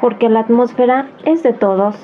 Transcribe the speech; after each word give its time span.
Porque 0.00 0.28
la 0.28 0.40
atmósfera 0.40 1.10
es 1.24 1.42
de 1.42 1.52
todos. 1.52 1.96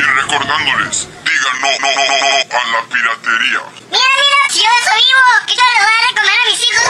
recordándoles, 0.00 1.08
digan 1.24 1.56
no, 1.60 1.68
no, 1.80 1.88
no, 1.94 2.04
no, 2.06 2.12
a 2.50 2.52
la 2.72 2.80
piratería. 2.88 3.60
Mira, 3.90 4.10
mira, 4.16 4.40
si 4.48 4.58
yo 4.60 4.70
eso 4.80 4.94
vivo, 4.96 5.24
que 5.46 5.54
yo 5.54 5.64
le 5.74 5.80
voy 5.84 5.94
a 5.94 5.96
Está 6.00 6.08
recomer 6.08 6.38
a 6.38 6.40
mis 6.48 6.60
hijos. 6.64 6.88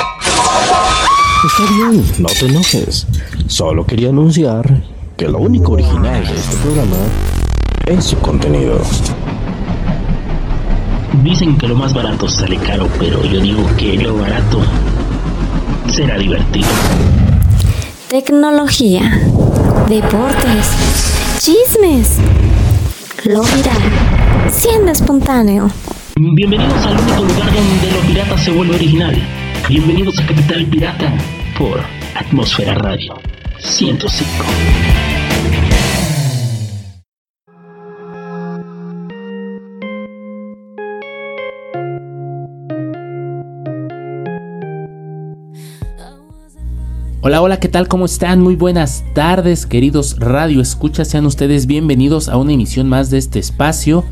bien, 1.71 1.95
no 2.23 2.29
te 2.29 2.45
enojes. 2.47 3.07
Solo 3.49 3.85
quería 3.87 4.11
anunciar 4.11 4.83
que 5.17 5.27
lo 5.29 5.39
único 5.39 5.73
original 5.73 6.27
de 6.27 6.35
este 6.35 6.57
programa 6.59 6.97
es 7.87 8.05
su 8.05 8.19
contenido. 8.19 8.81
Dicen 11.13 11.57
que 11.57 11.67
lo 11.67 11.75
más 11.75 11.95
barato 11.95 12.29
sale 12.29 12.57
caro, 12.59 12.89
pero 12.99 13.25
yo 13.25 13.41
digo 13.41 13.65
que 13.77 13.97
lo 13.97 14.19
barato 14.19 14.61
será 15.91 16.19
divertido. 16.19 16.69
Tecnología, 18.09 19.21
deportes, 19.89 20.71
chismes, 21.39 22.19
lo 23.25 23.43
viral, 23.43 23.83
siendo 24.51 24.93
espontáneo. 24.93 25.71
Bienvenidos 26.17 26.85
al 26.87 26.99
único 26.99 27.25
lugar 27.25 27.53
donde 27.55 27.93
lo 27.93 28.01
pirata 28.07 28.39
se 28.39 28.51
vuelve 28.51 28.77
original. 28.77 29.17
Bienvenidos 29.69 30.19
a 30.19 30.27
Capital 30.27 30.67
Pirata 30.67 31.13
por 31.59 31.81
Atmósfera 32.15 32.75
Radio 32.75 33.15
105. 33.59 35.08
Hola, 47.21 47.43
hola, 47.43 47.59
¿qué 47.59 47.67
tal? 47.67 47.89
¿Cómo 47.89 48.05
están? 48.05 48.41
Muy 48.41 48.55
buenas 48.55 49.03
tardes, 49.13 49.67
queridos 49.67 50.21
radio 50.21 50.61
escuchas. 50.61 51.09
Sean 51.09 51.27
ustedes 51.27 51.67
bienvenidos 51.67 52.29
a 52.29 52.37
una 52.37 52.53
emisión 52.53 52.89
más 52.89 53.11
de 53.11 53.19
este 53.19 53.41
espacio, 53.41 54.05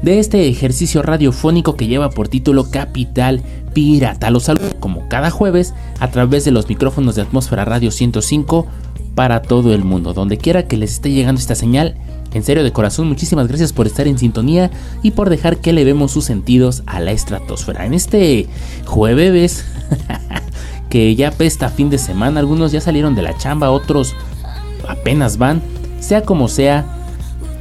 de 0.00 0.20
este 0.20 0.48
ejercicio 0.48 1.02
radiofónico 1.02 1.76
que 1.76 1.86
lleva 1.86 2.08
por 2.08 2.28
título 2.28 2.70
Capital 2.70 3.42
Pirata. 3.74 4.30
Los 4.30 4.44
saludo 4.44 4.70
como 4.80 5.06
cada 5.10 5.30
jueves 5.30 5.74
a 6.00 6.10
través 6.10 6.46
de 6.46 6.50
los 6.50 6.66
micrófonos 6.66 7.14
de 7.14 7.22
Atmósfera 7.22 7.66
Radio 7.66 7.90
105 7.90 8.66
para 9.14 9.42
todo 9.42 9.74
el 9.74 9.84
mundo. 9.84 10.14
Donde 10.14 10.38
quiera 10.38 10.66
que 10.66 10.78
les 10.78 10.92
esté 10.92 11.10
llegando 11.10 11.38
esta 11.38 11.56
señal, 11.56 11.94
en 12.32 12.42
serio 12.42 12.64
de 12.64 12.72
corazón, 12.72 13.06
muchísimas 13.06 13.48
gracias 13.48 13.74
por 13.74 13.86
estar 13.86 14.08
en 14.08 14.18
sintonía 14.18 14.70
y 15.02 15.10
por 15.10 15.28
dejar 15.28 15.58
que 15.58 15.74
le 15.74 15.84
vemos 15.84 16.12
sus 16.12 16.24
sentidos 16.24 16.84
a 16.86 17.00
la 17.00 17.12
estratosfera. 17.12 17.84
En 17.84 17.92
este 17.92 18.48
jueves 18.86 19.66
que 20.88 21.14
ya 21.14 21.30
pesta 21.30 21.68
fin 21.68 21.90
de 21.90 21.98
semana, 21.98 22.40
algunos 22.40 22.72
ya 22.72 22.80
salieron 22.80 23.14
de 23.14 23.22
la 23.22 23.36
chamba, 23.36 23.70
otros 23.70 24.14
apenas 24.88 25.38
van. 25.38 25.62
Sea 26.00 26.22
como 26.22 26.48
sea, 26.48 26.84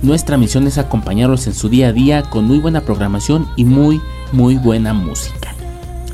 nuestra 0.01 0.37
misión 0.37 0.67
es 0.67 0.77
acompañarlos 0.77 1.47
en 1.47 1.53
su 1.53 1.69
día 1.69 1.87
a 1.87 1.93
día 1.93 2.23
con 2.23 2.45
muy 2.45 2.59
buena 2.59 2.81
programación 2.81 3.47
y 3.55 3.65
muy, 3.65 4.01
muy 4.31 4.55
buena 4.55 4.93
música. 4.93 5.55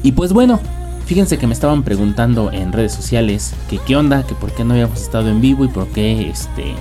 Y 0.03 0.13
pues 0.13 0.33
bueno, 0.33 0.59
fíjense 1.05 1.37
que 1.37 1.47
me 1.47 1.53
estaban 1.53 1.83
preguntando 1.83 2.51
en 2.51 2.71
redes 2.71 2.93
sociales 2.93 3.53
que 3.69 3.79
qué 3.79 3.95
onda, 3.95 4.23
que 4.23 4.35
por 4.35 4.51
qué 4.51 4.63
no 4.63 4.73
habíamos 4.73 5.01
estado 5.01 5.29
en 5.29 5.41
vivo 5.41 5.65
y 5.65 5.67
por 5.67 5.87
qué 5.87 6.29
este 6.29 6.75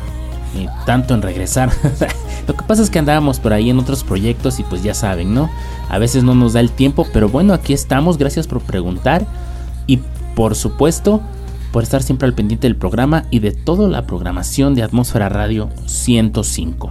eh, 0.57 0.69
tanto 0.87 1.15
en 1.15 1.23
regresar. 1.23 1.71
Lo 2.47 2.55
que 2.55 2.65
pasa 2.65 2.83
es 2.83 2.91
que 2.91 2.99
andábamos 2.99 3.39
por 3.41 3.53
ahí 3.53 3.71
en 3.71 3.79
otros 3.79 4.05
proyectos 4.05 4.59
y 4.59 4.65
pues 4.65 4.83
ya 4.83 4.95
saben, 4.95 5.35
¿no? 5.35 5.51
A 5.89 5.99
veces 5.99 6.25
no 6.25 6.35
nos 6.35 6.55
da 6.55 6.61
el 6.61 6.71
tiempo, 6.71 7.07
pero 7.13 7.29
bueno, 7.29 7.55
aquí 7.55 7.73
estamos, 7.73 8.19
gracias 8.19 8.47
por 8.47 8.61
preguntar 8.61 9.27
y 9.87 10.01
por 10.35 10.55
supuesto 10.55 11.21
por 11.73 11.83
estar 11.83 12.03
siempre 12.03 12.27
al 12.27 12.35
pendiente 12.35 12.67
del 12.67 12.77
programa 12.77 13.25
y 13.31 13.39
de 13.39 13.53
toda 13.53 13.89
la 13.89 14.07
programación 14.07 14.75
de 14.75 14.83
Atmósfera 14.83 15.29
Radio 15.29 15.71
105. 15.87 16.91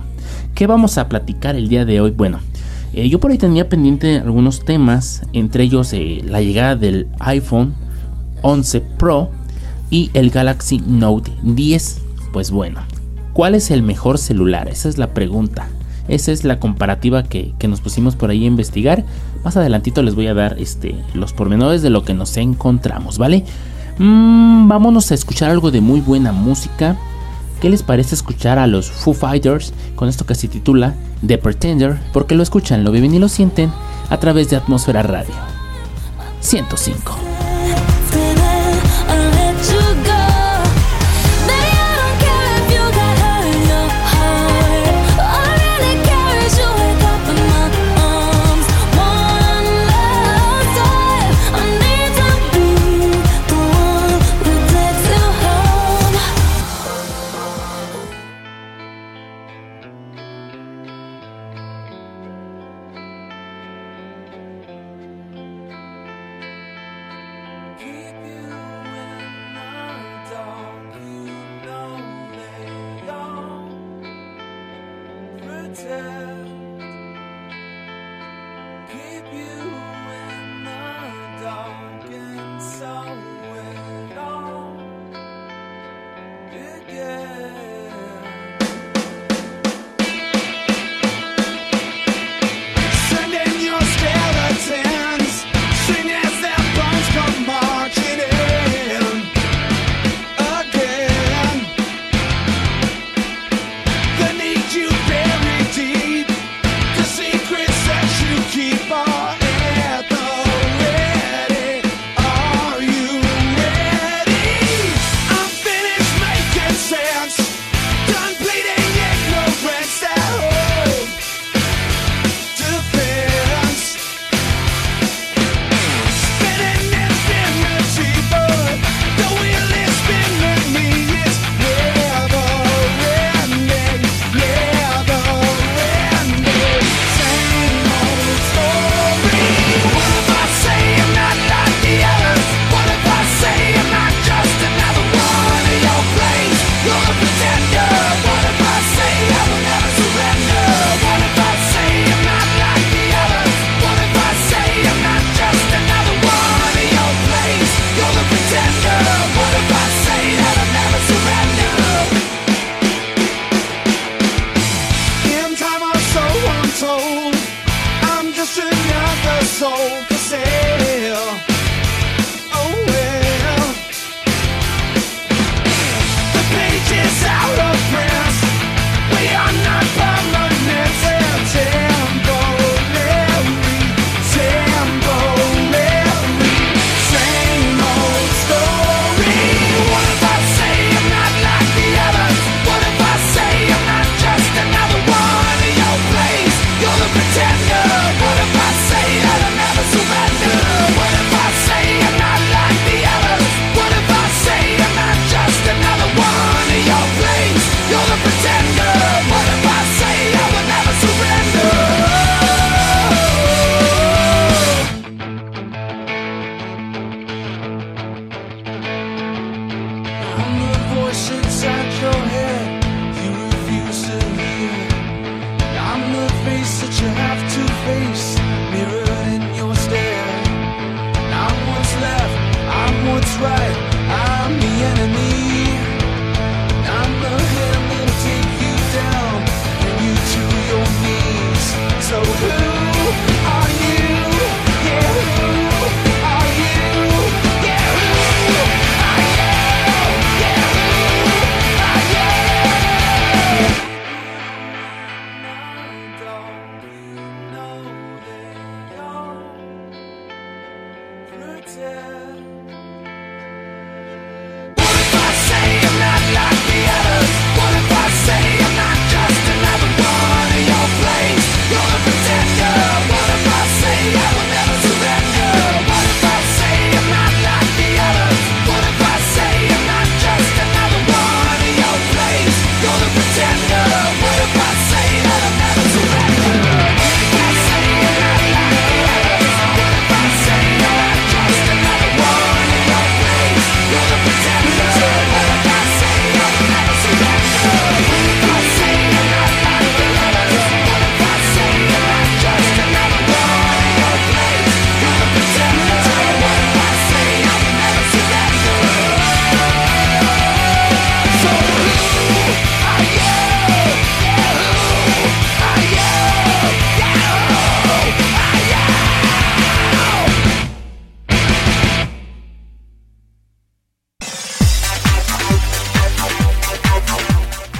¿Qué 0.55 0.67
vamos 0.67 0.97
a 0.97 1.09
platicar 1.09 1.55
el 1.55 1.67
día 1.67 1.85
de 1.85 2.01
hoy? 2.01 2.11
Bueno, 2.11 2.39
eh, 2.93 3.09
yo 3.09 3.19
por 3.19 3.31
ahí 3.31 3.37
tenía 3.37 3.69
pendiente 3.69 4.17
algunos 4.17 4.63
temas, 4.63 5.23
entre 5.33 5.63
ellos 5.63 5.93
eh, 5.93 6.21
la 6.23 6.41
llegada 6.41 6.75
del 6.75 7.07
iPhone 7.19 7.73
11 8.41 8.81
Pro 8.97 9.29
y 9.89 10.11
el 10.13 10.29
Galaxy 10.29 10.79
Note 10.79 11.31
10. 11.43 12.01
Pues 12.31 12.51
bueno, 12.51 12.81
¿cuál 13.33 13.55
es 13.55 13.71
el 13.71 13.83
mejor 13.83 14.17
celular? 14.17 14.69
Esa 14.69 14.89
es 14.89 14.97
la 14.97 15.13
pregunta. 15.13 15.67
Esa 16.09 16.31
es 16.31 16.43
la 16.43 16.59
comparativa 16.59 17.23
que, 17.23 17.53
que 17.59 17.67
nos 17.67 17.81
pusimos 17.81 18.15
por 18.15 18.29
ahí 18.29 18.43
a 18.43 18.47
investigar. 18.47 19.05
Más 19.43 19.55
adelantito 19.55 20.01
les 20.01 20.15
voy 20.15 20.27
a 20.27 20.33
dar 20.33 20.57
este, 20.59 20.95
los 21.13 21.33
pormenores 21.33 21.81
de 21.81 21.89
lo 21.89 22.03
que 22.03 22.13
nos 22.13 22.35
encontramos, 22.37 23.17
¿vale? 23.17 23.45
Mm, 23.99 24.67
vámonos 24.67 25.11
a 25.11 25.13
escuchar 25.13 25.51
algo 25.51 25.71
de 25.71 25.81
muy 25.81 26.01
buena 26.01 26.31
música. 26.31 26.97
¿Qué 27.61 27.69
les 27.69 27.83
parece 27.83 28.15
escuchar 28.15 28.57
a 28.57 28.67
los 28.67 28.89
Foo 28.89 29.13
Fighters 29.13 29.73
con 29.95 30.07
esto 30.07 30.25
que 30.25 30.35
se 30.35 30.47
titula 30.47 30.95
The 31.25 31.37
Pretender? 31.37 31.99
Porque 32.13 32.35
lo 32.35 32.43
escuchan, 32.43 32.83
lo 32.83 32.91
viven 32.91 33.13
y 33.13 33.19
lo 33.19 33.27
sienten 33.27 33.71
a 34.09 34.17
través 34.17 34.49
de 34.49 34.55
Atmósfera 34.55 35.03
Radio 35.03 35.35
105. 36.39 37.48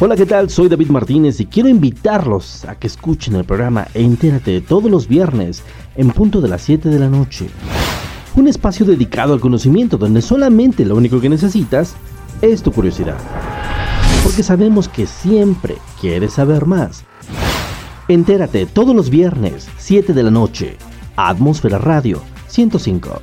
Hola, 0.01 0.15
¿qué 0.15 0.25
tal? 0.25 0.49
Soy 0.49 0.69
David 0.69 0.91
Martínez 0.91 1.41
y 1.41 1.45
quiero 1.45 1.67
invitarlos 1.67 2.63
a 2.63 2.75
que 2.75 2.87
escuchen 2.87 3.35
el 3.35 3.43
programa 3.43 3.85
Entérate 3.93 4.61
todos 4.61 4.89
los 4.89 5.09
viernes 5.09 5.61
en 5.97 6.11
punto 6.11 6.39
de 6.39 6.47
las 6.47 6.61
7 6.61 6.87
de 6.87 6.99
la 6.99 7.09
noche. 7.09 7.49
Un 8.37 8.47
espacio 8.47 8.85
dedicado 8.85 9.33
al 9.33 9.41
conocimiento 9.41 9.97
donde 9.97 10.21
solamente 10.21 10.85
lo 10.85 10.95
único 10.95 11.19
que 11.19 11.27
necesitas 11.27 11.95
es 12.41 12.63
tu 12.63 12.71
curiosidad. 12.71 13.17
Porque 14.23 14.41
sabemos 14.41 14.87
que 14.87 15.05
siempre 15.05 15.75
quieres 15.99 16.31
saber 16.31 16.65
más. 16.65 17.03
Entérate 18.07 18.67
todos 18.67 18.95
los 18.95 19.09
viernes, 19.09 19.67
7 19.79 20.13
de 20.13 20.23
la 20.23 20.31
noche. 20.31 20.77
Atmósfera 21.17 21.77
Radio 21.77 22.21
105. 22.47 23.21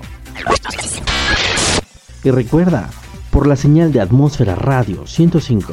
Y 2.23 2.31
recuerda, 2.31 2.91
por 3.31 3.47
la 3.47 3.57
señal 3.57 3.93
de 3.93 4.03
Atmósfera 4.03 4.57
Radio 4.57 5.07
105. 5.07 5.73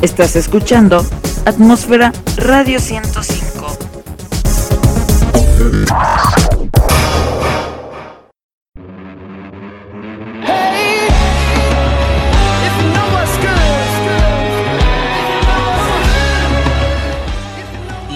Estás 0.00 0.36
escuchando 0.36 1.04
Atmósfera 1.44 2.12
Radio 2.36 2.78
105. 2.78 3.66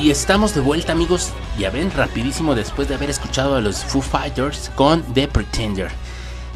Y 0.01 0.11
estamos 0.11 0.55
de 0.55 0.61
vuelta 0.61 0.93
amigos, 0.93 1.33
ya 1.59 1.71
ven, 1.71 1.91
rapidísimo 1.91 2.55
después 2.55 2.87
de 2.89 2.95
haber 2.95 3.11
escuchado 3.11 3.57
a 3.57 3.61
los 3.61 3.85
Foo 3.85 4.03
Fighters 4.03 4.71
con 4.77 5.03
The 5.15 5.27
Pretender. 5.27 5.91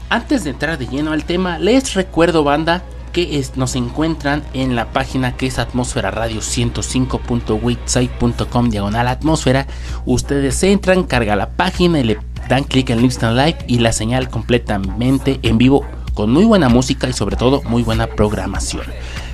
Antes 0.08 0.44
de 0.44 0.50
entrar 0.50 0.78
de 0.78 0.86
lleno 0.86 1.10
al 1.10 1.24
tema, 1.24 1.58
les 1.58 1.94
recuerdo 1.94 2.44
banda 2.44 2.84
que 3.16 3.42
nos 3.54 3.74
encuentran 3.76 4.42
en 4.52 4.76
la 4.76 4.92
página 4.92 5.38
que 5.38 5.46
es 5.46 5.58
atmósfera 5.58 6.10
radio 6.10 6.40
105.witsite.com 6.40 8.68
diagonal 8.68 9.08
atmósfera. 9.08 9.66
Ustedes 10.04 10.62
entran, 10.62 11.04
carga 11.04 11.34
la 11.34 11.48
página 11.48 11.98
y 11.98 12.04
le 12.04 12.18
dan 12.46 12.64
clic 12.64 12.90
en 12.90 13.00
Listen 13.00 13.34
Live 13.34 13.56
y 13.68 13.78
la 13.78 13.94
señal 13.94 14.28
completamente 14.28 15.40
en 15.42 15.56
vivo 15.56 15.86
con 16.12 16.30
muy 16.30 16.44
buena 16.44 16.68
música 16.68 17.08
y 17.08 17.14
sobre 17.14 17.36
todo 17.36 17.62
muy 17.62 17.82
buena 17.82 18.06
programación. 18.06 18.84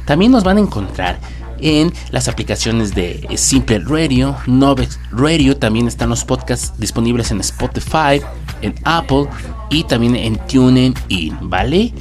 También 0.04 0.30
nos 0.30 0.44
van 0.44 0.58
a 0.58 0.60
encontrar 0.60 1.18
en 1.58 1.92
las 2.12 2.28
aplicaciones 2.28 2.94
de 2.94 3.26
Simple 3.34 3.80
Radio, 3.80 4.36
Novex 4.46 5.00
Radio, 5.10 5.56
también 5.56 5.88
están 5.88 6.10
los 6.10 6.24
podcasts 6.24 6.78
disponibles 6.78 7.32
en 7.32 7.40
Spotify, 7.40 8.22
en 8.60 8.76
Apple 8.84 9.26
y 9.70 9.82
también 9.82 10.14
en 10.14 10.38
TuneIn, 10.46 10.94
In, 11.08 11.50
¿vale? 11.50 11.92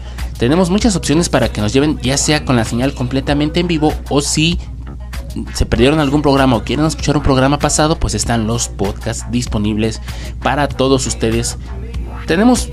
Tenemos 0.41 0.71
muchas 0.71 0.95
opciones 0.95 1.29
para 1.29 1.49
que 1.49 1.61
nos 1.61 1.71
lleven 1.71 1.99
ya 2.01 2.17
sea 2.17 2.45
con 2.45 2.55
la 2.55 2.65
señal 2.65 2.95
completamente 2.95 3.59
en 3.59 3.67
vivo 3.67 3.93
o 4.09 4.21
si 4.21 4.57
se 5.53 5.67
perdieron 5.67 5.99
algún 5.99 6.23
programa 6.23 6.55
o 6.55 6.63
quieren 6.63 6.83
escuchar 6.83 7.15
un 7.15 7.21
programa 7.21 7.59
pasado, 7.59 7.99
pues 7.99 8.15
están 8.15 8.47
los 8.47 8.67
podcasts 8.67 9.27
disponibles 9.29 10.01
para 10.41 10.67
todos 10.67 11.05
ustedes. 11.05 11.59
Tenemos 12.25 12.69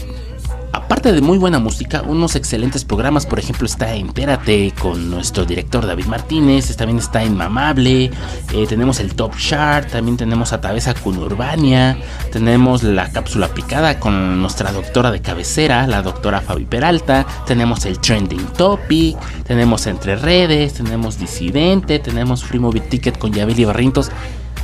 aparte 0.79 1.13
de 1.13 1.21
muy 1.21 1.39
buena 1.39 1.59
música, 1.59 2.03
unos 2.03 2.35
excelentes 2.37 2.85
programas. 2.85 3.27
Por 3.27 3.39
ejemplo, 3.39 3.67
está 3.67 3.95
Entérate 3.95 4.73
con 4.81 5.11
nuestro 5.11 5.45
director 5.45 5.87
David 5.87 6.07
Martínez. 6.07 6.75
También 6.77 6.99
está 6.99 7.25
Inmamable. 7.25 8.11
Eh, 8.53 8.67
tenemos 8.69 9.01
el 9.01 9.15
Top 9.15 9.37
Chart. 9.37 9.91
También 9.91 10.17
tenemos 10.17 10.53
Atavesa 10.53 10.95
con 10.95 11.19
Urbania. 11.19 11.99
Tenemos 12.33 12.83
la 12.83 13.11
cápsula 13.11 13.49
picada 13.49 14.01
con 14.01 14.41
nuestra 14.41 14.73
doctora 14.73 15.11
de 15.11 15.21
cabecera, 15.21 15.87
la 15.87 16.03
doctora 16.03 16.41
Fabi 16.41 16.65
Peralta. 16.65 17.27
Tenemos 17.47 17.85
el 17.85 17.99
Trending 17.99 18.47
Topic. 18.57 19.17
Tenemos 19.45 19.87
Entre 19.87 20.17
Redes. 20.17 20.75
Tenemos 20.75 21.19
Disidente. 21.19 21.99
Tenemos 21.99 22.45
Free 22.45 22.61
Movie 22.61 22.83
Ticket 22.83 23.19
con 23.19 23.33
Yabeli 23.33 23.65
Barrientos. 23.65 24.11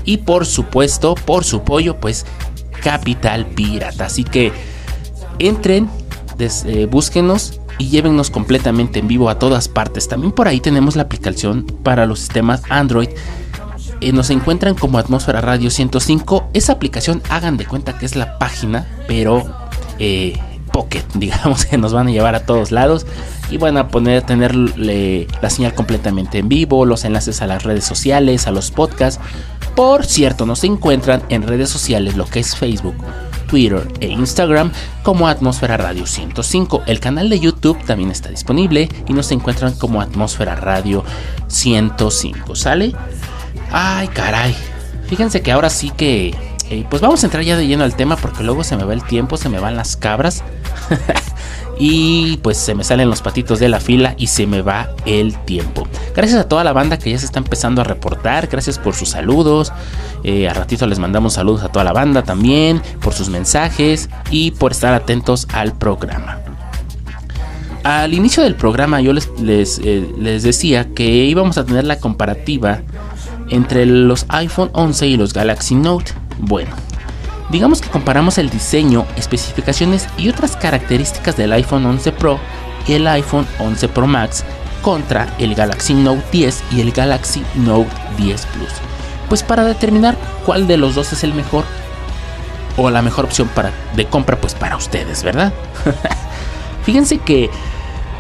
Y 0.05 0.19
por 0.19 0.47
supuesto, 0.47 1.15
por 1.15 1.45
su 1.45 1.63
pollo, 1.63 1.99
pues 1.99 2.27
Capital 2.83 3.47
Pirata. 3.47 4.07
Así 4.07 4.25
que 4.25 4.53
entren, 5.39 5.89
des- 6.37 6.65
eh, 6.67 6.87
búsquenos 6.87 7.61
y 7.79 7.89
llévennos 7.89 8.31
completamente 8.31 8.99
en 9.01 9.09
vivo 9.09 9.29
a 9.29 9.39
todas 9.39 9.69
partes. 9.69 10.09
También 10.09 10.33
por 10.33 10.49
ahí 10.49 10.61
tenemos 10.61 10.97
la 10.97 11.03
aplicación 11.03 11.65
para 11.83 12.07
los 12.07 12.21
sistemas 12.21 12.63
Android. 12.69 13.09
Eh, 14.01 14.13
nos 14.13 14.31
encuentran 14.31 14.75
como 14.75 14.99
Atmósfera 14.99 15.41
Radio 15.41 15.71
105. 15.71 16.49
Esa 16.53 16.73
aplicación 16.73 17.23
hagan 17.31 17.57
de 17.57 17.67
cuenta 17.67 17.97
que 17.99 18.07
es 18.07 18.17
la 18.17 18.39
página, 18.39 18.87
pero 19.07 19.43
eh, 19.99 20.39
Pocket, 20.73 21.05
digamos 21.15 21.65
que 21.67 21.79
nos 21.79 21.93
van 21.93 22.09
a 22.09 22.11
llevar 22.11 22.35
a 22.35 22.45
todos 22.47 22.71
lados 22.73 23.07
y 23.51 23.59
van 23.59 23.77
a 23.77 23.89
poner 23.89 24.23
tener 24.23 24.55
la 24.57 25.51
señal 25.51 25.75
completamente 25.75 26.39
en 26.39 26.49
vivo, 26.49 26.85
los 26.87 27.05
enlaces 27.05 27.43
a 27.43 27.47
las 27.47 27.63
redes 27.63 27.85
sociales, 27.85 28.47
a 28.47 28.51
los 28.51 28.71
podcasts. 28.71 29.21
Por 29.77 30.05
cierto, 30.07 30.47
nos 30.47 30.65
encuentran 30.65 31.23
en 31.29 31.43
redes 31.43 31.69
sociales, 31.69 32.17
lo 32.17 32.27
que 32.27 32.41
es 32.41 32.57
Facebook, 32.57 32.95
Twitter 33.55 33.87
e 34.01 34.09
Instagram 34.09 34.73
como 35.05 35.29
Atmósfera 35.29 35.77
Radio 35.77 36.07
105. 36.07 36.83
El 36.89 36.99
canal 36.99 37.31
de 37.31 37.39
YouTube 37.39 37.79
también 37.85 38.11
está 38.11 38.29
disponible 38.29 38.89
y 39.07 39.13
nos 39.13 39.31
encuentran 39.31 39.75
como 39.75 40.01
Atmósfera 40.01 40.57
Radio 40.57 41.05
105. 41.47 42.57
¿Sale? 42.57 42.97
Ay, 43.71 44.09
caray. 44.09 44.57
Fíjense 45.07 45.41
que 45.41 45.53
ahora 45.53 45.71
sí 45.71 45.91
que... 45.97 46.35
eh, 46.69 46.85
pues 46.91 47.01
vamos 47.01 47.23
a 47.23 47.27
entrar 47.29 47.45
ya 47.45 47.57
de 47.57 47.69
lleno 47.69 47.85
al 47.85 47.95
tema 47.95 48.17
porque 48.17 48.43
luego 48.43 48.65
se 48.65 48.77
me 48.77 48.83
va 48.83 48.93
el 48.93 49.05
tiempo, 49.05 49.37
se 49.37 49.49
me 49.49 49.61
van 49.61 49.77
las 49.77 49.97
cabras. 49.97 50.43
y 51.79 52.39
pues 52.39 52.57
se 52.57 52.75
me 52.75 52.83
salen 52.83 53.09
los 53.09 53.23
patitos 53.23 53.61
de 53.61 53.69
la 53.69 53.79
fila 53.79 54.17
y 54.19 54.27
se 54.27 54.49
me 54.49 54.63
va 54.63 54.89
el 55.07 55.39
tiempo. 55.45 55.87
Gracias 56.15 56.41
a 56.41 56.49
toda 56.49 56.63
la 56.63 56.73
banda 56.73 56.97
que 56.97 57.11
ya 57.11 57.19
se 57.19 57.27
está 57.27 57.41
empezando 57.41 57.81
a 57.81 57.85
reportar, 57.85 58.47
gracias 58.47 58.79
por 58.79 58.95
sus 58.95 59.11
saludos. 59.11 59.73
Eh, 60.23 60.49
a 60.49 60.55
ratito 60.55 60.87
les 60.87 61.01
mandamos 61.01 61.35
saludos 61.35 61.65
a 61.65 61.69
toda 61.69 61.85
la 61.85 61.93
banda 61.93 62.23
también, 62.23 62.81
por 63.01 63.15
sus 63.15 63.29
mensajes 63.29 64.09
y 64.31 64.53
por 64.53 64.73
estar 64.73 64.95
atentos 64.95 65.49
al 65.53 65.77
programa. 65.77 66.39
Al 67.83 68.15
inicio 68.15 68.45
del 68.45 68.55
programa 68.55 69.01
yo 69.01 69.13
les, 69.13 69.29
les, 69.41 69.81
eh, 69.81 70.09
les 70.19 70.45
decía 70.45 70.95
que 70.95 71.05
íbamos 71.05 71.59
a 71.59 71.65
tener 71.67 71.85
la 71.85 71.99
comparativa 71.99 72.81
entre 73.51 73.85
los 73.85 74.25
iPhone 74.29 74.71
11 74.73 75.07
y 75.09 75.17
los 75.17 75.33
Galaxy 75.33 75.75
Note. 75.75 76.13
Bueno, 76.39 76.71
digamos 77.51 77.81
que 77.81 77.89
comparamos 77.89 78.39
el 78.39 78.51
diseño, 78.51 79.05
especificaciones 79.17 80.09
y 80.17 80.29
otras 80.29 80.57
características 80.57 81.37
del 81.37 81.53
iPhone 81.53 81.85
11 81.85 82.13
Pro 82.13 82.39
y 82.87 82.93
el 82.93 83.07
iPhone 83.09 83.47
11 83.59 83.89
Pro 83.89 84.07
Max 84.07 84.45
contra 84.85 85.35
el 85.39 85.55
Galaxy 85.55 85.95
Note 85.95 86.23
10 86.31 86.63
y 86.73 86.81
el 86.83 86.93
Galaxy 86.93 87.43
Note 87.55 87.91
10 88.19 88.47
Plus. 88.47 88.69
Pues 89.31 89.43
para 89.43 89.65
determinar 89.65 90.15
cuál 90.45 90.67
de 90.67 90.77
los 90.77 90.95
dos 90.95 91.11
es 91.15 91.25
el 91.25 91.33
mejor 91.33 91.65
o 92.77 92.91
la 92.91 93.01
mejor 93.01 93.25
opción 93.25 93.49
para, 93.49 93.73
de 93.97 94.05
compra 94.05 94.39
pues 94.39 94.55
para 94.55 94.77
ustedes, 94.77 95.23
¿verdad? 95.23 95.55
Fíjense 96.85 97.17
que 97.17 97.49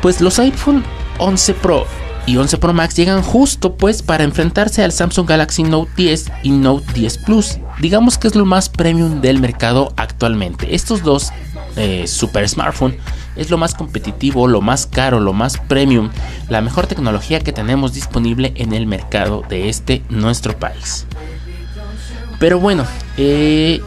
pues 0.01 0.23
los 0.23 0.39
iPhone 0.39 0.83
11 1.19 1.53
Pro 1.55 1.87
y 2.27 2.39
11 2.39 2.57
Pro 2.57 2.73
Max 2.73 2.97
llegan 2.97 3.23
justo 3.23 3.75
pues 3.75 4.03
para 4.03 4.25
enfrentarse 4.25 4.83
al 4.83 4.93
Samsung 4.93 5.29
Galaxy 5.29 5.65
Note 5.65 5.91
10 5.97 6.33
y 6.45 6.51
Note 6.51 6.87
10 6.95 7.19
Plus. 7.19 7.59
Digamos 7.79 8.17
que 8.17 8.29
es 8.29 8.35
lo 8.35 8.47
más 8.47 8.71
premium 8.71 9.21
del 9.21 9.39
mercado 9.39 9.93
actualmente. 9.99 10.75
Estos 10.75 11.03
dos 11.03 11.31
eh, 11.77 12.07
super 12.07 12.49
smartphone 12.49 12.97
es 13.37 13.51
lo 13.51 13.59
más 13.59 13.75
competitivo, 13.75 14.47
lo 14.49 14.61
más 14.61 14.87
caro, 14.87 15.21
lo 15.21 15.33
más 15.33 15.59
premium, 15.59 16.11
la 16.49 16.61
mejor 16.61 16.87
tecnología 16.87 17.41
que 17.41 17.53
tenemos 17.53 17.95
disponible 17.95 18.53
en 18.57 18.73
el 18.73 18.87
mercado 18.87 19.43
de 19.49 19.69
este 19.69 20.03
nuestro 20.09 20.59
país. 20.59 21.07
Pero 22.39 22.59
bueno, 22.59 22.85
eh, 23.17 23.81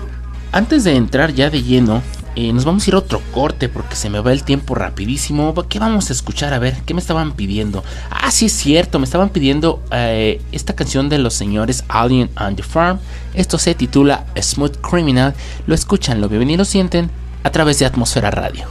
antes 0.51 0.83
de 0.83 0.95
entrar 0.95 1.33
ya 1.33 1.49
de 1.49 1.61
lleno, 1.61 2.01
eh, 2.35 2.53
nos 2.53 2.65
vamos 2.65 2.85
a 2.85 2.89
ir 2.91 2.93
a 2.93 2.99
otro 2.99 3.19
corte 3.33 3.67
porque 3.67 3.95
se 3.95 4.11
me 4.11 4.19
va 4.19 4.31
el 4.31 4.43
tiempo 4.43 4.75
rapidísimo. 4.75 5.55
¿Qué 5.67 5.79
vamos 5.79 6.09
a 6.09 6.13
escuchar? 6.13 6.53
A 6.53 6.59
ver, 6.59 6.77
¿qué 6.85 6.93
me 6.93 6.99
estaban 6.99 7.33
pidiendo? 7.33 7.83
Ah, 8.11 8.29
sí 8.29 8.45
es 8.45 8.53
cierto, 8.53 8.99
me 8.99 9.05
estaban 9.05 9.29
pidiendo 9.29 9.81
eh, 9.91 10.41
esta 10.51 10.75
canción 10.75 11.09
de 11.09 11.17
los 11.17 11.33
señores 11.33 11.83
Alien 11.87 12.29
and 12.35 12.57
the 12.57 12.63
Farm. 12.63 12.99
Esto 13.33 13.57
se 13.57 13.73
titula 13.73 14.27
Smooth 14.39 14.77
Criminal. 14.81 15.33
Lo 15.65 15.73
escuchan, 15.73 16.21
lo 16.21 16.29
ven 16.29 16.49
y 16.49 16.57
lo 16.57 16.65
sienten 16.65 17.09
a 17.43 17.49
través 17.49 17.79
de 17.79 17.87
Atmósfera 17.87 18.29
Radio 18.29 18.67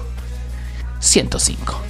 105. 1.06 1.86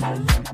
Thank 0.00 0.47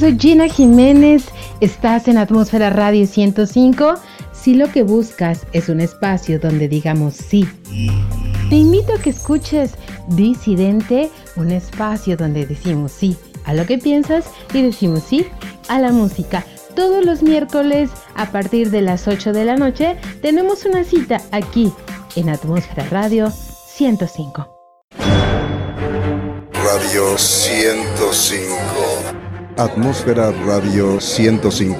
Soy 0.00 0.16
Gina 0.18 0.48
Jiménez. 0.48 1.26
Estás 1.60 2.08
en 2.08 2.16
Atmósfera 2.16 2.70
Radio 2.70 3.06
105. 3.06 3.96
Si 4.32 4.54
lo 4.54 4.72
que 4.72 4.82
buscas 4.82 5.46
es 5.52 5.68
un 5.68 5.78
espacio 5.78 6.38
donde 6.40 6.68
digamos 6.68 7.16
sí. 7.16 7.46
Te 8.48 8.56
invito 8.56 8.94
a 8.94 8.98
que 8.98 9.10
escuches 9.10 9.74
Disidente, 10.08 11.10
un 11.36 11.50
espacio 11.50 12.16
donde 12.16 12.46
decimos 12.46 12.92
sí 12.92 13.14
a 13.44 13.52
lo 13.52 13.66
que 13.66 13.76
piensas 13.76 14.24
y 14.54 14.62
decimos 14.62 15.02
sí 15.06 15.26
a 15.68 15.78
la 15.78 15.92
música. 15.92 16.46
Todos 16.74 17.04
los 17.04 17.22
miércoles 17.22 17.90
a 18.14 18.32
partir 18.32 18.70
de 18.70 18.80
las 18.80 19.06
8 19.06 19.34
de 19.34 19.44
la 19.44 19.56
noche 19.56 19.98
tenemos 20.22 20.64
una 20.64 20.82
cita 20.82 21.20
aquí 21.30 21.70
en 22.16 22.30
Atmósfera 22.30 22.86
Radio 22.88 23.30
105. 23.30 24.48
Radio 26.54 27.18
105. 27.18 28.89
Atmósfera 29.60 30.32
Radio 30.46 30.98
105. 30.98 31.76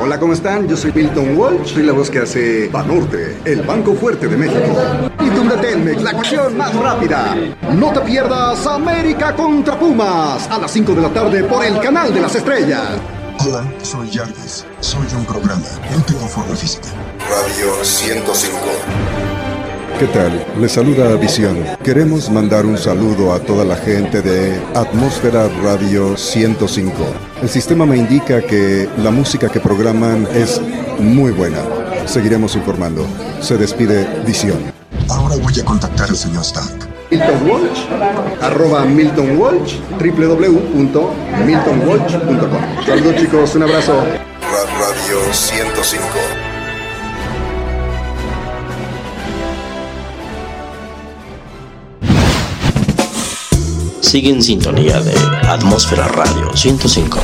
Hola, 0.00 0.18
¿cómo 0.18 0.32
están? 0.32 0.66
Yo 0.66 0.78
soy 0.78 0.92
Milton 0.92 1.36
Walsh, 1.36 1.74
soy 1.74 1.82
la 1.82 1.92
voz 1.92 2.08
que 2.08 2.20
hace 2.20 2.68
Banorte, 2.68 3.36
el 3.44 3.60
Banco 3.60 3.92
Fuerte 3.92 4.28
de 4.28 4.34
México. 4.34 4.74
Y 5.20 5.28
tú 5.28 5.46
Telmex, 5.60 6.00
la 6.00 6.10
acción 6.12 6.56
más 6.56 6.74
rápida. 6.74 7.36
No 7.74 7.92
te 7.92 8.00
pierdas 8.00 8.66
América 8.66 9.36
contra 9.36 9.78
Pumas 9.78 10.48
a 10.50 10.56
las 10.56 10.70
5 10.70 10.94
de 10.94 11.02
la 11.02 11.10
tarde 11.10 11.44
por 11.44 11.62
el 11.62 11.78
canal 11.80 12.14
de 12.14 12.20
las 12.22 12.34
estrellas. 12.34 12.98
Hola, 13.46 13.62
soy 13.82 14.10
Jarvis. 14.10 14.64
Soy 14.80 15.06
un 15.14 15.26
programa. 15.26 15.66
No 15.94 16.02
tengo 16.04 16.26
forma 16.28 16.56
física. 16.56 16.88
Radio 17.28 17.84
105. 17.84 19.37
¿Qué 19.98 20.06
tal? 20.06 20.46
Les 20.60 20.70
saluda 20.70 21.16
Visión. 21.16 21.64
Queremos 21.82 22.30
mandar 22.30 22.64
un 22.64 22.78
saludo 22.78 23.32
a 23.32 23.40
toda 23.40 23.64
la 23.64 23.74
gente 23.74 24.22
de 24.22 24.56
Atmósfera 24.76 25.48
Radio 25.60 26.16
105. 26.16 26.92
El 27.42 27.48
sistema 27.48 27.84
me 27.84 27.96
indica 27.96 28.40
que 28.40 28.88
la 28.98 29.10
música 29.10 29.48
que 29.48 29.58
programan 29.58 30.28
es 30.32 30.60
muy 31.00 31.32
buena. 31.32 31.58
Seguiremos 32.06 32.54
informando. 32.54 33.04
Se 33.40 33.56
despide 33.56 34.06
Visión. 34.24 34.58
Ahora 35.08 35.34
voy 35.34 35.58
a 35.58 35.64
contactar 35.64 36.10
al 36.10 36.16
señor 36.16 36.42
Stark. 36.42 36.88
Milton 37.10 37.50
Walsh, 37.50 37.80
arroba 38.40 38.84
Milton 38.84 39.36
Walsh, 39.36 39.80
www.miltonwalsh.com. 39.98 42.86
Saludos 42.86 43.16
chicos, 43.16 43.52
un 43.56 43.64
abrazo. 43.64 43.94
Radio 44.78 45.32
105. 45.32 46.47
Sigue 54.08 54.30
en 54.30 54.42
sintonía 54.42 55.02
de 55.02 55.12
Atmósfera 55.46 56.08
Radio 56.08 56.56
105. 56.56 57.20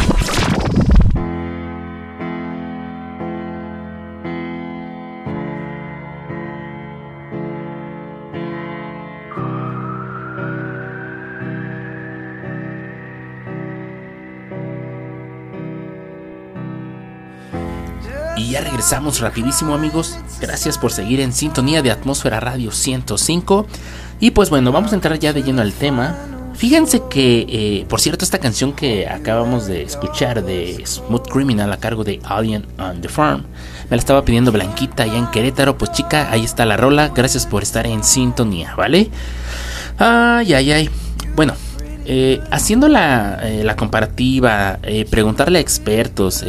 Y 18.37 18.51
ya 18.51 18.61
regresamos 18.61 19.21
rapidísimo 19.21 19.73
amigos. 19.73 20.19
Gracias 20.39 20.77
por 20.77 20.93
seguir 20.93 21.21
en 21.21 21.33
sintonía 21.33 21.81
de 21.81 21.93
Atmósfera 21.93 22.41
Radio 22.41 22.71
105. 22.71 23.67
Y 24.21 24.33
pues 24.33 24.51
bueno, 24.51 24.71
vamos 24.71 24.93
a 24.93 24.97
entrar 24.97 25.19
ya 25.19 25.33
de 25.33 25.43
lleno 25.43 25.63
al 25.63 25.73
tema. 25.73 26.34
Fíjense 26.57 27.03
que, 27.11 27.47
eh, 27.49 27.87
por 27.89 28.01
cierto, 28.01 28.25
esta 28.25 28.39
canción 28.39 28.73
que 28.73 29.09
acabamos 29.09 29.67
de 29.67 29.83
escuchar 29.83 30.45
de 30.45 30.83
Smooth 30.87 31.29
Criminal 31.29 31.73
a 31.73 31.79
cargo 31.79 32.05
de 32.05 32.21
Alien 32.25 32.67
on 32.79 33.01
the 33.01 33.09
Farm, 33.09 33.43
me 33.91 33.97
la 33.97 33.97
estaba 33.97 34.25
pidiendo 34.25 34.53
Blanquita 34.53 35.03
allá 35.03 35.19
en 35.19 35.27
Querétaro. 35.31 35.77
Pues 35.77 35.93
chica, 35.93 36.31
ahí 36.31 36.45
está 36.45 36.65
la 36.65 36.77
rola. 36.77 37.11
Gracias 37.15 37.47
por 37.47 37.63
estar 37.63 37.87
en 37.87 38.05
sintonía, 38.05 38.75
¿vale? 38.77 39.11
Ay, 39.99 40.55
ay, 40.55 40.73
ay. 40.73 40.91
Bueno, 41.35 41.55
eh, 42.07 42.41
haciendo 42.51 42.89
la, 42.89 43.41
eh, 43.43 43.65
la 43.65 43.77
comparativa, 43.77 44.79
preguntarle 45.11 45.59
a 45.59 45.61
expertos, 45.61 46.45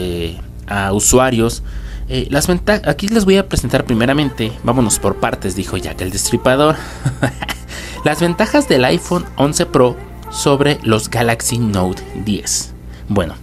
a 0.67 0.93
usuarios, 0.93 1.63
eh, 2.07 2.27
las. 2.29 2.47
Aquí 2.85 3.07
les 3.07 3.25
voy 3.25 3.37
a 3.37 3.49
presentar 3.49 3.85
primeramente, 3.85 4.51
vámonos 4.63 4.99
por 4.99 5.15
partes, 5.15 5.55
dijo 5.55 5.77
Jack 5.77 6.01
el 6.01 6.11
Destripador. 6.11 6.75
las 8.05 8.21
ventajas 8.21 8.69
del 8.69 8.85
iPhone 8.85 9.25
11 9.35 9.65
Pro 9.65 9.95
sobre 10.29 10.77
los 10.83 11.09
Galaxy 11.09 11.57
Note 11.57 12.03
10. 12.23 12.71
Bueno, 13.09 13.33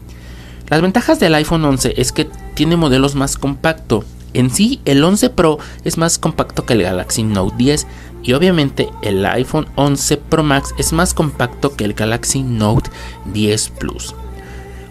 las 0.71 0.81
ventajas 0.81 1.19
del 1.19 1.35
iPhone 1.35 1.65
11 1.65 1.95
es 1.97 2.13
que 2.13 2.29
tiene 2.55 2.77
modelos 2.77 3.17
más 3.17 3.37
compacto. 3.37 4.05
En 4.35 4.51
sí, 4.51 4.81
el 4.85 5.03
11 5.03 5.31
Pro 5.31 5.59
es 5.83 5.99
más 5.99 6.17
compacto 6.21 6.65
que 6.65 6.75
el 6.75 6.85
Galaxy 6.85 7.25
Note 7.25 7.57
10 7.59 7.87
y 8.23 8.35
obviamente 8.35 8.89
el 9.03 9.27
iPhone 9.27 9.67
11 9.75 10.17
Pro 10.19 10.45
Max 10.45 10.73
es 10.79 10.93
más 10.93 11.13
compacto 11.13 11.75
que 11.75 11.85
el 11.85 11.95
Galaxy 11.95 12.45
Note 12.45 12.89
10 13.33 13.69
Plus. 13.81 14.15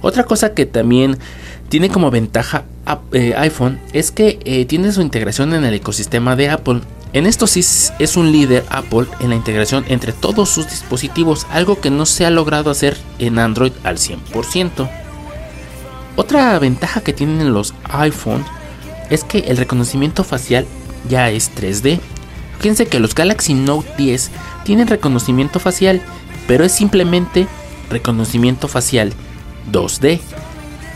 Otra 0.02 0.26
cosa 0.26 0.54
que 0.54 0.66
también 0.66 1.18
tiene 1.70 1.88
como 1.88 2.12
ventaja 2.12 2.66
eh, 3.14 3.36
iPhone 3.38 3.80
es 3.94 4.12
que 4.12 4.38
eh, 4.44 4.66
tiene 4.66 4.92
su 4.92 5.02
integración 5.02 5.54
en 5.54 5.64
el 5.64 5.76
ecosistema 5.76 6.36
de 6.36 6.50
Apple. 6.50 6.82
En 7.14 7.26
esto 7.26 7.46
sí 7.46 7.60
es 8.00 8.16
un 8.16 8.32
líder 8.32 8.66
Apple 8.70 9.08
en 9.20 9.30
la 9.30 9.36
integración 9.36 9.84
entre 9.90 10.14
todos 10.14 10.50
sus 10.50 10.70
dispositivos, 10.70 11.46
algo 11.52 11.82
que 11.82 11.90
no 11.90 12.06
se 12.06 12.26
ha 12.26 12.30
logrado 12.30 12.72
hacer 12.72 12.98
en 13.20 13.38
Android 13.38 13.74
al 13.84 13.98
100%. 13.98 14.90
Otra 16.16 16.58
ventaja 16.60 17.02
que 17.02 17.12
tienen 17.12 17.54
los 17.54 17.74
iPhone 17.90 18.46
es 19.10 19.26
que 19.26 19.40
el 19.40 19.58
reconocimiento 19.58 20.24
facial 20.24 20.66
ya 21.10 21.30
es 21.32 21.52
3D. 21.54 22.00
Fíjense 22.60 22.86
que 22.86 23.00
los 23.00 23.14
Galaxy 23.14 23.56
Note 23.56 23.90
10 23.98 24.32
tienen 24.64 24.88
reconocimiento 24.88 25.60
facial, 25.60 26.02
pero 26.48 26.64
es 26.64 26.72
simplemente 26.72 27.48
reconocimiento 27.90 28.70
facial 28.70 29.12
2D. 29.70 30.22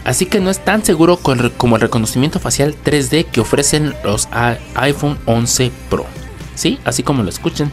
Así 0.06 0.28
que 0.28 0.40
no 0.40 0.52
es 0.52 0.64
tan 0.64 0.86
seguro 0.86 1.18
como 1.18 1.76
el 1.76 1.82
reconocimiento 1.82 2.40
facial 2.40 2.76
3D 2.86 3.26
que 3.26 3.42
ofrecen 3.42 3.96
los 4.04 4.30
iPhone 4.76 5.18
11 5.26 5.72
Pro. 5.90 6.06
¿Sí? 6.54 6.80
Así 6.86 7.02
como 7.02 7.24
lo 7.24 7.30
escuchen. 7.30 7.72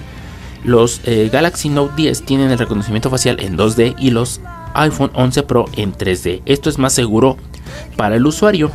Los 0.65 1.03
eh, 1.05 1.29
Galaxy 1.31 1.69
Note 1.69 1.93
10 1.97 2.23
tienen 2.23 2.51
el 2.51 2.59
reconocimiento 2.59 3.11
facial 3.11 3.39
en 3.41 3.59
2D 3.59 3.97
y 3.99 4.11
los 4.11 4.41
iPhone 4.75 5.11
11 5.13 5.43
Pro 5.43 5.67
en 5.77 5.93
3D. 5.93 6.41
Esto 6.47 6.71
es 6.71 6.79
más 6.79 6.95
seguro 6.95 7.37
para 7.97 8.17
el 8.17 8.27
usuario. 8.27 8.71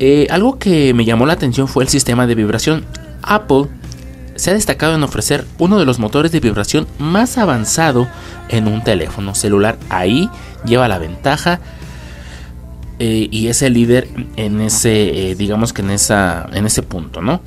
Eh, 0.00 0.26
algo 0.30 0.58
que 0.58 0.94
me 0.94 1.04
llamó 1.04 1.26
la 1.26 1.34
atención 1.34 1.68
fue 1.68 1.84
el 1.84 1.90
sistema 1.90 2.26
de 2.26 2.34
vibración. 2.34 2.86
Apple 3.22 3.66
se 4.36 4.52
ha 4.52 4.54
destacado 4.54 4.94
en 4.94 5.02
ofrecer 5.02 5.44
uno 5.58 5.78
de 5.78 5.84
los 5.84 5.98
motores 5.98 6.32
de 6.32 6.40
vibración 6.40 6.86
más 6.98 7.36
avanzado 7.36 8.08
en 8.48 8.68
un 8.68 8.82
teléfono 8.82 9.34
celular. 9.34 9.76
Ahí 9.90 10.30
lleva 10.64 10.88
la 10.88 10.98
ventaja 10.98 11.60
eh, 12.98 13.28
y 13.30 13.48
es 13.48 13.62
el 13.62 13.74
líder 13.74 14.08
en 14.36 14.60
ese, 14.60 15.30
eh, 15.30 15.34
digamos 15.34 15.72
que 15.72 15.82
en, 15.82 15.90
esa, 15.90 16.48
en 16.52 16.66
ese 16.66 16.82
punto, 16.82 17.22
¿no? 17.22 17.40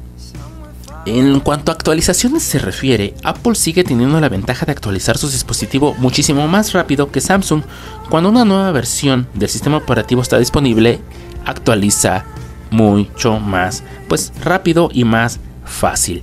En 1.05 1.39
cuanto 1.39 1.71
a 1.71 1.75
actualizaciones 1.75 2.43
se 2.43 2.59
refiere, 2.59 3.15
Apple 3.23 3.55
sigue 3.55 3.83
teniendo 3.83 4.19
la 4.21 4.29
ventaja 4.29 4.67
de 4.67 4.71
actualizar 4.71 5.17
su 5.17 5.29
dispositivo 5.29 5.95
muchísimo 5.95 6.47
más 6.47 6.73
rápido 6.73 7.11
que 7.11 7.21
Samsung. 7.21 7.63
Cuando 8.09 8.29
una 8.29 8.45
nueva 8.45 8.71
versión 8.71 9.27
del 9.33 9.49
sistema 9.49 9.77
operativo 9.77 10.21
está 10.21 10.37
disponible, 10.37 10.99
actualiza 11.45 12.25
mucho 12.69 13.39
más, 13.39 13.83
pues 14.07 14.31
rápido 14.43 14.89
y 14.93 15.03
más 15.03 15.39
fácil. 15.65 16.21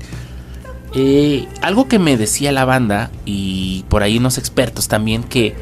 Eh, 0.95 1.47
algo 1.61 1.89
que 1.89 1.99
me 1.99 2.17
decía 2.17 2.53
la 2.53 2.65
banda 2.65 3.11
y 3.27 3.85
por 3.89 4.03
ahí 4.03 4.17
unos 4.17 4.39
expertos 4.39 4.89
también 4.89 5.23
que 5.23 5.55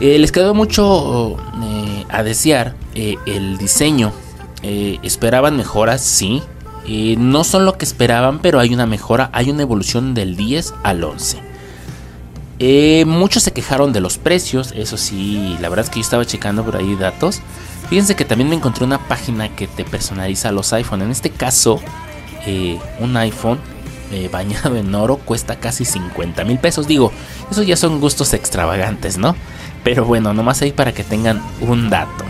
eh, 0.00 0.18
les 0.18 0.32
quedó 0.32 0.54
mucho 0.54 1.36
eh, 1.62 2.04
a 2.08 2.22
desear 2.22 2.74
eh, 2.94 3.16
el 3.26 3.58
diseño. 3.58 4.12
Esperaban 4.62 5.56
mejoras, 5.56 6.02
sí. 6.02 6.42
No 6.86 7.42
son 7.42 7.64
lo 7.64 7.78
que 7.78 7.84
esperaban, 7.84 8.38
pero 8.40 8.60
hay 8.60 8.72
una 8.72 8.86
mejora, 8.86 9.28
hay 9.32 9.50
una 9.50 9.62
evolución 9.62 10.14
del 10.14 10.36
10 10.36 10.74
al 10.84 11.02
11. 11.02 11.38
Eh, 12.60 13.04
muchos 13.06 13.42
se 13.42 13.52
quejaron 13.52 13.92
de 13.92 14.00
los 14.00 14.18
precios, 14.18 14.72
eso 14.76 14.96
sí, 14.96 15.56
la 15.60 15.68
verdad 15.68 15.84
es 15.86 15.90
que 15.90 15.96
yo 15.96 16.02
estaba 16.02 16.24
checando 16.24 16.64
por 16.64 16.76
ahí 16.76 16.94
datos. 16.94 17.40
Fíjense 17.88 18.14
que 18.14 18.24
también 18.24 18.48
me 18.48 18.54
encontré 18.54 18.84
una 18.84 19.08
página 19.08 19.48
que 19.54 19.66
te 19.66 19.84
personaliza 19.84 20.52
los 20.52 20.72
iPhone. 20.72 21.02
En 21.02 21.10
este 21.10 21.30
caso, 21.30 21.80
un 23.00 23.16
iPhone 23.16 23.58
bañado 24.30 24.76
en 24.76 24.94
oro 24.94 25.16
cuesta 25.16 25.56
casi 25.56 25.84
50 25.84 26.44
mil 26.44 26.58
pesos. 26.58 26.86
Digo, 26.86 27.10
esos 27.50 27.66
ya 27.66 27.76
son 27.76 28.00
gustos 28.00 28.32
extravagantes, 28.32 29.18
¿no? 29.18 29.34
Pero 29.84 30.04
bueno, 30.04 30.32
nomás 30.32 30.62
ahí 30.62 30.72
para 30.72 30.92
que 30.92 31.04
tengan 31.04 31.42
un 31.60 31.90
dato. 31.90 32.24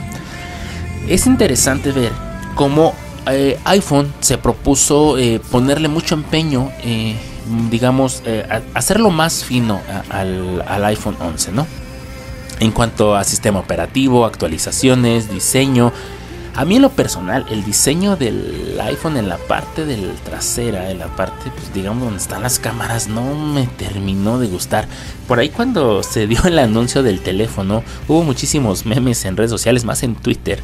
Es 1.09 1.27
interesante 1.27 1.93
ver 1.93 2.13
cómo 2.55 2.95
eh, 3.31 3.59
iPhone 3.65 4.13
se 4.21 4.39
propuso 4.39 5.19
eh, 5.19 5.41
ponerle 5.51 5.89
mucho 5.89 6.15
empeño, 6.15 6.71
eh, 6.83 7.17
digamos, 7.71 8.23
hacerlo 8.75 9.11
más 9.11 9.45
fino 9.45 9.81
al, 10.11 10.65
al 10.67 10.85
iPhone 10.87 11.17
11, 11.21 11.53
¿no? 11.53 11.67
en 12.63 12.71
cuanto 12.71 13.17
a 13.17 13.25
sistema 13.25 13.59
operativo, 13.59 14.25
actualizaciones, 14.25 15.29
diseño. 15.29 15.93
A 16.55 16.67
mí 16.67 16.77
en 16.77 16.83
lo 16.83 16.91
personal, 16.91 17.47
el 17.51 17.65
diseño 17.65 18.17
del 18.17 18.79
iPhone 18.83 19.17
en 19.17 19.31
la 19.31 19.39
parte 19.39 19.87
del 19.87 20.13
trasera, 20.23 20.91
en 20.91 20.99
la 20.99 21.07
parte, 21.07 21.51
pues, 21.51 21.73
digamos, 21.73 22.05
donde 22.05 22.19
están 22.19 22.43
las 22.43 22.59
cámaras, 22.59 23.09
no 23.09 23.35
me 23.35 23.67
terminó 23.67 24.39
de 24.39 24.49
gustar. 24.49 24.87
Por 25.27 25.39
ahí 25.39 25.49
cuando 25.49 26.03
se 26.03 26.27
dio 26.27 26.45
el 26.45 26.59
anuncio 26.59 27.03
del 27.03 27.21
teléfono, 27.21 27.83
hubo 28.07 28.23
muchísimos 28.23 28.85
memes 28.85 29.25
en 29.25 29.39
redes 29.39 29.51
sociales, 29.51 29.87
más 29.87 30.03
en 30.03 30.15
Twitter, 30.15 30.63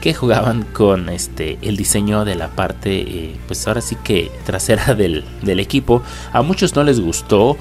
que 0.00 0.14
jugaban 0.14 0.62
con 0.62 1.10
este 1.10 1.58
el 1.60 1.76
diseño 1.76 2.24
de 2.24 2.34
la 2.34 2.48
parte, 2.48 3.00
eh, 3.00 3.36
pues 3.46 3.66
ahora 3.66 3.82
sí 3.82 3.96
que 4.02 4.30
trasera 4.46 4.94
del, 4.96 5.22
del 5.42 5.60
equipo. 5.60 6.02
A 6.32 6.40
muchos 6.40 6.74
no 6.74 6.82
les 6.82 6.98
gustó. 6.98 7.58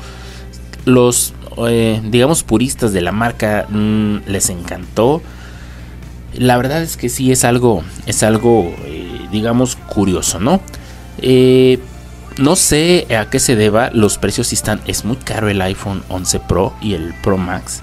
Los, 0.86 1.34
eh, 1.68 2.02
digamos, 2.06 2.44
puristas 2.44 2.94
de 2.94 3.02
la 3.02 3.12
marca 3.12 3.66
mm, 3.70 4.28
les 4.28 4.50
encantó. 4.50 5.22
La 6.38 6.58
verdad 6.58 6.82
es 6.82 6.98
que 6.98 7.10
sí 7.10 7.32
es 7.32 7.44
algo, 7.44 7.84
es 8.06 8.24
algo, 8.24 8.74
eh, 8.86 9.28
digamos, 9.32 9.76
curioso, 9.76 10.40
¿no? 10.40 10.62
Eh, 11.20 11.80
no 12.38 12.56
sé 12.56 13.08
a 13.16 13.30
qué 13.30 13.40
se 13.40 13.56
deba, 13.56 13.90
los 13.94 14.18
precios 14.18 14.52
están, 14.52 14.82
es 14.88 15.06
muy 15.06 15.16
caro 15.16 15.48
el 15.50 15.62
iPhone 15.62 16.04
11 16.10 16.40
Pro 16.42 16.74
y 16.82 16.94
el 16.94 17.14
Pro 17.24 17.38
Max. 17.38 17.82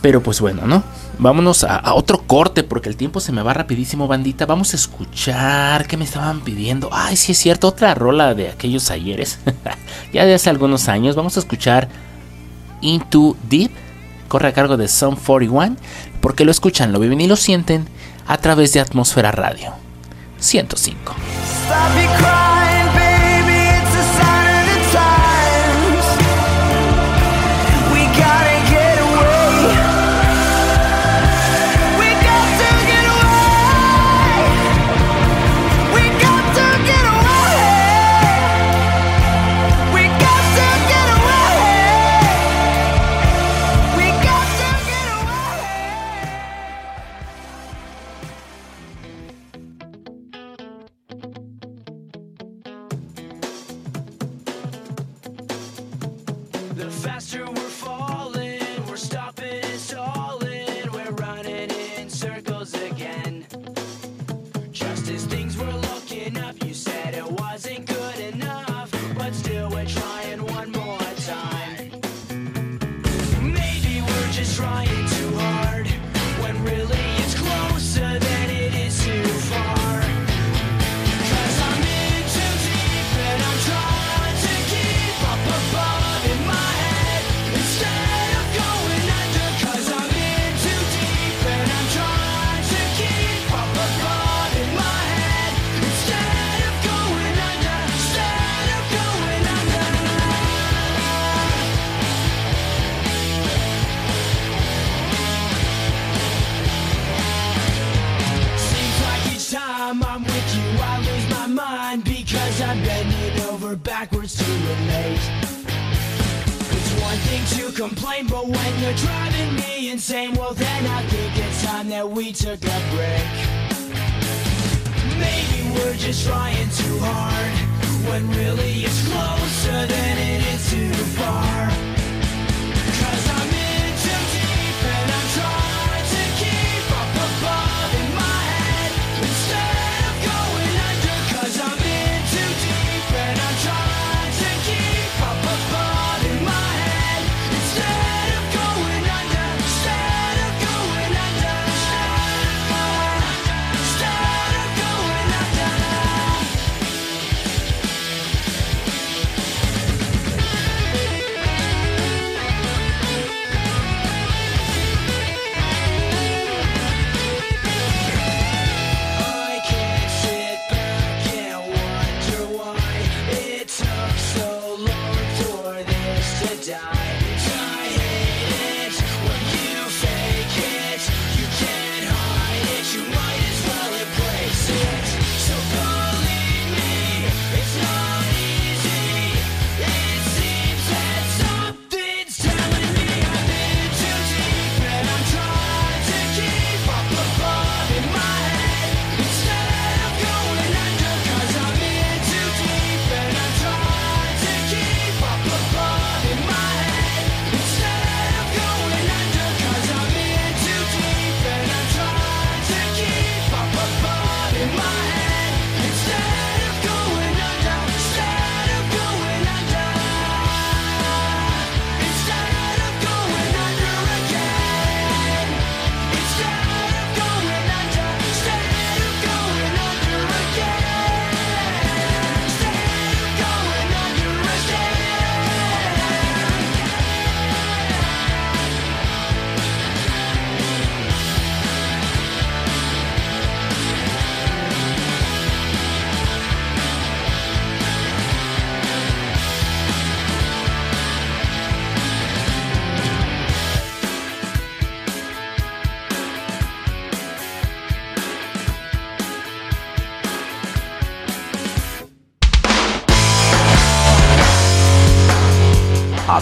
Pero 0.00 0.22
pues 0.22 0.40
bueno, 0.40 0.66
¿no? 0.66 0.82
Vámonos 1.18 1.64
a, 1.64 1.76
a 1.76 1.94
otro 1.94 2.22
corte 2.26 2.62
porque 2.62 2.88
el 2.88 2.96
tiempo 2.96 3.18
se 3.18 3.32
me 3.32 3.42
va 3.42 3.52
rapidísimo, 3.52 4.06
bandita. 4.06 4.46
Vamos 4.46 4.72
a 4.72 4.76
escuchar 4.76 5.86
qué 5.88 5.96
me 5.96 6.04
estaban 6.04 6.40
pidiendo. 6.40 6.88
Ay, 6.92 7.16
sí 7.16 7.32
es 7.32 7.38
cierto, 7.38 7.68
otra 7.68 7.94
rola 7.94 8.34
de 8.34 8.48
aquellos 8.48 8.90
ayeres. 8.90 9.38
ya 10.12 10.24
de 10.24 10.34
hace 10.34 10.50
algunos 10.50 10.88
años. 10.88 11.16
Vamos 11.16 11.36
a 11.36 11.40
escuchar 11.40 11.88
Into 12.80 13.36
Deep. 13.48 13.72
Corre 14.28 14.48
a 14.48 14.52
cargo 14.52 14.76
de 14.76 14.88
Sun 14.88 15.16
41 15.16 15.76
porque 16.20 16.44
lo 16.44 16.50
escuchan, 16.50 16.92
lo 16.92 17.00
viven 17.00 17.20
y 17.20 17.26
lo 17.26 17.36
sienten 17.36 17.86
a 18.26 18.36
través 18.38 18.72
de 18.72 18.80
Atmósfera 18.80 19.32
Radio 19.32 19.72
105. 20.38 21.14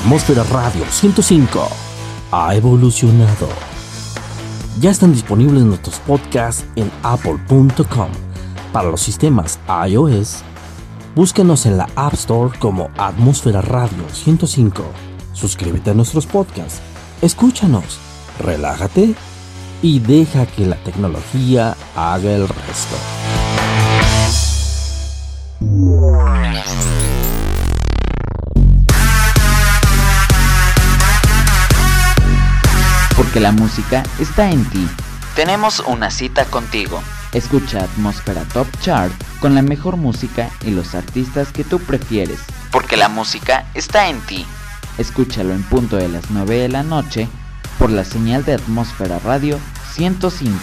Atmósfera 0.07 0.45
Radio 0.45 0.85
105 0.88 1.69
ha 2.31 2.55
evolucionado. 2.55 3.49
Ya 4.79 4.92
están 4.92 5.12
disponibles 5.12 5.64
nuestros 5.64 5.99
podcasts 5.99 6.64
en 6.77 6.92
apple.com 7.03 8.09
para 8.73 8.88
los 8.88 9.01
sistemas 9.01 9.59
iOS. 9.88 10.45
Búsquenos 11.16 11.66
en 11.66 11.79
la 11.79 11.88
App 11.97 12.14
Store 12.14 12.57
como 12.61 12.88
Atmósfera 12.97 13.62
Radio 13.62 14.09
105. 14.12 14.85
Suscríbete 15.33 15.90
a 15.90 15.95
nuestros 15.95 16.25
podcasts, 16.25 16.81
escúchanos, 17.21 17.99
relájate 18.38 19.12
y 19.83 19.99
deja 19.99 20.47
que 20.47 20.66
la 20.66 20.77
tecnología 20.77 21.77
haga 21.97 22.31
el 22.31 22.47
resto. 22.47 23.15
Porque 33.37 33.53
la 33.53 33.53
música 33.53 34.03
está 34.18 34.51
en 34.51 34.64
ti. 34.70 34.88
Tenemos 35.35 35.81
una 35.81 36.11
cita 36.11 36.46
contigo. 36.46 37.03
Escucha 37.35 37.85
Atmósfera 37.85 38.44
Top 38.44 38.66
Chart 38.81 39.12
con 39.40 39.55
la 39.55 39.61
mejor 39.61 39.99
música 39.99 40.49
y 40.64 40.70
los 40.70 40.94
artistas 40.94 41.53
que 41.53 41.62
tú 41.62 41.79
prefieres. 41.79 42.38
Porque 42.72 42.96
la 42.96 43.11
música 43.11 43.66
está 43.75 44.09
en 44.09 44.20
ti. 44.22 44.46
Escúchalo 44.96 45.53
en 45.53 45.62
punto 45.64 45.99
de 45.99 46.09
las 46.09 46.31
9 46.31 46.61
de 46.61 46.68
la 46.70 46.83
noche 46.83 47.29
por 47.79 47.90
la 47.90 48.05
señal 48.07 48.42
de 48.46 48.55
Atmósfera 48.55 49.18
Radio 49.18 49.59
105. 49.92 50.59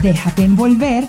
Déjate 0.00 0.44
envolver 0.44 1.08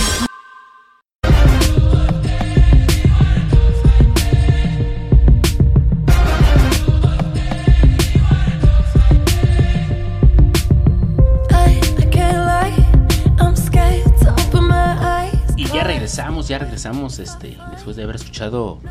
ya 16.51 16.59
regresamos 16.59 17.17
este, 17.19 17.57
después 17.71 17.95
de 17.95 18.03
haber 18.03 18.17
escuchado 18.17 18.81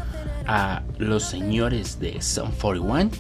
a 0.47 0.81
los 0.97 1.25
señores 1.25 2.01
de 2.01 2.23
Sun 2.23 2.53
41. 2.53 3.11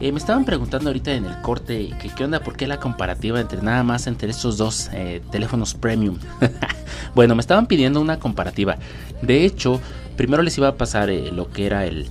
Eh, 0.00 0.10
me 0.10 0.18
estaban 0.18 0.46
preguntando 0.46 0.88
ahorita 0.88 1.12
en 1.12 1.26
el 1.26 1.38
corte 1.42 1.90
que 2.00 2.08
qué 2.08 2.24
onda, 2.24 2.40
por 2.40 2.56
qué 2.56 2.66
la 2.66 2.80
comparativa 2.80 3.38
entre 3.38 3.60
nada 3.60 3.82
más 3.82 4.06
entre 4.06 4.30
estos 4.30 4.56
dos 4.56 4.88
eh, 4.94 5.20
teléfonos 5.30 5.74
premium. 5.74 6.16
bueno, 7.14 7.34
me 7.34 7.42
estaban 7.42 7.66
pidiendo 7.66 8.00
una 8.00 8.18
comparativa. 8.18 8.78
De 9.20 9.44
hecho, 9.44 9.82
primero 10.16 10.42
les 10.42 10.56
iba 10.56 10.68
a 10.68 10.76
pasar 10.76 11.10
eh, 11.10 11.30
lo 11.30 11.50
que 11.50 11.66
era 11.66 11.84
el, 11.84 12.06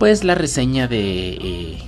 pues 0.00 0.24
la 0.24 0.34
reseña 0.34 0.88
de 0.88 1.78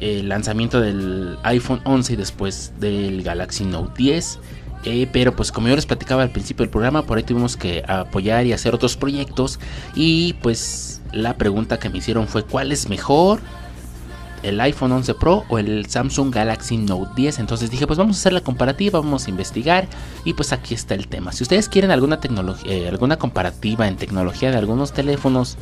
el 0.00 0.30
lanzamiento 0.30 0.80
del 0.80 1.36
iPhone 1.42 1.82
11 1.84 2.14
y 2.14 2.16
después 2.16 2.72
del 2.80 3.22
Galaxy 3.22 3.66
Note 3.66 3.92
10. 3.98 4.38
Eh, 4.84 5.08
pero 5.12 5.34
pues 5.34 5.50
como 5.50 5.68
yo 5.68 5.76
les 5.76 5.86
platicaba 5.86 6.22
al 6.22 6.30
principio 6.30 6.62
del 6.64 6.70
programa, 6.70 7.02
por 7.02 7.18
ahí 7.18 7.24
tuvimos 7.24 7.56
que 7.56 7.82
apoyar 7.86 8.46
y 8.46 8.52
hacer 8.52 8.74
otros 8.74 8.96
proyectos. 8.96 9.58
Y 9.94 10.34
pues 10.34 11.00
la 11.12 11.34
pregunta 11.36 11.78
que 11.78 11.88
me 11.88 11.98
hicieron 11.98 12.28
fue 12.28 12.44
¿cuál 12.44 12.72
es 12.72 12.88
mejor? 12.88 13.40
¿El 14.42 14.60
iPhone 14.60 14.92
11 14.92 15.14
Pro 15.14 15.44
o 15.48 15.58
el 15.58 15.86
Samsung 15.86 16.32
Galaxy 16.32 16.76
Note 16.76 17.10
10? 17.16 17.40
Entonces 17.40 17.70
dije 17.70 17.86
pues 17.86 17.98
vamos 17.98 18.16
a 18.16 18.20
hacer 18.20 18.32
la 18.32 18.40
comparativa, 18.40 19.00
vamos 19.00 19.26
a 19.26 19.30
investigar. 19.30 19.88
Y 20.24 20.34
pues 20.34 20.52
aquí 20.52 20.74
está 20.74 20.94
el 20.94 21.08
tema. 21.08 21.32
Si 21.32 21.42
ustedes 21.42 21.68
quieren 21.68 21.90
alguna, 21.90 22.20
eh, 22.64 22.88
alguna 22.88 23.16
comparativa 23.16 23.88
en 23.88 23.96
tecnología 23.96 24.52
de 24.52 24.58
algunos 24.58 24.92
teléfonos 24.92 25.58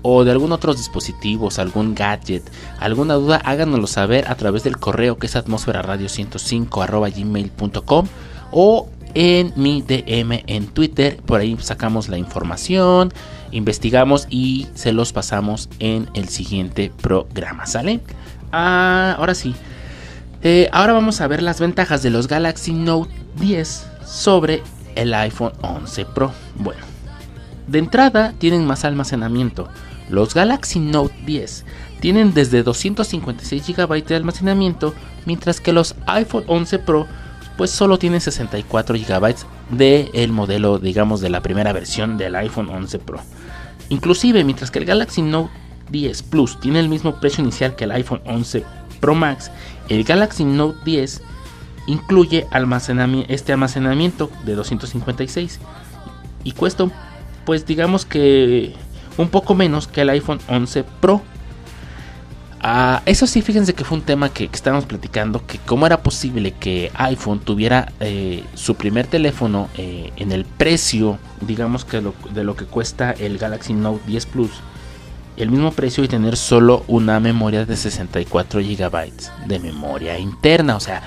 o 0.00 0.24
de 0.24 0.30
algún 0.30 0.52
otros 0.52 0.76
dispositivos, 0.76 1.58
algún 1.58 1.94
gadget, 1.94 2.42
alguna 2.78 3.14
duda, 3.14 3.36
háganoslo 3.36 3.86
saber 3.86 4.28
a 4.28 4.34
través 4.34 4.62
del 4.62 4.78
correo 4.78 5.16
que 5.16 5.26
es 5.26 5.36
atmósferaradio 5.36 6.08
105 6.08 6.86
gmail.com 7.16 8.06
o 8.54 8.88
en 9.14 9.52
mi 9.56 9.82
DM 9.82 10.44
en 10.46 10.66
Twitter. 10.68 11.16
Por 11.16 11.40
ahí 11.40 11.56
sacamos 11.60 12.08
la 12.08 12.16
información, 12.16 13.12
investigamos 13.50 14.26
y 14.30 14.68
se 14.74 14.92
los 14.92 15.12
pasamos 15.12 15.68
en 15.80 16.08
el 16.14 16.28
siguiente 16.28 16.90
programa. 17.02 17.66
¿Sale? 17.66 18.00
Ah, 18.52 19.16
ahora 19.18 19.34
sí. 19.34 19.54
Eh, 20.42 20.68
ahora 20.72 20.92
vamos 20.92 21.20
a 21.20 21.26
ver 21.26 21.42
las 21.42 21.60
ventajas 21.60 22.02
de 22.02 22.10
los 22.10 22.28
Galaxy 22.28 22.72
Note 22.72 23.10
10 23.40 23.86
sobre 24.06 24.62
el 24.94 25.12
iPhone 25.14 25.52
11 25.62 26.04
Pro. 26.06 26.32
Bueno, 26.56 26.82
de 27.66 27.78
entrada 27.78 28.34
tienen 28.38 28.66
más 28.66 28.84
almacenamiento. 28.84 29.68
Los 30.10 30.34
Galaxy 30.34 30.80
Note 30.80 31.14
10 31.24 31.64
tienen 32.00 32.34
desde 32.34 32.62
256 32.62 33.66
GB 33.66 34.04
de 34.04 34.16
almacenamiento, 34.16 34.94
mientras 35.24 35.60
que 35.60 35.72
los 35.72 35.96
iPhone 36.06 36.44
11 36.46 36.78
Pro 36.80 37.06
pues 37.56 37.70
solo 37.70 37.98
tienen 37.98 38.20
64 38.20 38.96
GB 38.96 39.34
del 39.70 40.10
el 40.12 40.32
modelo, 40.32 40.78
digamos, 40.78 41.20
de 41.20 41.30
la 41.30 41.42
primera 41.42 41.72
versión 41.72 42.16
del 42.18 42.34
iPhone 42.34 42.68
11 42.68 42.98
Pro. 43.00 43.20
Inclusive, 43.88 44.44
mientras 44.44 44.70
que 44.70 44.80
el 44.80 44.84
Galaxy 44.84 45.22
Note 45.22 45.50
10 45.90 46.22
Plus 46.24 46.58
tiene 46.60 46.80
el 46.80 46.88
mismo 46.88 47.20
precio 47.20 47.42
inicial 47.42 47.76
que 47.76 47.84
el 47.84 47.92
iPhone 47.92 48.22
11 48.26 48.64
Pro 49.00 49.14
Max, 49.14 49.50
el 49.88 50.04
Galaxy 50.04 50.44
Note 50.44 50.78
10 50.84 51.22
incluye 51.86 52.46
almacenamiento, 52.50 53.32
este 53.32 53.52
almacenamiento 53.52 54.30
de 54.44 54.54
256 54.54 55.60
y 56.42 56.52
cuesta, 56.52 56.86
pues 57.44 57.66
digamos 57.66 58.06
que 58.06 58.74
un 59.16 59.28
poco 59.28 59.54
menos 59.54 59.86
que 59.86 60.02
el 60.02 60.10
iPhone 60.10 60.40
11 60.48 60.84
Pro. 61.00 61.22
Ah, 62.66 63.02
eso 63.04 63.26
sí, 63.26 63.42
fíjense 63.42 63.74
que 63.74 63.84
fue 63.84 63.98
un 63.98 64.04
tema 64.04 64.30
que, 64.30 64.48
estábamos 64.50 64.86
platicando, 64.86 65.46
que 65.46 65.58
cómo 65.58 65.84
era 65.84 66.02
posible 66.02 66.52
que 66.52 66.90
iPhone 66.94 67.40
tuviera 67.40 67.92
eh, 68.00 68.42
su 68.54 68.76
primer 68.76 69.06
teléfono 69.06 69.68
eh, 69.76 70.14
en 70.16 70.32
el 70.32 70.46
precio, 70.46 71.18
digamos 71.42 71.84
que 71.84 72.02
de 72.32 72.42
lo 72.42 72.56
que 72.56 72.64
cuesta 72.64 73.10
el 73.10 73.36
Galaxy 73.36 73.74
Note 73.74 74.00
10 74.06 74.26
Plus, 74.26 74.50
el 75.36 75.50
mismo 75.50 75.72
precio 75.72 76.04
y 76.04 76.08
tener 76.08 76.38
solo 76.38 76.84
una 76.88 77.20
memoria 77.20 77.66
de 77.66 77.76
64 77.76 78.60
GB 78.60 79.12
de 79.46 79.58
memoria 79.58 80.18
interna, 80.18 80.76
o 80.76 80.80
sea, 80.80 81.02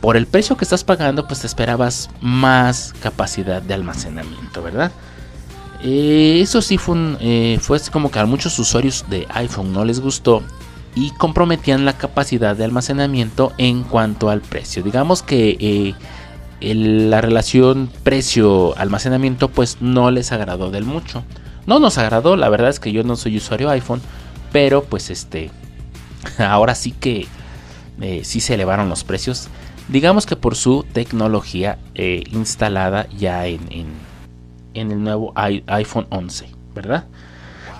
por 0.00 0.16
el 0.16 0.28
precio 0.28 0.56
que 0.56 0.64
estás 0.64 0.84
pagando, 0.84 1.26
pues 1.26 1.40
te 1.40 1.48
esperabas 1.48 2.08
más 2.20 2.94
capacidad 3.02 3.60
de 3.60 3.74
almacenamiento, 3.74 4.62
¿verdad? 4.62 4.92
Eh, 5.82 6.38
eso 6.40 6.62
sí 6.62 6.78
fue, 6.78 6.94
un, 6.94 7.58
fue 7.60 7.80
como 7.90 8.12
que 8.12 8.20
a 8.20 8.26
muchos 8.26 8.56
usuarios 8.60 9.04
de 9.10 9.26
iPhone 9.30 9.72
no 9.72 9.84
les 9.84 9.98
gustó 9.98 10.44
y 10.94 11.10
comprometían 11.10 11.84
la 11.84 11.94
capacidad 11.94 12.56
de 12.56 12.64
almacenamiento 12.64 13.52
en 13.58 13.82
cuanto 13.82 14.30
al 14.30 14.40
precio. 14.40 14.82
Digamos 14.82 15.22
que 15.22 15.56
eh, 15.60 15.94
la 16.74 17.20
relación 17.20 17.90
precio-almacenamiento 18.02 19.48
pues 19.48 19.78
no 19.80 20.10
les 20.10 20.32
agradó 20.32 20.70
del 20.70 20.84
mucho. 20.84 21.24
No 21.66 21.78
nos 21.78 21.98
agradó, 21.98 22.36
la 22.36 22.48
verdad 22.48 22.70
es 22.70 22.78
que 22.80 22.92
yo 22.92 23.04
no 23.04 23.16
soy 23.16 23.36
usuario 23.38 23.70
iPhone, 23.70 24.00
pero 24.52 24.84
pues 24.84 25.10
este, 25.10 25.50
ahora 26.38 26.74
sí 26.74 26.92
que 26.92 27.26
eh, 28.00 28.20
sí 28.24 28.40
se 28.40 28.54
elevaron 28.54 28.88
los 28.88 29.04
precios. 29.04 29.48
Digamos 29.88 30.26
que 30.26 30.36
por 30.36 30.56
su 30.56 30.84
tecnología 30.92 31.78
eh, 31.94 32.24
instalada 32.32 33.06
ya 33.16 33.46
en, 33.46 33.60
en- 33.70 34.14
en 34.74 34.90
el 34.90 35.02
nuevo 35.04 35.32
iPhone 35.36 36.06
11, 36.10 36.48
¿verdad? 36.74 37.04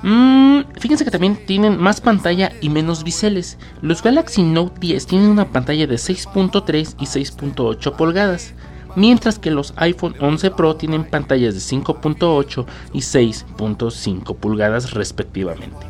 Mm, 0.04 0.64
fíjense 0.78 1.02
que 1.02 1.10
también 1.10 1.46
tienen 1.46 1.80
más 1.80 2.02
pantalla 2.02 2.52
y 2.60 2.68
menos 2.68 3.04
biseles. 3.04 3.56
Los 3.80 4.02
Galaxy 4.02 4.42
Note 4.42 4.78
10 4.78 5.06
tienen 5.06 5.30
una 5.30 5.46
pantalla 5.50 5.86
de 5.86 5.94
6.3 5.94 6.96
y 7.00 7.06
6.8 7.06 7.96
pulgadas, 7.96 8.52
mientras 8.96 9.38
que 9.38 9.50
los 9.50 9.72
iPhone 9.76 10.14
11 10.20 10.50
Pro 10.50 10.76
tienen 10.76 11.04
pantallas 11.04 11.54
de 11.54 11.60
5.8 11.60 12.66
y 12.92 12.98
6.5 12.98 14.36
pulgadas 14.36 14.90
respectivamente. 14.90 15.86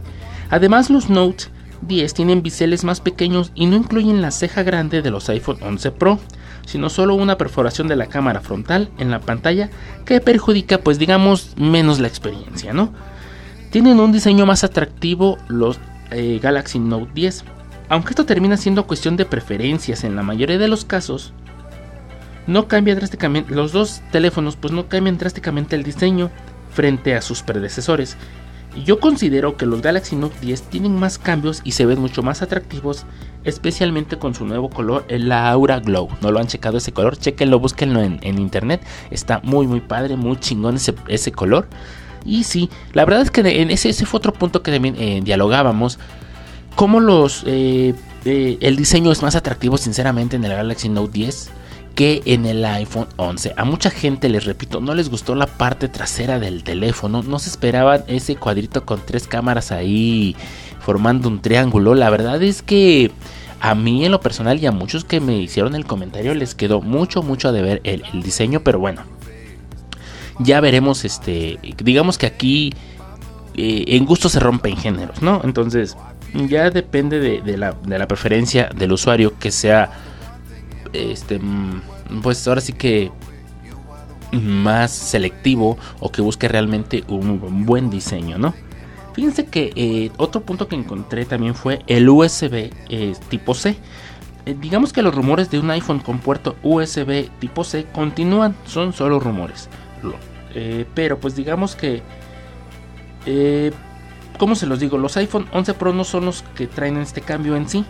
Además, 0.49 0.91
los 0.91 1.11
Note 1.11 1.47
10 1.83 2.15
tienen 2.15 2.41
biseles 2.41 2.85
más 2.85 3.01
pequeños 3.01 3.51
y 3.57 3.67
no 3.67 3.75
incluyen 3.75 4.23
la 4.23 4.31
ceja 4.31 4.63
grande 4.63 5.03
de 5.03 5.11
los 5.11 5.29
iPhone 5.29 5.59
11 5.61 5.91
Pro, 5.91 6.21
sino 6.67 6.89
solo 6.89 7.17
una 7.17 7.37
perforación 7.37 7.89
de 7.89 7.97
la 7.97 8.07
cámara 8.07 8.41
frontal 8.41 8.91
en 8.99 9.11
la 9.11 9.19
pantalla 9.19 9.71
que 10.05 10.21
perjudica, 10.21 10.79
pues 10.79 11.01
digamos, 11.01 11.55
menos 11.57 11.99
la 11.99 12.07
experiencia, 12.07 12.73
¿no? 12.73 12.93
Tienen 13.75 13.99
un 13.99 14.13
diseño 14.13 14.47
más 14.47 14.63
atractivo 14.63 15.37
los 15.49 15.81
eh, 16.13 16.39
Galaxy 16.41 16.79
Note 16.79 17.11
10. 17.13 17.45
Aunque 17.89 18.11
esto 18.11 18.25
termina 18.25 18.57
siendo 18.57 18.87
cuestión 18.87 19.17
de 19.17 19.25
preferencias 19.25 20.05
en 20.05 20.15
la 20.15 20.23
mayoría 20.23 20.59
de 20.59 20.69
los 20.69 20.85
casos, 20.85 21.33
no 22.47 22.69
cambia 22.69 22.95
drásticamente, 22.95 23.53
los 23.53 23.73
dos 23.73 24.01
teléfonos 24.13 24.55
pues 24.55 24.73
no 24.73 24.87
cambian 24.87 25.19
drásticamente 25.19 25.75
el 25.75 25.83
diseño 25.83 26.31
frente 26.73 27.17
a 27.17 27.21
sus 27.21 27.43
predecesores. 27.43 28.17
Yo 28.85 29.01
considero 29.01 29.57
que 29.57 29.67
los 29.67 29.83
Galaxy 29.83 30.15
Note 30.15 30.39
10 30.41 30.63
tienen 30.71 30.95
más 30.95 31.19
cambios 31.19 31.61
y 31.65 31.73
se 31.73 31.85
ven 31.85 31.99
mucho 31.99 32.23
más 32.23 32.43
atractivos, 32.43 33.07
especialmente 33.43 34.21
con 34.21 34.37
su 34.37 34.47
nuevo 34.47 34.71
color, 34.71 35.05
el 35.09 35.33
Aura 35.33 35.81
Glow. 35.81 36.11
No 36.23 36.31
lo 36.31 36.39
han 36.39 36.47
checado 36.47 36.79
ese 36.79 36.93
color, 36.93 37.17
chequenlo, 37.17 37.59
búsquenlo 37.59 38.03
en, 38.03 38.21
en 38.23 38.39
internet. 38.39 38.87
Está 39.11 39.41
muy, 39.43 39.67
muy 39.67 39.81
padre, 39.81 40.15
muy 40.15 40.37
chingón 40.37 40.77
ese, 40.77 40.95
ese 41.09 41.33
color. 41.33 41.67
Y 42.25 42.45
sí, 42.45 42.71
la 42.93 43.05
verdad 43.05 43.23
es 43.23 43.31
que 43.31 43.41
en 43.41 43.71
ese, 43.71 43.93
fue 44.07 44.19
otro 44.19 44.33
punto 44.33 44.63
que 44.63 44.73
también 44.73 44.97
eh, 44.99 45.21
dialogábamos. 45.23 45.99
Cómo 46.75 47.01
los, 47.01 47.45
eh, 47.47 47.95
eh, 48.25 48.59
el 48.61 48.77
diseño 48.77 49.13
es 49.13 49.23
más 49.23 49.37
atractivo, 49.37 49.77
sinceramente, 49.77 50.37
en 50.37 50.45
el 50.45 50.53
Galaxy 50.53 50.89
Note 50.89 51.13
10 51.13 51.51
que 51.95 52.23
en 52.25 52.45
el 52.45 52.65
iPhone 52.65 53.07
11. 53.17 53.55
A 53.57 53.65
mucha 53.65 53.89
gente, 53.89 54.29
les 54.29 54.45
repito, 54.45 54.81
no 54.81 54.95
les 54.95 55.09
gustó 55.09 55.37
la 55.37 55.47
parte 55.47 55.89
trasera 55.89 56.41
del 56.41 56.65
teléfono. 56.65 57.23
No 57.23 57.39
se 57.39 57.51
esperaban 57.51 58.03
ese 58.09 58.35
cuadrito 58.35 58.85
con 58.85 59.01
tres 59.05 59.29
cámaras 59.29 59.71
ahí 59.71 60.35
formando 60.81 61.29
un 61.29 61.41
triángulo. 61.41 61.95
La 61.95 62.11
verdad 62.11 62.43
es 62.43 62.63
que 62.63 63.13
a 63.61 63.77
mí 63.77 64.05
en 64.05 64.11
lo 64.11 64.21
personal 64.21 64.59
y 64.61 64.67
a 64.67 64.73
muchos 64.73 65.05
que 65.05 65.21
me 65.21 65.39
hicieron 65.39 65.77
el 65.77 65.87
comentario 65.87 66.35
les 66.35 66.57
quedó 66.57 66.81
mucho, 66.83 67.23
mucho 67.23 67.53
de 67.53 67.63
ver 67.63 67.81
el 67.85 68.03
diseño. 68.23 68.61
Pero 68.65 68.81
bueno, 68.81 69.03
ya 70.39 70.61
veremos, 70.61 71.05
este, 71.05 71.59
digamos 71.83 72.19
que 72.19 72.27
aquí 72.27 72.73
eh, 73.55 73.85
en 73.89 74.05
gusto 74.05 74.29
se 74.29 74.41
rompen 74.41 74.77
géneros, 74.77 75.23
¿no? 75.23 75.41
Entonces 75.45 75.97
ya 76.33 76.71
depende 76.71 77.21
de, 77.21 77.57
la, 77.57 77.73
de 77.73 77.99
la 77.99 78.09
preferencia 78.09 78.69
del 78.75 78.93
usuario 78.93 79.39
que 79.39 79.51
sea 79.53 79.91
este 80.93 81.39
mm, 81.39 81.83
pues 82.23 82.47
ahora 82.49 82.61
sí 82.61 82.73
que 82.73 83.13
más 84.33 84.91
selectivo 84.91 85.79
o 86.01 86.11
que 86.11 86.23
busque 86.23 86.49
realmente 86.49 87.05
un 87.09 87.65
buen 87.65 87.89
diseño, 87.89 88.37
¿no? 88.37 88.53
Fíjense 89.15 89.47
que 89.47 89.73
eh, 89.77 90.11
otro 90.17 90.43
punto 90.43 90.67
que 90.67 90.75
encontré 90.75 91.25
también 91.25 91.55
fue 91.55 91.83
el 91.87 92.09
USB 92.09 92.71
eh, 92.89 93.15
tipo 93.29 93.55
C. 93.55 93.77
Digamos 94.61 94.93
que 94.93 95.03
los 95.03 95.15
rumores 95.15 95.51
de 95.51 95.61
un 95.61 95.71
iPhone 95.71 96.01
con 96.01 96.19
puerto 96.19 96.57
USB 96.65 97.31
tipo 97.39 97.63
C 97.63 97.87
continúan, 97.93 98.57
son 98.67 98.93
solo 98.93 99.21
rumores. 99.21 99.71
Eh, 100.55 100.87
pero 100.95 101.19
pues 101.19 101.35
digamos 101.35 101.75
que, 101.75 102.03
eh, 103.27 103.73
¿cómo 104.39 104.55
se 104.55 104.67
los 104.67 104.81
digo? 104.81 104.99
Los 104.99 105.17
iPhone 105.17 105.47
11 105.53 105.75
Pro 105.75 105.93
no 105.93 106.05
son 106.05 106.27
los 106.27 106.43
que 106.55 106.67
traen 106.67 106.97
este 106.99 107.21
cambio 107.21 107.57
en 107.57 107.69
sí. 107.69 107.85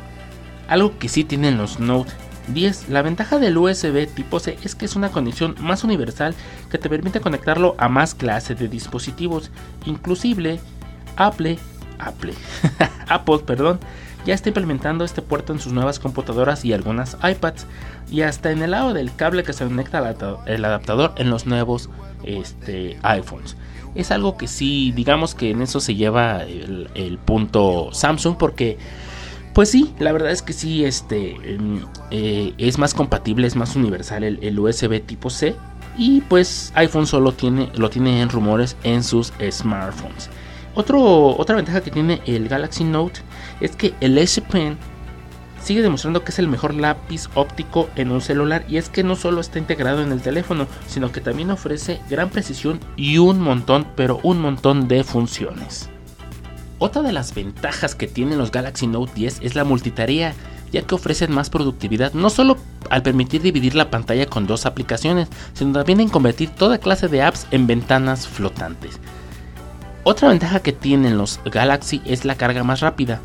Algo 0.68 0.98
que 0.98 1.08
sí 1.08 1.24
tienen 1.24 1.58
los 1.58 1.78
Note 1.78 2.12
10. 2.48 2.88
La 2.88 3.02
ventaja 3.02 3.38
del 3.38 3.56
USB 3.56 4.06
tipo 4.06 4.40
C 4.40 4.58
es 4.62 4.74
que 4.74 4.84
es 4.86 4.96
una 4.96 5.10
conexión 5.10 5.54
más 5.60 5.84
universal 5.84 6.34
que 6.70 6.78
te 6.78 6.88
permite 6.88 7.20
conectarlo 7.20 7.74
a 7.78 7.88
más 7.88 8.14
clases 8.14 8.58
de 8.58 8.68
dispositivos. 8.68 9.50
Inclusive 9.84 10.60
Apple, 11.16 11.58
Apple, 11.98 12.34
Apple, 13.08 13.38
perdón, 13.46 13.78
ya 14.26 14.34
está 14.34 14.48
implementando 14.48 15.04
este 15.04 15.22
puerto 15.22 15.52
en 15.52 15.60
sus 15.60 15.72
nuevas 15.72 15.98
computadoras 15.98 16.64
y 16.64 16.72
algunas 16.72 17.16
iPads. 17.22 17.66
Y 18.10 18.22
hasta 18.22 18.50
en 18.50 18.62
el 18.62 18.72
lado 18.72 18.92
del 18.94 19.14
cable 19.14 19.42
que 19.42 19.52
se 19.52 19.64
conecta 19.64 19.98
al 19.98 20.64
adaptador 20.64 21.12
en 21.16 21.30
los 21.30 21.46
nuevos 21.46 21.90
este, 22.26 22.98
iPhones. 23.02 23.56
Es 23.94 24.10
algo 24.10 24.36
que 24.36 24.48
sí, 24.48 24.92
digamos 24.92 25.34
que 25.34 25.50
en 25.50 25.62
eso 25.62 25.80
se 25.80 25.94
lleva 25.94 26.42
el, 26.42 27.18
punto 27.24 27.90
Samsung 27.92 28.36
porque... 28.36 28.78
Pues 29.52 29.70
sí, 29.70 29.94
la 30.00 30.10
verdad 30.10 30.32
es 30.32 30.42
que 30.42 30.52
sí, 30.52 30.84
este 30.84 31.36
eh, 32.10 32.54
es 32.58 32.76
más 32.76 32.92
compatible, 32.92 33.46
es 33.46 33.54
más 33.54 33.76
universal 33.76 34.24
el, 34.24 34.58
USB 34.58 35.00
tipo 35.00 35.30
C. 35.30 35.54
Y 35.96 36.22
pues 36.22 36.72
iPhone 36.74 37.06
solo 37.06 37.30
tiene, 37.30 37.70
lo 37.76 37.88
tiene 37.88 38.20
en 38.20 38.30
rumores 38.30 38.76
en 38.82 39.04
sus 39.04 39.32
smartphones. 39.48 40.28
Otra 40.74 41.54
ventaja 41.54 41.82
que 41.82 41.92
tiene 41.92 42.20
el 42.26 42.48
Galaxy 42.48 42.82
Note 42.82 43.20
es 43.60 43.76
que 43.76 43.94
el 44.00 44.18
S 44.18 44.40
Pen 44.42 44.76
sigue 45.64 45.82
demostrando 45.82 46.22
que 46.22 46.30
es 46.30 46.38
el 46.38 46.48
mejor 46.48 46.74
lápiz 46.74 47.28
óptico 47.34 47.88
en 47.96 48.12
un 48.12 48.20
celular 48.20 48.64
y 48.68 48.76
es 48.76 48.90
que 48.90 49.02
no 49.02 49.16
solo 49.16 49.40
está 49.40 49.58
integrado 49.58 50.02
en 50.02 50.12
el 50.12 50.20
teléfono, 50.20 50.66
sino 50.86 51.10
que 51.10 51.22
también 51.22 51.50
ofrece 51.50 52.00
gran 52.10 52.28
precisión 52.28 52.80
y 52.96 53.18
un 53.18 53.40
montón, 53.40 53.86
pero 53.96 54.20
un 54.22 54.40
montón 54.40 54.88
de 54.88 55.02
funciones. 55.04 55.88
Otra 56.78 57.02
de 57.02 57.12
las 57.12 57.34
ventajas 57.34 57.94
que 57.94 58.06
tienen 58.06 58.36
los 58.36 58.52
Galaxy 58.52 58.86
Note 58.86 59.12
10 59.14 59.38
es 59.40 59.54
la 59.54 59.64
multitarea, 59.64 60.34
ya 60.70 60.82
que 60.82 60.94
ofrecen 60.94 61.32
más 61.32 61.48
productividad, 61.48 62.12
no 62.12 62.28
solo 62.28 62.58
al 62.90 63.02
permitir 63.02 63.40
dividir 63.40 63.74
la 63.74 63.90
pantalla 63.90 64.26
con 64.26 64.46
dos 64.46 64.66
aplicaciones, 64.66 65.28
sino 65.54 65.72
también 65.72 66.00
en 66.00 66.10
convertir 66.10 66.50
toda 66.50 66.78
clase 66.78 67.08
de 67.08 67.22
apps 67.22 67.46
en 67.52 67.66
ventanas 67.66 68.28
flotantes. 68.28 69.00
Otra 70.02 70.28
ventaja 70.28 70.60
que 70.60 70.72
tienen 70.72 71.16
los 71.16 71.40
Galaxy 71.46 72.02
es 72.04 72.26
la 72.26 72.34
carga 72.34 72.64
más 72.64 72.80
rápida. 72.80 73.20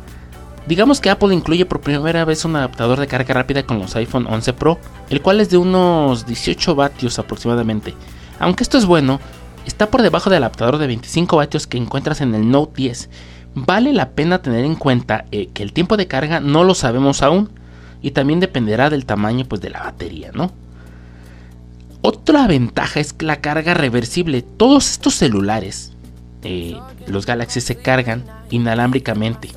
Digamos 0.66 1.00
que 1.00 1.10
Apple 1.10 1.34
incluye 1.34 1.64
por 1.64 1.80
primera 1.80 2.24
vez 2.24 2.44
un 2.44 2.54
adaptador 2.54 3.00
de 3.00 3.06
carga 3.06 3.34
rápida 3.34 3.64
con 3.64 3.78
los 3.78 3.96
iPhone 3.96 4.26
11 4.28 4.52
Pro, 4.52 4.78
el 5.08 5.22
cual 5.22 5.40
es 5.40 5.50
de 5.50 5.56
unos 5.56 6.26
18 6.26 6.74
vatios 6.74 7.18
aproximadamente. 7.18 7.94
Aunque 8.38 8.62
esto 8.62 8.78
es 8.78 8.84
bueno, 8.84 9.20
está 9.66 9.90
por 9.90 10.02
debajo 10.02 10.30
del 10.30 10.42
adaptador 10.42 10.78
de 10.78 10.86
25 10.86 11.36
vatios 11.36 11.66
que 11.66 11.78
encuentras 11.78 12.20
en 12.20 12.34
el 12.34 12.50
Note 12.50 12.74
10. 12.76 13.10
Vale 13.54 13.92
la 13.92 14.10
pena 14.10 14.42
tener 14.42 14.64
en 14.64 14.76
cuenta 14.76 15.24
eh, 15.32 15.48
que 15.52 15.62
el 15.62 15.72
tiempo 15.72 15.96
de 15.96 16.06
carga 16.06 16.40
no 16.40 16.62
lo 16.62 16.74
sabemos 16.74 17.22
aún 17.22 17.50
y 18.02 18.12
también 18.12 18.38
dependerá 18.38 18.90
del 18.90 19.06
tamaño 19.06 19.46
pues, 19.46 19.60
de 19.60 19.70
la 19.70 19.82
batería, 19.82 20.30
¿no? 20.32 20.52
Otra 22.02 22.46
ventaja 22.46 23.00
es 23.00 23.14
la 23.20 23.40
carga 23.40 23.74
reversible. 23.74 24.42
Todos 24.42 24.90
estos 24.92 25.14
celulares, 25.16 25.92
eh, 26.42 26.78
los 27.06 27.26
Galaxy 27.26 27.60
se 27.60 27.76
cargan 27.76 28.24
inalámbricamente 28.50 29.50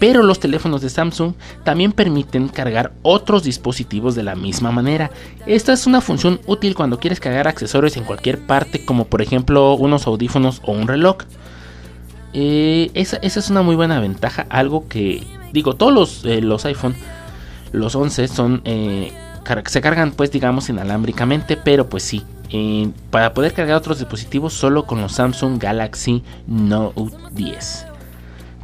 pero 0.00 0.22
los 0.22 0.40
teléfonos 0.40 0.80
de 0.80 0.88
Samsung 0.88 1.34
también 1.62 1.92
permiten 1.92 2.48
cargar 2.48 2.92
otros 3.02 3.44
dispositivos 3.44 4.14
de 4.14 4.22
la 4.22 4.34
misma 4.34 4.72
manera. 4.72 5.10
Esta 5.46 5.74
es 5.74 5.86
una 5.86 6.00
función 6.00 6.40
útil 6.46 6.74
cuando 6.74 6.98
quieres 6.98 7.20
cargar 7.20 7.46
accesorios 7.46 7.96
en 7.98 8.04
cualquier 8.04 8.38
parte, 8.38 8.84
como 8.84 9.04
por 9.04 9.20
ejemplo 9.20 9.74
unos 9.74 10.06
audífonos 10.06 10.62
o 10.64 10.72
un 10.72 10.88
reloj. 10.88 11.18
Eh, 12.32 12.90
esa, 12.94 13.18
es 13.18 13.50
una 13.50 13.60
muy 13.60 13.76
buena 13.76 14.00
ventaja, 14.00 14.46
algo 14.48 14.88
que 14.88 15.22
digo, 15.52 15.74
todos 15.74 15.92
los, 15.92 16.24
eh, 16.24 16.40
los 16.40 16.64
iPhone, 16.64 16.96
los 17.70 17.94
11 17.94 18.26
son... 18.26 18.62
Eh, 18.64 19.12
se 19.66 19.80
cargan 19.80 20.12
pues 20.12 20.30
digamos 20.30 20.68
inalámbricamente, 20.68 21.56
pero 21.56 21.88
pues 21.88 22.04
sí, 22.04 22.22
para 23.10 23.34
poder 23.34 23.52
cargar 23.52 23.76
otros 23.76 23.98
dispositivos 23.98 24.52
solo 24.52 24.86
con 24.86 25.00
los 25.00 25.12
Samsung 25.12 25.60
Galaxy 25.60 26.22
Note 26.46 27.10
10. 27.32 27.89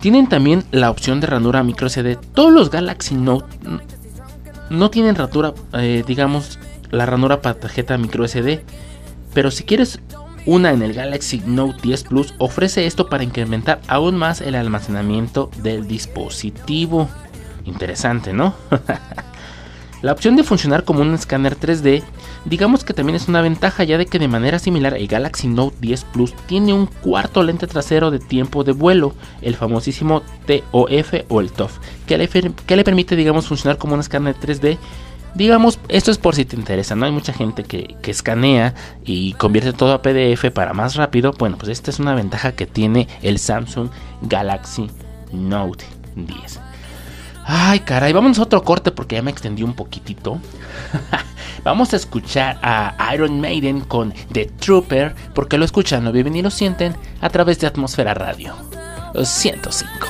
Tienen 0.06 0.28
también 0.28 0.62
la 0.70 0.88
opción 0.88 1.20
de 1.20 1.26
ranura 1.26 1.64
micro 1.64 1.88
SD. 1.88 2.14
Todos 2.32 2.52
los 2.52 2.70
Galaxy 2.70 3.16
Note 3.16 3.44
no 4.70 4.88
tienen 4.88 5.16
ranura, 5.16 5.52
eh, 5.72 6.04
digamos, 6.06 6.60
la 6.92 7.06
ranura 7.06 7.42
para 7.42 7.58
tarjeta 7.58 7.98
micro 7.98 8.22
SD. 8.24 8.62
Pero 9.34 9.50
si 9.50 9.64
quieres 9.64 9.98
una 10.44 10.70
en 10.70 10.82
el 10.82 10.92
Galaxy 10.92 11.42
Note 11.44 11.80
10 11.82 12.04
Plus, 12.04 12.34
ofrece 12.38 12.86
esto 12.86 13.08
para 13.08 13.24
incrementar 13.24 13.80
aún 13.88 14.16
más 14.16 14.40
el 14.42 14.54
almacenamiento 14.54 15.50
del 15.60 15.88
dispositivo. 15.88 17.08
Interesante, 17.64 18.32
¿no? 18.32 18.54
la 20.06 20.12
opción 20.12 20.36
de 20.36 20.44
funcionar 20.44 20.84
como 20.84 21.00
un 21.00 21.14
escáner 21.14 21.58
3D 21.58 22.04
Digamos 22.44 22.84
que 22.84 22.94
también 22.94 23.16
es 23.16 23.26
una 23.26 23.42
ventaja 23.42 23.82
ya 23.82 23.98
de 23.98 24.06
que 24.06 24.20
de 24.20 24.28
manera 24.28 24.60
similar 24.60 24.94
el 24.94 25.08
Galaxy 25.08 25.48
Note 25.48 25.76
10 25.80 26.04
Plus 26.04 26.32
tiene 26.46 26.72
un 26.72 26.86
cuarto 26.86 27.42
lente 27.42 27.66
trasero 27.66 28.12
de 28.12 28.20
tiempo 28.20 28.62
de 28.62 28.70
vuelo, 28.70 29.14
el 29.42 29.56
famosísimo 29.56 30.22
TOF 30.46 31.14
o 31.28 31.40
el 31.40 31.50
TOF, 31.50 31.78
que 32.06 32.18
le, 32.18 32.84
permite 32.84 33.16
digamos 33.16 33.48
funcionar 33.48 33.78
como 33.78 33.94
un 33.94 34.00
escáner 34.00 34.36
3D 34.36 34.78
digamos, 35.34 35.80
esto 35.88 36.12
es 36.12 36.18
por 36.18 36.36
si 36.36 36.44
te 36.44 36.54
interesa, 36.54 36.94
¿no? 36.94 37.04
Hay 37.06 37.12
mucha 37.12 37.32
gente 37.32 37.64
que, 37.64 37.96
que, 38.00 38.12
escanea 38.12 38.74
y 39.04 39.32
convierte 39.32 39.72
todo 39.72 39.92
a 39.92 40.02
PDF 40.02 40.50
para 40.52 40.72
más 40.72 40.94
rápido. 40.94 41.32
Bueno, 41.36 41.58
pues 41.58 41.70
esta 41.70 41.90
es 41.90 41.98
una 41.98 42.14
ventaja 42.14 42.52
que 42.52 42.66
tiene 42.66 43.06
el 43.22 43.38
Samsung 43.38 43.90
Galaxy 44.22 44.88
Note 45.32 45.84
10. 46.14 46.65
Ay, 47.48 47.80
caray, 47.80 48.12
vamos 48.12 48.38
a 48.38 48.42
otro 48.42 48.62
corte 48.64 48.90
porque 48.90 49.14
ya 49.16 49.22
me 49.22 49.30
extendí 49.30 49.62
un 49.62 49.74
poquitito. 49.74 50.40
Vamos 51.64 51.92
a 51.92 51.96
escuchar 51.96 52.58
a 52.62 52.94
Iron 53.14 53.40
Maiden 53.40 53.80
con 53.80 54.12
The 54.32 54.46
Trooper, 54.46 55.14
porque 55.34 55.58
lo 55.58 55.64
escuchan, 55.64 56.04
lo 56.04 56.12
viven 56.12 56.36
y 56.36 56.42
lo 56.42 56.50
sienten 56.50 56.96
a 57.20 57.28
través 57.28 57.58
de 57.58 57.66
Atmósfera 57.66 58.14
Radio. 58.14 58.54
105. 59.14 60.06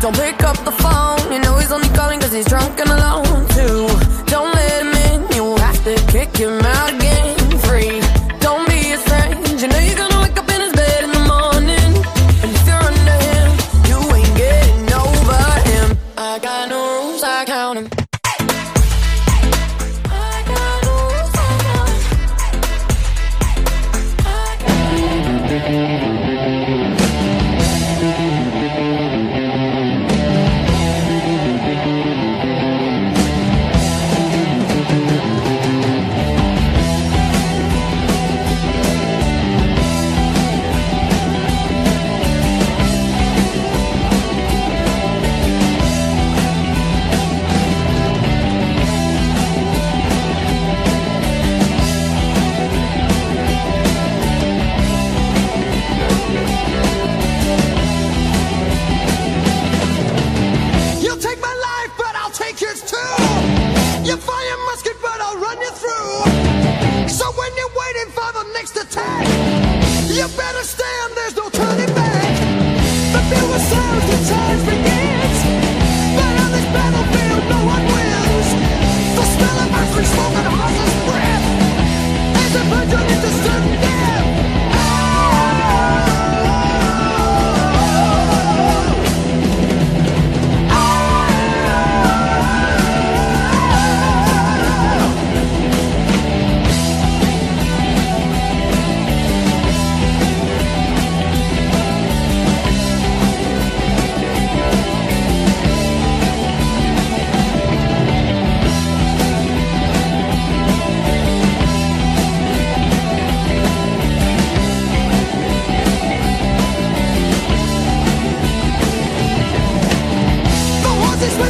Don't 0.00 0.16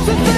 to 0.09 0.38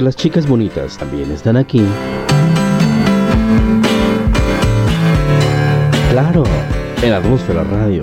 Porque 0.00 0.06
las 0.06 0.16
chicas 0.16 0.46
bonitas 0.46 0.96
también 0.96 1.30
están 1.30 1.58
aquí. 1.58 1.82
Claro, 6.10 6.42
en 7.02 7.12
Atmósfera 7.12 7.64
Radio 7.64 8.00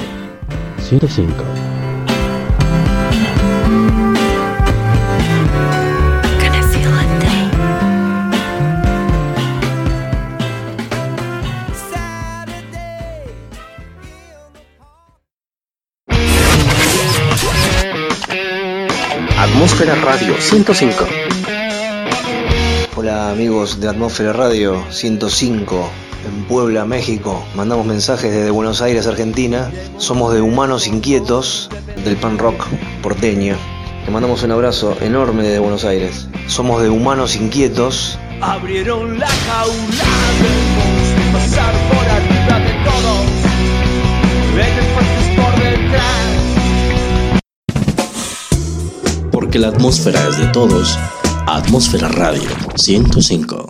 105. 0.77 1.33
Atmósfera 19.39 19.95
Radio 19.95 20.35
105. 20.39 21.26
Amigos 23.37 23.79
de 23.79 23.87
Atmósfera 23.87 24.33
Radio 24.33 24.83
105 24.89 25.91
en 26.27 26.45
Puebla, 26.45 26.85
México. 26.85 27.45
Mandamos 27.53 27.85
mensajes 27.85 28.31
desde 28.31 28.49
Buenos 28.49 28.81
Aires, 28.81 29.05
Argentina. 29.05 29.71
Somos 29.97 30.33
de 30.33 30.41
Humanos 30.41 30.87
Inquietos 30.87 31.69
del 32.03 32.17
pan 32.17 32.39
rock 32.39 32.65
porteño. 33.03 33.55
Te 34.05 34.09
mandamos 34.09 34.41
un 34.41 34.53
abrazo 34.53 34.97
enorme 35.01 35.43
desde 35.43 35.59
Buenos 35.59 35.85
Aires. 35.85 36.27
Somos 36.47 36.81
de 36.81 36.89
Humanos 36.89 37.35
Inquietos. 37.35 38.17
Abrieron 38.41 39.19
la 39.19 39.27
jaula 39.27 40.05
pasar 41.31 41.75
por 41.89 42.09
arriba 42.09 42.59
de 42.59 42.73
todos. 42.89 43.21
Elefantes 44.55 45.27
por 45.35 45.53
detrás. 45.63 46.25
Porque 49.31 49.59
la 49.59 49.67
atmósfera 49.67 50.27
es 50.27 50.39
de 50.39 50.47
todos. 50.47 50.97
Atmósfera 51.47 52.09
Radio 52.09 52.49
105. 52.75 53.67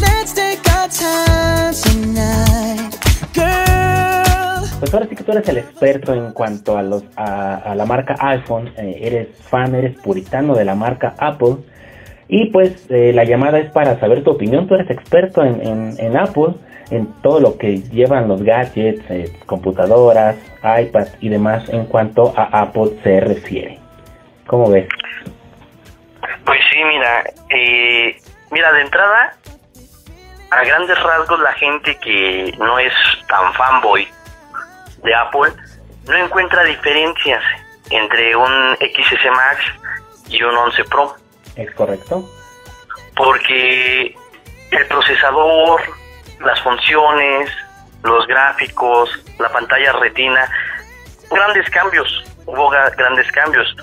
Let's 0.00 0.34
take 0.34 0.60
our 0.76 0.88
time 0.88 1.72
tonight, 1.74 2.94
girl. 3.34 4.68
Pues 4.80 4.94
ahora 4.94 5.06
sí 5.08 5.16
que 5.16 5.24
tú 5.24 5.32
eres 5.32 5.48
el 5.48 5.58
experto 5.58 6.14
en 6.14 6.32
cuanto 6.32 6.76
a 6.76 6.82
los 6.82 7.04
a, 7.16 7.56
a 7.56 7.74
la 7.74 7.84
marca 7.86 8.14
iPhone, 8.20 8.68
eh, 8.76 8.98
eres 9.02 9.28
fan, 9.48 9.74
eres 9.74 9.96
puritano 9.98 10.54
de 10.54 10.64
la 10.64 10.74
marca 10.74 11.14
Apple. 11.18 11.56
Y 12.28 12.46
pues 12.50 12.86
eh, 12.90 13.12
la 13.12 13.24
llamada 13.24 13.58
es 13.58 13.70
para 13.72 13.98
saber 13.98 14.22
tu 14.22 14.30
opinión, 14.30 14.68
tú 14.68 14.74
eres 14.74 14.90
experto 14.90 15.42
en, 15.44 15.60
en- 15.66 15.94
en 15.98 16.16
Apple. 16.16 16.54
En 16.90 17.12
todo 17.22 17.40
lo 17.40 17.56
que 17.58 17.82
llevan 17.82 18.28
los 18.28 18.42
gadgets, 18.42 19.02
eh, 19.10 19.32
computadoras, 19.46 20.36
iPad 20.62 21.06
y 21.20 21.28
demás 21.28 21.68
en 21.68 21.86
cuanto 21.86 22.34
a 22.36 22.62
Apple 22.62 22.98
se 23.02 23.20
refiere. 23.20 23.78
¿Cómo 24.46 24.70
ves? 24.70 24.88
Pues 26.44 26.58
sí, 26.72 26.82
mira, 26.84 27.24
eh, 27.50 28.16
mira, 28.50 28.72
de 28.72 28.80
entrada, 28.82 29.36
a 30.50 30.64
grandes 30.64 31.00
rasgos 31.00 31.40
la 31.40 31.52
gente 31.52 31.96
que 31.98 32.52
no 32.58 32.78
es 32.78 32.92
tan 33.28 33.52
fanboy 33.54 34.06
de 35.04 35.14
Apple 35.14 35.52
no 36.08 36.16
encuentra 36.16 36.64
diferencias 36.64 37.42
entre 37.90 38.34
un 38.34 38.76
XS 38.76 39.30
Max 39.30 39.64
y 40.28 40.42
un 40.42 40.56
11 40.56 40.84
Pro. 40.84 41.14
¿Es 41.56 41.70
correcto? 41.72 42.28
Porque 43.16 44.14
el 44.70 44.86
procesador, 44.86 45.82
las 46.40 46.60
funciones, 46.60 47.50
los 48.02 48.26
gráficos, 48.26 49.10
la 49.38 49.48
pantalla 49.50 49.92
retina, 49.92 50.48
grandes 51.30 51.68
cambios, 51.70 52.24
hubo 52.46 52.70
grandes 52.70 53.30
cambios. 53.32 53.76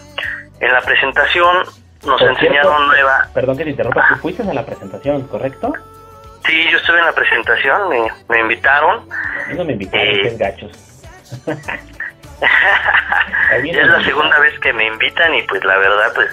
En 0.60 0.72
la 0.74 0.82
presentación 0.82 1.58
nos 2.06 2.20
Por 2.20 2.30
enseñaron 2.30 2.74
cierto, 2.78 2.80
nueva... 2.88 3.28
Perdón 3.34 3.58
que 3.58 3.64
te 3.66 3.70
interrumpa, 3.72 4.06
tú 4.10 4.16
fuiste 4.18 4.44
a 4.44 4.54
la 4.54 4.66
presentación, 4.66 5.28
¿correcto? 5.28 5.74
Sí, 6.46 6.68
yo 6.72 6.78
estuve 6.78 7.00
en 7.00 7.06
la 7.06 7.12
presentación, 7.14 7.90
me, 7.90 8.08
me 8.30 8.40
invitaron. 8.42 9.08
A 9.12 9.48
mí 9.50 9.56
no 9.56 9.66
me 9.66 9.74
invitaron, 9.74 10.08
Eh. 10.08 10.36
gachos. 10.38 10.72
Ya 12.40 13.82
es 13.82 13.88
la 13.88 14.04
segunda 14.04 14.38
vez 14.40 14.60
que 14.60 14.72
me 14.72 14.86
invitan 14.86 15.34
y 15.34 15.42
pues 15.44 15.64
la 15.64 15.76
verdad 15.78 16.12
pues 16.14 16.30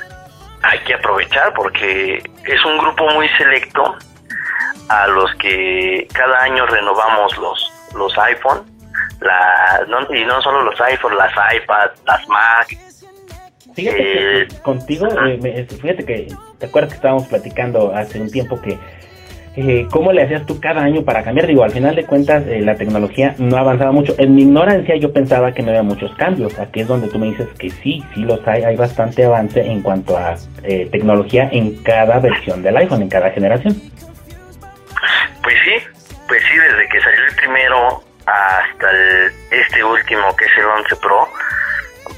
hay 0.62 0.78
que 0.80 0.94
aprovechar 0.94 1.52
porque 1.54 2.16
es 2.44 2.64
un 2.64 2.76
grupo 2.78 3.08
muy 3.14 3.26
selecto 3.38 3.96
a 4.88 5.06
los 5.08 5.32
que 5.36 6.06
cada 6.12 6.42
año 6.42 6.66
renovamos 6.66 7.36
los 7.38 7.70
los 7.96 8.18
iPhone 8.18 8.62
la, 9.20 9.84
no- 9.88 10.14
y 10.14 10.24
no 10.24 10.40
solo 10.42 10.62
los 10.62 10.78
iPhone, 10.80 11.16
las 11.16 11.32
iPad, 11.32 11.90
las 12.06 12.28
Mac. 12.28 12.76
Fíjate 13.74 14.42
Eh, 14.42 14.46
que 14.48 14.56
contigo, 14.60 15.06
eh, 15.26 15.38
me- 15.42 15.64
fíjate 15.64 16.04
que, 16.04 16.28
¿te 16.58 16.66
acuerdas 16.66 16.90
que 16.90 16.96
estábamos 16.96 17.26
platicando 17.28 17.94
hace 17.94 18.20
un 18.20 18.30
tiempo 18.30 18.60
que 18.60 18.78
eh, 19.56 19.86
cómo 19.90 20.12
le 20.12 20.22
hacías 20.22 20.44
tú 20.46 20.58
cada 20.60 20.82
año 20.82 21.02
para 21.04 21.22
cambiar? 21.22 21.46
Digo, 21.46 21.62
al 21.62 21.70
final 21.70 21.94
de 21.94 22.04
cuentas 22.04 22.44
eh, 22.48 22.60
la 22.60 22.74
tecnología 22.76 23.34
no 23.38 23.56
ha 23.56 23.60
avanzado 23.60 23.92
mucho. 23.92 24.14
En 24.18 24.34
mi 24.34 24.42
ignorancia 24.42 24.96
yo 24.96 25.12
pensaba 25.12 25.52
que 25.52 25.62
no 25.62 25.68
había 25.70 25.82
muchos 25.84 26.12
cambios. 26.16 26.58
Aquí 26.58 26.80
es 26.80 26.88
donde 26.88 27.08
tú 27.08 27.18
me 27.20 27.26
dices 27.26 27.48
que 27.58 27.70
sí, 27.70 28.02
sí 28.14 28.20
los 28.22 28.46
hay. 28.48 28.64
Hay 28.64 28.76
bastante 28.76 29.24
avance 29.24 29.60
en 29.64 29.80
cuanto 29.82 30.16
a 30.18 30.34
eh, 30.64 30.88
tecnología 30.90 31.48
en 31.52 31.76
cada 31.84 32.18
versión 32.18 32.62
del 32.62 32.76
iPhone, 32.76 33.02
en 33.02 33.08
cada 33.08 33.30
generación. 33.30 33.80
Pues 35.42 35.56
sí, 35.64 35.86
pues 36.28 36.42
sí, 36.48 36.56
desde 36.56 36.88
que 36.88 37.00
salió 37.00 37.24
el 37.24 37.36
primero 37.36 38.04
hasta 38.26 38.90
el- 38.90 39.32
este 39.50 39.84
último 39.84 40.34
que 40.36 40.44
es 40.46 40.52
el 40.58 40.64
11 40.66 40.96
Pro, 40.96 41.28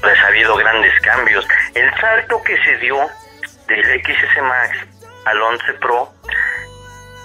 pues 0.01 0.19
ha 0.23 0.27
habido 0.27 0.55
grandes 0.55 0.93
cambios. 1.01 1.45
El 1.75 1.93
salto 1.99 2.41
que 2.43 2.57
se 2.63 2.77
dio 2.77 2.97
del 3.67 3.83
XS 4.03 4.41
Max 4.41 4.77
al 5.25 5.41
11 5.41 5.73
Pro, 5.81 6.09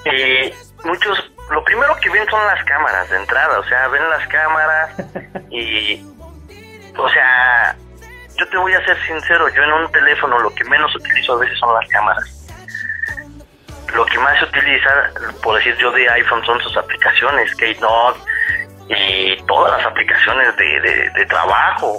eh, 0.05 0.53
muchos, 0.85 1.33
lo 1.51 1.63
primero 1.65 1.97
que 2.01 2.11
ven 2.11 2.29
son 2.29 2.45
las 2.47 2.65
cámaras 2.65 3.09
de 3.11 3.17
entrada, 3.17 3.59
o 3.61 3.65
sea, 3.65 3.87
ven 3.89 4.09
las 4.11 4.27
cámaras 4.29 4.91
y, 5.51 6.05
o 6.97 7.09
sea, 7.11 7.77
yo 8.37 8.49
te 8.49 8.57
voy 8.57 8.73
a 8.75 8.85
ser 8.85 9.01
sincero, 9.07 9.49
yo 9.51 9.63
en 9.63 9.73
un 9.73 9.93
teléfono 9.93 10.39
lo 10.41 10.53
que 10.55 10.65
menos 10.65 10.95
utilizo 10.97 11.35
a 11.35 11.39
veces 11.39 11.57
son 11.59 11.73
las 11.75 11.89
cámaras 11.89 12.42
lo 13.95 14.05
que 14.07 14.19
más 14.19 14.39
se 14.39 14.45
utiliza, 14.45 14.91
por 15.43 15.57
decir 15.57 15.75
yo 15.81 15.91
de 15.93 16.09
iPhone, 16.11 16.45
son 16.45 16.61
sus 16.63 16.77
aplicaciones, 16.77 17.55
Keynote 17.57 18.21
y 18.89 19.37
todas 19.47 19.77
las 19.79 19.87
aplicaciones 19.87 20.57
de, 20.57 20.81
de, 20.81 21.11
de 21.11 21.27
trabajo, 21.27 21.99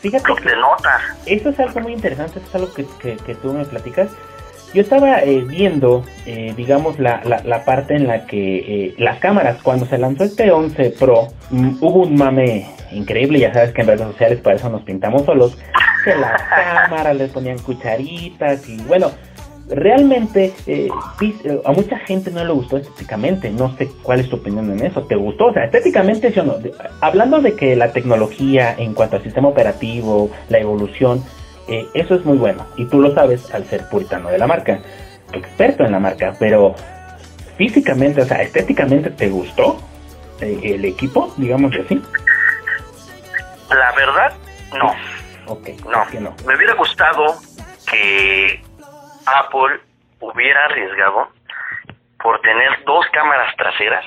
Fíjate 0.00 0.32
de 0.42 0.56
notas. 0.56 1.00
Eso 1.26 1.50
es 1.50 1.60
algo 1.60 1.78
muy 1.78 1.92
interesante, 1.92 2.40
eso 2.40 2.48
es 2.48 2.54
algo 2.56 2.74
que, 2.74 2.84
que- 3.00 3.16
que 3.24 3.34
tú 3.36 3.52
me 3.52 3.64
platicas. 3.64 4.08
Yo 4.74 4.82
estaba 4.82 5.20
eh, 5.20 5.44
viendo, 5.46 6.04
eh, 6.26 6.54
digamos, 6.56 6.98
la, 6.98 7.20
la, 7.24 7.40
la 7.44 7.64
parte 7.64 7.94
en 7.94 8.08
la 8.08 8.26
que 8.26 8.56
eh, 8.86 8.94
las 8.98 9.18
cámaras, 9.20 9.58
cuando 9.62 9.86
se 9.86 9.98
lanzó 9.98 10.24
este 10.24 10.50
11 10.50 10.94
Pro, 10.98 11.28
mm, 11.50 11.76
hubo 11.80 12.00
un 12.02 12.16
mame 12.16 12.68
increíble, 12.90 13.38
ya 13.38 13.52
sabes 13.54 13.72
que 13.72 13.82
en 13.82 13.86
redes 13.86 14.00
sociales 14.00 14.40
para 14.40 14.56
eso 14.56 14.68
nos 14.70 14.82
pintamos 14.82 15.24
solos, 15.24 15.56
que 16.04 16.16
las 16.16 16.42
cámaras 16.88 17.14
les 17.14 17.30
ponían 17.30 17.58
cucharitas 17.58 18.68
y 18.68 18.82
bueno, 18.84 19.12
realmente 19.74 20.52
eh, 20.66 20.88
eh, 21.20 21.62
a 21.64 21.72
mucha 21.72 21.98
gente 21.98 22.30
no 22.30 22.44
le 22.44 22.52
gustó 22.52 22.76
estéticamente, 22.76 23.50
no 23.50 23.76
sé 23.76 23.90
cuál 24.02 24.20
es 24.20 24.28
tu 24.28 24.36
opinión 24.36 24.70
en 24.70 24.84
eso, 24.84 25.02
¿te 25.02 25.16
gustó? 25.16 25.46
O 25.46 25.52
sea, 25.52 25.64
estéticamente 25.64 26.32
sí 26.32 26.40
o 26.40 26.44
no, 26.44 26.56
hablando 27.00 27.40
de 27.40 27.54
que 27.54 27.74
la 27.76 27.92
tecnología 27.92 28.74
en 28.78 28.94
cuanto 28.94 29.16
al 29.16 29.22
sistema 29.22 29.48
operativo, 29.48 30.30
la 30.48 30.58
evolución, 30.58 31.22
eh, 31.68 31.86
eso 31.94 32.14
es 32.14 32.24
muy 32.24 32.38
bueno 32.38 32.66
y 32.76 32.86
tú 32.86 33.00
lo 33.00 33.14
sabes 33.14 33.52
al 33.54 33.64
ser 33.66 33.88
puritano 33.88 34.28
de 34.30 34.38
la 34.38 34.46
marca, 34.46 34.80
experto 35.32 35.84
en 35.84 35.92
la 35.92 36.00
marca, 36.00 36.34
pero 36.38 36.74
físicamente, 37.56 38.22
o 38.22 38.24
sea, 38.24 38.42
estéticamente 38.42 39.10
te 39.10 39.28
gustó 39.28 39.78
eh, 40.40 40.58
el 40.62 40.84
equipo, 40.84 41.32
digamos 41.36 41.72
así. 41.74 42.00
La 43.70 43.92
verdad, 43.92 44.32
no. 44.78 44.92
Ok, 45.46 45.68
no. 45.84 46.06
que 46.10 46.20
no. 46.20 46.34
Me 46.46 46.56
hubiera 46.56 46.74
gustado 46.74 47.36
que 47.90 48.60
Apple 49.26 49.80
hubiera 50.20 50.64
arriesgado 50.66 51.28
por 52.22 52.40
tener 52.40 52.84
dos 52.84 53.04
cámaras 53.12 53.54
traseras, 53.56 54.04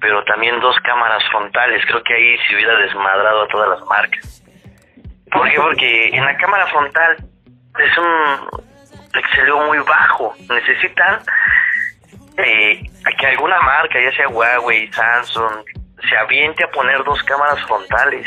pero 0.00 0.22
también 0.24 0.60
dos 0.60 0.76
cámaras 0.80 1.22
frontales. 1.30 1.84
Creo 1.86 2.02
que 2.02 2.14
ahí 2.14 2.38
se 2.46 2.54
hubiera 2.54 2.76
desmadrado 2.76 3.42
a 3.42 3.48
todas 3.48 3.68
las 3.70 3.88
marcas. 3.88 4.42
¿Por 5.32 5.50
qué? 5.50 5.56
Porque 5.56 6.08
en 6.08 6.24
la 6.24 6.36
cámara 6.36 6.66
frontal 6.66 7.16
es 7.78 7.98
un 7.98 8.64
pixeleo 9.12 9.66
muy 9.66 9.78
bajo. 9.78 10.34
Necesitan 10.48 11.20
eh, 12.36 12.82
que 13.18 13.26
alguna 13.26 13.60
marca, 13.62 14.00
ya 14.00 14.12
sea 14.16 14.28
Huawei, 14.28 14.92
Samsung, 14.92 15.64
se 16.08 16.16
aviente 16.16 16.64
a 16.64 16.68
poner 16.68 17.02
dos 17.04 17.22
cámaras 17.24 17.60
frontales. 17.66 18.26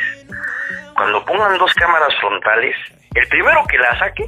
Cuando 0.96 1.24
pongan 1.26 1.58
dos 1.58 1.74
cámaras 1.76 2.14
frontales, 2.20 2.76
el 3.14 3.28
primero 3.28 3.64
que 3.70 3.78
la 3.78 3.98
saque 4.00 4.26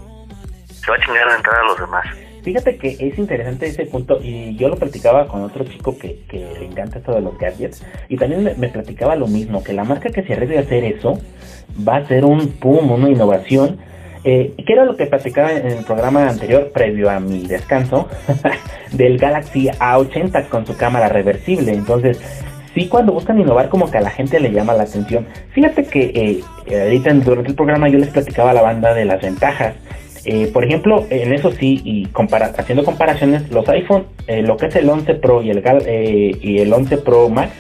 va 0.90 0.96
a 0.96 1.06
chingar 1.06 1.28
la 1.28 1.36
entrada 1.36 1.60
a 1.62 1.66
los 1.66 1.80
demás. 1.80 2.06
Fíjate 2.44 2.78
que 2.78 2.96
es 3.00 3.18
interesante 3.18 3.68
ese 3.68 3.86
punto 3.86 4.20
y 4.22 4.56
yo 4.56 4.70
lo 4.70 4.78
platicaba 4.78 5.28
con 5.28 5.44
otro 5.44 5.66
chico 5.66 5.98
que, 5.98 6.24
que 6.30 6.38
le 6.38 6.66
encanta 6.66 7.00
esto 7.00 7.14
de 7.14 7.22
los 7.22 7.38
gadgets 7.38 7.86
y 8.08 8.18
también 8.18 8.44
me, 8.58 8.70
platicaba 8.70 9.16
lo 9.16 9.28
mismo, 9.28 9.64
que 9.64 9.74
la 9.74 9.84
marca 9.84 10.10
que 10.10 10.24
se 10.24 10.34
arriesgue 10.34 10.58
a 10.58 10.62
hacer 10.62 10.84
eso 10.86 11.20
va 11.88 11.98
a 11.98 12.06
ser 12.06 12.26
un 12.26 12.52
pum, 12.54 12.92
una 12.92 13.10
innovación. 13.10 13.80
Eh, 14.26 14.54
que 14.68 14.74
era 14.74 14.84
lo 14.84 14.98
que 14.98 15.06
platicaba 15.06 15.54
en 15.54 15.66
el 15.66 15.86
programa 15.86 16.28
anterior, 16.28 16.72
previo 16.74 17.10
a 17.10 17.22
mi 17.22 17.48
descanso, 17.48 18.10
del 18.92 19.18
Galaxy 19.18 19.68
A80 19.68 20.50
con 20.50 20.66
su 20.66 20.76
cámara 20.76 21.08
reversible. 21.08 21.72
Entonces, 21.72 22.20
sí, 22.76 22.90
cuando 22.90 23.14
buscan 23.14 23.40
innovar, 23.40 23.70
como 23.70 23.90
que 23.90 23.98
a 23.98 24.02
la 24.02 24.10
gente 24.10 24.42
le 24.42 24.52
llama 24.52 24.74
la 24.74 24.84
atención. 24.84 25.26
Fíjate 25.52 25.86
que 25.86 26.44
eh, 26.68 26.84
ahorita 26.84 27.14
durante 27.14 27.52
el 27.52 27.56
programa 27.56 27.88
yo 27.88 27.98
les 27.98 28.10
platicaba 28.10 28.52
a 28.52 28.54
la 28.54 28.62
banda 28.62 28.94
de 28.94 29.06
las 29.06 29.22
ventajas. 29.22 29.76
Eh, 30.26 30.50
por 30.54 30.64
ejemplo, 30.66 31.06
en 31.10 31.34
eso 31.34 31.52
sí, 31.52 31.82
y 31.84 32.06
compara- 32.08 32.54
haciendo 32.58 32.84
comparaciones, 32.84 33.50
los 33.52 33.68
iPhone, 33.70 34.06
eh, 34.28 34.42
lo 34.42 34.58
que 34.58 34.68
es 34.68 34.76
el 34.76 34.90
11 34.90 35.16
Pro 35.16 35.42
y 35.42 35.50
el, 35.50 35.62
Gal- 35.64 35.84
eh, 35.86 36.32
y 36.42 36.60
el 36.60 36.72
11 36.74 36.98
Pro 36.98 37.30
Max, 37.30 37.52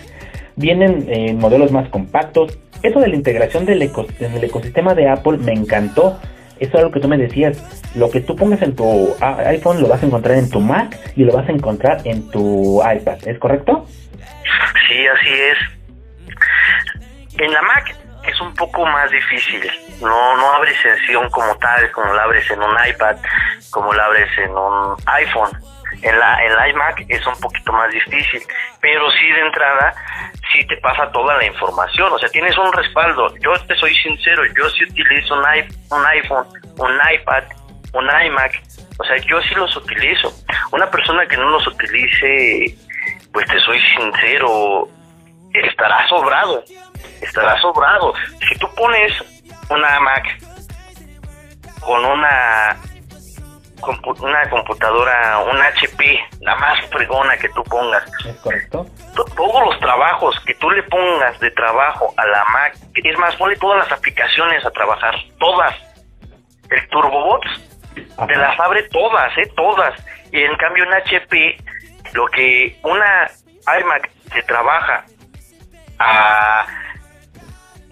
vienen 0.55 1.05
en 1.09 1.37
modelos 1.39 1.71
más 1.71 1.87
compactos. 1.89 2.59
Eso 2.83 2.99
de 2.99 3.07
la 3.07 3.15
integración 3.15 3.65
del 3.65 3.81
eco- 3.81 4.05
en 4.19 4.33
el 4.33 4.43
ecosistema 4.43 4.93
de 4.93 5.07
Apple 5.09 5.37
me 5.37 5.53
encantó. 5.53 6.19
Eso 6.59 6.77
es 6.77 6.83
lo 6.83 6.91
que 6.91 6.99
tú 6.99 7.07
me 7.07 7.17
decías. 7.17 7.63
Lo 7.95 8.09
que 8.09 8.19
tú 8.19 8.35
pongas 8.35 8.61
en 8.61 8.75
tu 8.75 9.15
iPhone 9.21 9.81
lo 9.81 9.87
vas 9.87 10.03
a 10.03 10.05
encontrar 10.05 10.37
en 10.37 10.49
tu 10.49 10.59
Mac 10.59 10.97
y 11.15 11.23
lo 11.23 11.31
vas 11.33 11.47
a 11.47 11.53
encontrar 11.53 12.01
en 12.03 12.29
tu 12.29 12.81
iPad. 12.83 13.17
¿Es 13.25 13.39
correcto? 13.39 13.85
Sí, 14.89 14.95
así 15.07 15.29
es. 15.29 15.57
En 17.41 17.51
la 17.53 17.61
Mac 17.61 17.95
es 18.27 18.41
un 18.41 18.53
poco 18.55 18.85
más 18.85 19.09
difícil. 19.11 19.61
No, 20.01 20.37
no 20.37 20.53
abres 20.53 20.77
sesión 20.81 21.29
como 21.29 21.55
tal, 21.57 21.91
como 21.91 22.13
la 22.13 22.23
abres 22.23 22.49
en 22.51 22.61
un 22.61 22.75
iPad, 22.87 23.17
como 23.69 23.93
la 23.93 24.05
abres 24.05 24.29
en 24.37 24.51
un 24.51 24.95
iPhone. 25.05 25.51
En 26.01 26.17
la, 26.17 26.45
en 26.45 26.55
la 26.55 26.69
iMac 26.69 27.05
es 27.09 27.25
un 27.27 27.37
poquito 27.41 27.73
más 27.73 27.91
difícil, 27.91 28.41
pero 28.79 29.11
sí 29.11 29.27
de 29.31 29.41
entrada 29.41 29.93
sí 30.53 30.65
te 30.65 30.77
pasa 30.77 31.11
toda 31.11 31.35
la 31.37 31.45
información, 31.45 32.11
o 32.11 32.17
sea, 32.17 32.29
tienes 32.29 32.57
un 32.57 32.71
respaldo. 32.71 33.35
Yo 33.37 33.51
te 33.65 33.75
soy 33.75 33.93
sincero, 33.95 34.43
yo 34.57 34.69
sí 34.69 34.83
utilizo 34.83 35.33
un, 35.33 35.39
un 35.41 36.05
iPhone, 36.05 36.47
un 36.77 36.91
iPad, 37.13 37.43
un 37.93 38.05
iMac, 38.05 38.61
o 38.99 39.03
sea, 39.03 39.17
yo 39.17 39.41
sí 39.41 39.55
los 39.55 39.75
utilizo. 39.75 40.31
Una 40.71 40.89
persona 40.89 41.25
que 41.25 41.37
no 41.37 41.49
los 41.49 41.65
utilice, 41.67 42.77
pues 43.31 43.45
te 43.47 43.59
soy 43.61 43.79
sincero, 43.95 44.87
estará 45.53 46.07
sobrado, 46.07 46.63
estará 47.21 47.59
sobrado. 47.61 48.13
Si 48.47 48.57
tú 48.59 48.67
pones 48.75 49.13
una 49.69 49.99
Mac 49.99 50.25
con 51.81 52.03
una 52.05 52.77
compu- 53.79 54.19
una 54.21 54.49
computadora, 54.49 55.39
un 55.39 55.57
HP, 55.61 56.19
la 56.41 56.55
más 56.55 56.85
fregona 56.89 57.37
que 57.37 57.49
tú 57.49 57.63
pongas. 57.63 58.03
¿Es 58.25 58.35
correcto? 58.37 58.85
To- 59.15 59.25
Todos 59.35 59.65
los 59.65 59.79
trabajos 59.79 60.37
que 60.45 60.53
tú 60.55 60.69
le 60.71 60.83
pongas 60.83 61.39
de 61.39 61.51
trabajo 61.51 62.13
a 62.17 62.25
la 62.27 62.43
Mac, 62.45 62.75
es 62.95 63.17
más, 63.17 63.35
ponle 63.37 63.55
todas 63.57 63.79
las 63.87 63.91
aplicaciones 63.97 64.65
a 64.65 64.71
trabajar, 64.71 65.15
todas. 65.39 65.73
El 66.69 66.87
TurboBots 66.89 67.49
te 68.27 68.35
las 68.35 68.59
abre 68.59 68.83
todas, 68.89 69.35
¿eh? 69.37 69.51
Todas. 69.55 69.93
Y 70.31 70.43
en 70.43 70.55
cambio 70.57 70.85
un 70.85 70.93
HP, 70.93 71.57
lo 72.13 72.27
que 72.27 72.77
una 72.83 73.27
iMac 73.79 74.09
te 74.33 74.43
trabaja 74.43 75.03
a, 75.97 76.65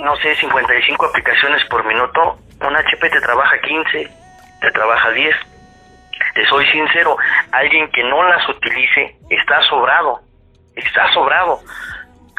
no 0.07 0.15
sé, 0.21 0.33
55 0.37 1.05
aplicaciones 1.05 1.65
por 1.65 1.83
minuto, 1.83 2.37
un 2.61 2.75
HP 2.77 3.09
te 3.09 3.19
trabaja 3.19 3.59
15, 3.59 4.09
te 4.61 4.71
trabaja 4.71 5.09
10. 5.11 5.35
Te 6.33 6.45
soy 6.45 6.65
sincero, 6.67 7.17
alguien 7.51 7.91
que 7.91 8.03
no 8.05 8.23
las 8.23 8.47
utilice 8.47 9.17
está 9.29 9.61
sobrado, 9.63 10.21
está 10.77 11.11
sobrado. 11.11 11.59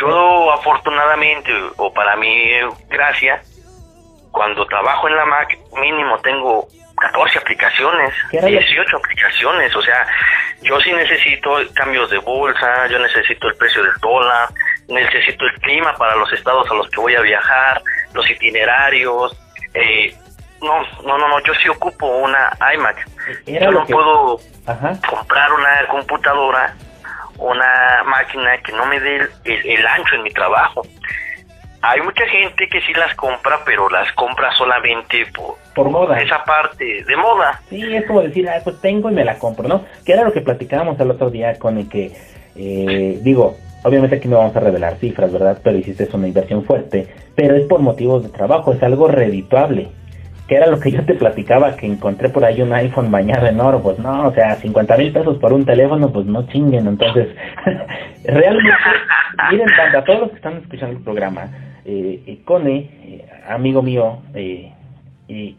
Yo 0.00 0.50
afortunadamente, 0.54 1.52
o 1.76 1.92
para 1.92 2.16
mi 2.16 2.32
gracia, 2.88 3.42
cuando 4.30 4.64
trabajo 4.66 5.06
en 5.08 5.16
la 5.16 5.26
Mac, 5.26 5.54
mínimo 5.78 6.18
tengo 6.20 6.66
14 6.96 7.38
aplicaciones, 7.38 8.14
¿Qué 8.30 8.38
era 8.38 8.48
lo- 8.48 8.58
18 8.58 8.96
aplicaciones, 8.96 9.76
o 9.76 9.82
sea, 9.82 10.06
yo 10.62 10.80
sí 10.80 10.90
necesito 10.92 11.54
cambios 11.74 12.08
de 12.10 12.18
bolsa, 12.18 12.86
yo 12.88 12.98
necesito 12.98 13.46
el 13.46 13.56
precio 13.56 13.82
del 13.82 13.94
dólar, 14.00 14.48
necesito 14.89 15.45
el 15.45 15.53
clima 15.61 15.95
para 15.97 16.16
los 16.16 16.32
estados 16.32 16.70
a 16.70 16.74
los 16.74 16.89
que 16.91 17.01
voy 17.01 17.14
a 17.14 17.20
viajar, 17.20 17.82
los 18.14 18.28
itinerarios, 18.30 19.36
eh, 19.74 20.14
no, 20.62 20.82
no, 21.05 21.18
no, 21.18 21.28
no, 21.28 21.41
yo 21.45 21.53
sí 21.62 21.68
ocupo 21.68 22.07
una 22.07 22.51
iMac, 22.74 23.07
yo 23.47 23.70
no 23.70 23.86
que- 23.86 23.93
puedo 23.93 24.41
Ajá. 24.66 24.99
comprar 25.09 25.53
una 25.53 25.86
computadora, 25.89 26.74
una 27.39 28.03
máquina 28.05 28.59
que 28.62 28.72
no 28.72 28.86
me 28.86 28.99
dé 28.99 29.16
el, 29.16 29.30
el- 29.45 29.66
el 29.78 29.86
ancho 29.86 30.14
en 30.16 30.22
mi 30.24 30.30
trabajo. 30.30 30.82
Hay 31.80 32.01
mucha 32.01 32.26
gente 32.26 32.68
que 32.68 32.80
sí 32.80 32.93
las 32.95 33.14
compra, 33.14 33.61
pero 33.64 33.89
las 33.89 34.11
compra 34.14 34.51
solamente 34.55 35.24
por, 35.26 35.55
Por 35.76 35.89
moda. 35.91 36.20
esa 36.20 36.43
parte 36.43 37.05
de 37.05 37.16
moda. 37.16 37.61
Sí, 37.70 37.95
es 37.95 38.05
como 38.05 38.22
decir, 38.22 38.49
ah, 38.49 38.59
pues 38.64 38.80
tengo 38.80 39.09
y 39.11 39.14
me 39.14 39.24
la 39.24 39.39
compro, 39.39 39.68
¿no? 39.68 39.84
Que 40.05 40.14
era 40.14 40.24
lo 40.24 40.32
que 40.32 40.41
platicábamos 40.41 40.99
el 40.99 41.12
otro 41.12 41.30
día 41.30 41.57
con 41.57 41.78
el 41.78 41.89
que, 41.89 42.07
eh, 42.57 43.18
digo, 43.22 43.57
obviamente 43.84 44.16
aquí 44.16 44.28
no 44.28 44.38
vamos 44.38 44.56
a 44.56 44.60
revelar 44.60 44.96
cifras, 44.96 45.32
¿verdad? 45.32 45.58
Pero 45.62 45.78
hiciste 45.78 46.08
una 46.12 46.28
inversión 46.28 46.64
fuerte, 46.64 47.06
pero 47.34 47.54
es 47.54 47.66
por 47.66 47.80
motivos 47.80 48.22
de 48.22 48.30
trabajo, 48.30 48.72
es 48.72 48.82
algo 48.82 49.08
redituable. 49.08 49.88
Que 50.46 50.56
era 50.56 50.66
lo 50.66 50.80
que 50.80 50.90
yo 50.90 51.04
te 51.04 51.12
platicaba, 51.12 51.76
que 51.76 51.86
encontré 51.86 52.30
por 52.30 52.42
ahí 52.42 52.62
un 52.62 52.72
iPhone 52.72 53.10
bañado 53.10 53.46
en 53.46 53.60
oro, 53.60 53.82
pues 53.82 53.98
no, 53.98 54.28
o 54.28 54.32
sea, 54.32 54.54
50 54.56 54.96
mil 54.96 55.12
pesos 55.12 55.36
por 55.36 55.52
un 55.52 55.66
teléfono, 55.66 56.10
pues 56.10 56.24
no 56.24 56.46
chinguen, 56.46 56.86
entonces, 56.86 57.28
realmente, 58.24 58.70
miren, 59.50 59.68
banda, 59.76 60.04
todos 60.04 60.20
los 60.20 60.30
que 60.30 60.36
están 60.36 60.56
escuchando 60.56 60.96
el 60.96 61.04
programa, 61.04 61.50
eh, 61.84 62.22
eh, 62.26 62.38
Cone, 62.46 62.76
eh, 62.78 63.26
amigo 63.46 63.82
mío, 63.82 64.22
eh, 64.34 64.72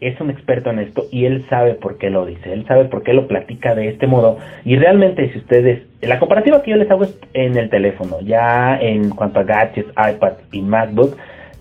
es 0.00 0.20
un 0.20 0.30
experto 0.30 0.70
en 0.70 0.80
esto 0.80 1.04
y 1.12 1.26
él 1.26 1.46
sabe 1.48 1.74
por 1.74 1.96
qué 1.96 2.10
lo 2.10 2.26
dice, 2.26 2.52
él 2.52 2.66
sabe 2.66 2.86
por 2.86 3.04
qué 3.04 3.12
lo 3.12 3.28
platica 3.28 3.76
de 3.76 3.88
este 3.88 4.08
modo 4.08 4.38
y 4.64 4.74
realmente 4.74 5.30
si 5.32 5.38
ustedes, 5.38 5.82
la 6.02 6.18
comparativa 6.18 6.62
que 6.62 6.70
yo 6.70 6.76
les 6.76 6.90
hago 6.90 7.04
es 7.04 7.18
en 7.34 7.56
el 7.56 7.68
teléfono, 7.68 8.20
ya 8.20 8.78
en 8.80 9.10
cuanto 9.10 9.40
a 9.40 9.44
gadgets, 9.44 9.90
iPad 9.90 10.32
y 10.52 10.62
MacBook 10.62 11.16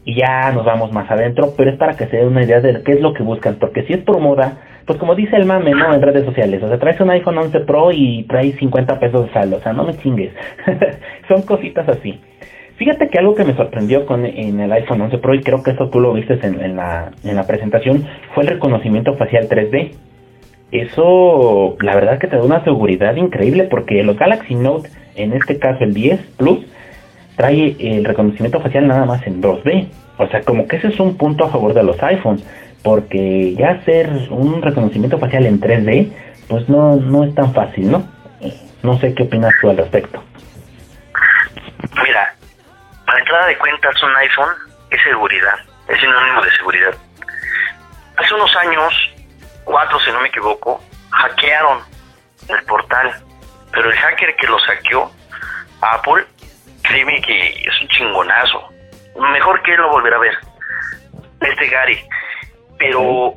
y 0.06 0.16
ya 0.16 0.52
nos 0.52 0.66
vamos 0.66 0.92
más 0.92 1.10
adentro, 1.12 1.54
pero 1.58 1.72
es 1.72 1.78
para 1.78 1.96
que 1.96 2.08
se 2.08 2.18
den 2.18 2.28
una 2.28 2.44
idea 2.44 2.62
de 2.62 2.82
qué 2.84 2.94
es 2.94 3.02
lo 3.02 3.14
que 3.14 3.24
buscan, 3.24 3.56
porque 3.56 3.84
si 3.84 3.94
es 3.94 4.00
por 4.00 4.20
moda, 4.20 4.58
pues 4.86 4.98
como 4.98 5.14
dice 5.14 5.36
el 5.36 5.46
mame, 5.46 5.72
¿no? 5.72 5.94
En 5.94 6.02
redes 6.02 6.26
sociales, 6.26 6.64
o 6.64 6.68
sea, 6.68 6.80
traes 6.80 7.00
un 7.02 7.10
iPhone 7.10 7.38
11 7.38 7.60
Pro 7.62 7.92
y 7.92 8.24
traes 8.24 8.56
50 8.56 9.00
pesos 9.00 9.28
de 9.28 9.34
saldo, 9.34 9.58
o 9.58 9.62
sea, 9.62 9.74
no 9.74 9.84
me 9.84 9.98
chingues, 9.98 10.32
son 11.28 11.42
cositas 11.44 11.88
así. 11.90 12.20
Fíjate 12.78 13.10
que 13.10 13.20
algo 13.20 13.36
que 13.36 13.44
me 13.44 13.56
sorprendió 13.56 14.06
con 14.06 14.26
en 14.26 14.60
el 14.62 14.72
iPhone 14.72 15.02
11 15.02 15.18
Pro, 15.18 15.36
y 15.36 15.42
creo 15.42 15.62
que 15.62 15.72
eso 15.72 15.90
tú 15.90 16.00
lo 16.00 16.14
viste 16.14 16.40
en, 16.42 16.62
en 16.62 16.78
la, 16.78 17.12
en 17.26 17.36
la 17.36 17.46
presentación, 17.46 18.06
fue 18.34 18.44
el 18.44 18.50
reconocimiento 18.52 19.16
facial 19.16 19.50
3D. 19.50 19.92
Eso, 20.72 21.78
la 21.80 21.96
verdad 21.96 22.20
que 22.20 22.28
te 22.28 22.38
da 22.38 22.44
una 22.44 22.64
seguridad 22.64 23.16
increíble 23.16 23.64
porque 23.64 24.04
los 24.04 24.18
Galaxy 24.18 24.56
Note, 24.56 24.90
en 25.16 25.34
este 25.34 25.58
caso 25.58 25.84
el 25.84 25.94
10 25.94 26.20
Plus, 26.38 26.66
trae 27.36 27.76
el 27.80 28.06
reconocimiento 28.06 28.60
facial 28.60 28.88
nada 28.88 29.06
más 29.06 29.26
en 29.26 29.42
2D. 29.42 29.88
O 30.18 30.28
sea, 30.28 30.42
como 30.42 30.68
que 30.68 30.76
ese 30.76 30.90
es 30.90 31.00
un 31.00 31.18
punto 31.18 31.46
a 31.46 31.50
favor 31.50 31.74
de 31.74 31.84
los 31.84 32.02
iPhones, 32.04 32.44
porque 32.84 33.56
ya 33.56 33.72
hacer 33.72 34.10
un 34.30 34.62
reconocimiento 34.62 35.18
facial 35.18 35.46
en 35.46 35.60
3D, 35.60 36.12
pues 36.48 36.68
no, 36.68 36.98
no 36.98 37.24
es 37.24 37.34
tan 37.34 37.54
fácil, 37.54 37.92
¿no? 37.92 38.04
No 38.84 38.98
sé 39.00 39.14
qué 39.14 39.24
opinas 39.24 39.54
tú 39.62 39.70
al 39.70 39.78
respecto. 39.78 40.24
Mira, 42.04 42.34
para 43.06 43.20
entrada 43.20 43.48
de 43.48 43.58
cuentas 43.58 44.04
un 44.04 44.16
iPhone 44.16 44.56
es 44.92 45.02
seguridad, 45.04 45.56
es 45.88 46.00
sinónimo 46.00 46.42
de 46.42 46.52
seguridad. 46.52 46.94
Hace 48.18 48.34
unos 48.34 48.56
años, 48.58 49.09
no 50.20 50.24
me 50.24 50.28
equivoco, 50.28 50.82
hackearon 51.12 51.82
el 52.50 52.64
portal, 52.66 53.24
pero 53.72 53.90
el 53.90 53.98
hacker 53.98 54.36
que 54.36 54.48
lo 54.48 54.60
saqueó, 54.60 55.10
Apple, 55.82 56.26
créeme 56.84 57.22
que 57.22 57.50
es 57.52 57.82
un 57.82 57.88
chingonazo. 57.88 58.70
Mejor 59.16 59.62
que 59.64 59.74
él 59.74 59.78
lo 59.80 59.92
volverá 59.92 60.18
a 60.18 60.20
ver, 60.20 60.38
este 61.42 61.68
Gary. 61.68 62.06
Pero 62.78 63.34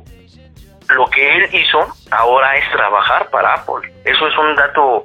lo 0.89 1.05
que 1.07 1.37
él 1.37 1.49
hizo 1.53 1.87
ahora 2.11 2.57
es 2.57 2.69
trabajar 2.71 3.29
para 3.29 3.53
Apple. 3.53 3.89
Eso 4.03 4.27
es 4.27 4.37
un 4.37 4.55
dato 4.55 5.03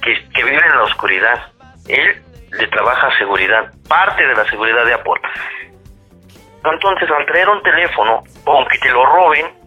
que, 0.00 0.28
que 0.30 0.44
vive 0.44 0.64
en 0.64 0.76
la 0.76 0.84
oscuridad. 0.84 1.52
Él 1.88 2.22
le 2.52 2.66
trabaja 2.68 3.16
seguridad, 3.18 3.70
parte 3.86 4.26
de 4.26 4.34
la 4.34 4.48
seguridad 4.48 4.84
de 4.86 4.94
Apple. 4.94 5.20
Entonces, 6.64 7.10
al 7.10 7.26
traer 7.26 7.48
un 7.48 7.62
teléfono, 7.62 8.22
aunque 8.46 8.78
te 8.78 8.90
lo 8.90 9.04
roben, 9.04 9.61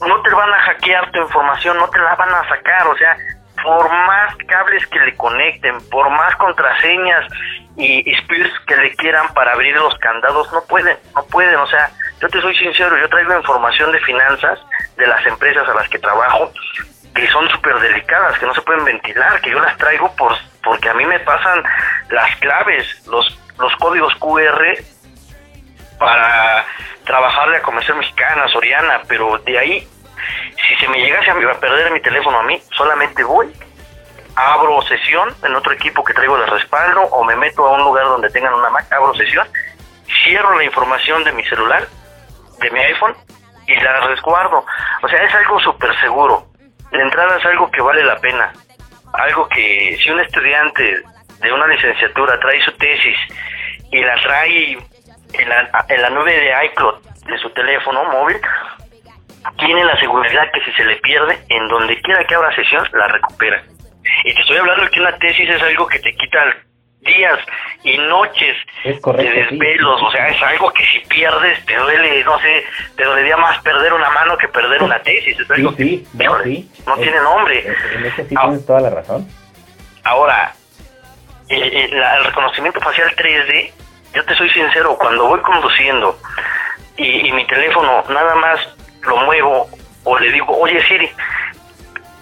no 0.00 0.22
te 0.22 0.30
van 0.30 0.52
a 0.52 0.60
hackear 0.62 1.10
tu 1.12 1.20
información, 1.20 1.78
no 1.78 1.88
te 1.88 1.98
la 1.98 2.14
van 2.14 2.30
a 2.30 2.48
sacar, 2.48 2.86
o 2.86 2.96
sea, 2.96 3.16
por 3.62 3.90
más 3.90 4.36
cables 4.48 4.86
que 4.88 5.00
le 5.00 5.16
conecten, 5.16 5.80
por 5.90 6.10
más 6.10 6.34
contraseñas 6.36 7.24
y 7.76 8.10
spears 8.18 8.52
que 8.66 8.76
le 8.76 8.94
quieran 8.96 9.32
para 9.34 9.52
abrir 9.52 9.76
los 9.76 9.96
candados, 9.98 10.52
no 10.52 10.62
pueden, 10.64 10.96
no 11.14 11.24
pueden, 11.26 11.56
o 11.56 11.66
sea, 11.66 11.90
yo 12.20 12.28
te 12.28 12.40
soy 12.40 12.56
sincero, 12.56 12.96
yo 12.98 13.08
traigo 13.08 13.36
información 13.36 13.92
de 13.92 14.00
finanzas 14.00 14.58
de 14.96 15.06
las 15.06 15.24
empresas 15.26 15.68
a 15.68 15.74
las 15.74 15.88
que 15.88 15.98
trabajo 15.98 16.50
que 17.14 17.26
son 17.28 17.48
súper 17.48 17.78
delicadas, 17.80 18.38
que 18.38 18.46
no 18.46 18.54
se 18.54 18.60
pueden 18.60 18.84
ventilar, 18.84 19.40
que 19.40 19.50
yo 19.50 19.58
las 19.58 19.76
traigo 19.78 20.14
por, 20.16 20.36
porque 20.62 20.90
a 20.90 20.94
mí 20.94 21.04
me 21.06 21.18
pasan 21.20 21.62
las 22.10 22.36
claves, 22.36 23.06
los, 23.06 23.38
los 23.58 23.74
códigos 23.76 24.14
QR 24.16 24.76
para 25.98 26.64
trabajarle 27.04 27.58
a 27.58 27.62
Comercial 27.62 27.98
Mexicana, 27.98 28.48
Soriana, 28.48 29.02
pero 29.08 29.38
de 29.38 29.58
ahí, 29.58 29.88
si 30.68 30.76
se 30.76 30.88
me 30.88 30.98
llegase 30.98 31.30
a 31.30 31.34
a 31.34 31.60
perder 31.60 31.92
mi 31.92 32.00
teléfono 32.00 32.38
a 32.38 32.42
mí, 32.42 32.60
solamente 32.72 33.22
voy, 33.24 33.52
abro 34.34 34.82
sesión 34.82 35.34
en 35.42 35.54
otro 35.54 35.72
equipo 35.72 36.04
que 36.04 36.12
traigo 36.12 36.38
de 36.38 36.46
respaldo 36.46 37.02
o 37.02 37.24
me 37.24 37.36
meto 37.36 37.66
a 37.66 37.72
un 37.72 37.84
lugar 37.84 38.04
donde 38.04 38.30
tengan 38.30 38.54
una 38.54 38.70
Mac, 38.70 38.92
abro 38.92 39.14
sesión, 39.14 39.46
cierro 40.24 40.56
la 40.56 40.64
información 40.64 41.24
de 41.24 41.32
mi 41.32 41.44
celular, 41.44 41.86
de 42.60 42.70
mi 42.70 42.80
iPhone 42.80 43.14
y 43.66 43.74
la 43.76 44.00
resguardo. 44.00 44.64
O 45.02 45.08
sea, 45.08 45.22
es 45.22 45.34
algo 45.34 45.58
súper 45.60 45.98
seguro. 46.00 46.46
La 46.90 47.02
entrada 47.02 47.38
es 47.38 47.44
algo 47.46 47.70
que 47.70 47.80
vale 47.80 48.04
la 48.04 48.16
pena. 48.18 48.52
Algo 49.12 49.48
que 49.48 49.98
si 50.02 50.10
un 50.10 50.20
estudiante 50.20 51.02
de 51.40 51.52
una 51.52 51.66
licenciatura 51.66 52.38
trae 52.38 52.62
su 52.64 52.72
tesis 52.72 53.16
y 53.90 54.02
la 54.02 54.14
trae 54.22 54.78
en 55.38 55.48
la, 55.48 55.68
en 55.88 56.02
la 56.02 56.10
nube 56.10 56.32
de 56.32 56.52
iCloud 56.66 56.94
de 57.26 57.38
su 57.38 57.50
teléfono 57.50 58.04
móvil, 58.04 58.36
tiene 59.58 59.84
la 59.84 59.98
seguridad 60.00 60.50
que 60.52 60.60
si 60.64 60.72
se 60.72 60.84
le 60.84 60.96
pierde, 60.96 61.38
en 61.48 61.68
donde 61.68 62.00
quiera 62.02 62.24
que 62.24 62.34
abra 62.34 62.54
sesión, 62.54 62.86
la 62.92 63.08
recupera. 63.08 63.62
Y 64.24 64.34
te 64.34 64.40
estoy 64.40 64.56
hablando 64.56 64.88
que 64.90 65.00
una 65.00 65.16
tesis 65.18 65.48
es 65.48 65.62
algo 65.62 65.86
que 65.86 65.98
te 65.98 66.12
quita 66.14 66.38
días 67.00 67.38
y 67.84 67.96
noches 67.98 68.56
correcto, 69.00 69.30
de 69.32 69.48
sí. 69.48 69.56
desvelos, 69.58 70.02
o 70.02 70.10
sea, 70.10 70.26
es 70.26 70.42
algo 70.42 70.72
que 70.72 70.84
si 70.86 70.98
pierdes 71.08 71.64
te 71.64 71.76
duele, 71.76 72.24
no 72.24 72.36
sé, 72.40 72.64
te 72.96 73.04
dolería 73.04 73.36
más 73.36 73.58
perder 73.62 73.92
una 73.92 74.10
mano 74.10 74.36
que 74.36 74.48
perder 74.48 74.82
una 74.82 74.98
tesis, 75.00 75.38
es 75.38 75.48
algo 75.50 75.70
Sí, 75.72 76.04
sí, 76.04 76.18
que 76.18 76.24
no, 76.24 76.94
Es- 76.96 77.00
tiene 77.02 77.20
nombre. 77.20 77.64
En 77.94 78.06
ese 78.06 78.28
sí 78.28 78.34
Ah. 78.36 78.42
tienes 78.46 78.66
toda 78.66 78.80
la 78.80 78.90
razón. 78.90 79.28
Ahora, 80.02 80.52
el, 81.48 81.62
el- 81.62 82.00
la- 82.00 82.16
el 82.18 82.24
reconocimiento 82.24 82.80
facial 82.80 83.12
3D, 83.16 83.72
yo 84.16 84.24
te 84.24 84.34
soy 84.34 84.48
sincero, 84.48 84.96
cuando 84.96 85.26
voy 85.26 85.38
conduciendo 85.40 86.18
y, 86.96 87.30
mi 87.32 87.46
teléfono 87.46 88.02
nada 88.08 88.34
más 88.36 88.58
lo 89.02 89.18
muevo 89.18 89.68
o 90.04 90.18
le 90.18 90.32
digo, 90.32 90.56
oye 90.58 90.82
Siri, 90.88 91.10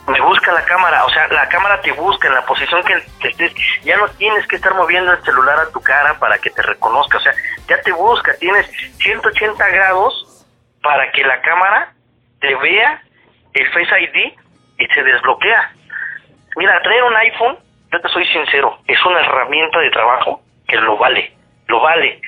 me 0.09 0.21
busca 0.21 0.53
la 0.53 0.65
cámara, 0.65 1.05
o 1.05 1.11
sea, 1.11 1.29
la 1.29 1.49
cámara 1.49 1.81
te 1.83 1.93
busca 1.93 2.27
en 2.27 2.35
la 2.35 2.43
posición 2.43 2.83
que, 2.83 3.01
que 3.21 3.29
estés, 3.29 3.55
ya 3.85 3.97
no 3.97 4.09
tienes 4.09 4.45
que 4.49 4.57
estar 4.57 4.75
moviendo 4.75 5.13
el 5.13 5.23
celular 5.23 5.57
a 5.61 5.71
tu 5.71 5.81
cara 5.81 6.19
para 6.19 6.37
que 6.39 6.51
te 6.51 6.63
reconozca, 6.63 7.19
o 7.19 7.21
sea, 7.21 7.33
ya 7.69 7.81
te 7.83 7.93
busca, 7.93 8.35
tienes 8.41 8.67
180 8.99 9.69
grados 9.69 10.45
para 10.83 11.13
que 11.13 11.23
la 11.23 11.41
cámara 11.43 11.93
te 12.41 12.57
vea 12.57 13.01
el 13.53 13.71
Face 13.71 14.01
ID 14.01 14.33
y 14.79 14.87
se 14.87 15.03
desbloquea. 15.05 15.71
Mira, 16.57 16.83
traer 16.83 17.05
un 17.05 17.17
iPhone, 17.17 17.59
yo 17.93 18.01
te 18.01 18.09
soy 18.09 18.27
sincero, 18.27 18.79
es 18.89 18.99
una 19.07 19.21
herramienta 19.21 19.79
de 19.79 19.91
trabajo 19.91 20.43
que 20.67 20.77
lo 20.77 20.97
vale, 20.97 21.33
lo 21.69 21.81
vale, 21.81 22.21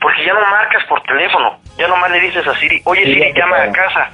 porque 0.00 0.24
ya 0.24 0.34
no 0.34 0.40
marcas 0.40 0.84
por 0.88 1.02
teléfono, 1.02 1.58
ya 1.78 1.88
nomás 1.88 2.10
le 2.10 2.20
dices 2.20 2.46
a 2.46 2.54
Siri, 2.56 2.82
oye 2.84 3.04
Sí, 3.04 3.14
Siri, 3.14 3.32
llama 3.34 3.62
a 3.62 3.72
casa. 3.72 4.10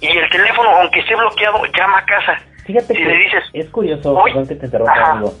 Y 0.00 0.06
el 0.06 0.30
teléfono, 0.30 0.70
aunque 0.70 1.00
esté 1.00 1.16
bloqueado, 1.16 1.64
llama 1.66 1.98
a 1.98 2.04
casa. 2.04 2.38
Fíjate 2.64 2.94
si 2.94 3.00
que 3.00 3.04
le 3.04 3.16
dices, 3.16 3.44
es 3.52 3.68
curioso, 3.70 4.22
perdón 4.22 4.46
que 4.46 4.54
te 4.54 4.66
interrumpa 4.66 5.12
algo. 5.12 5.32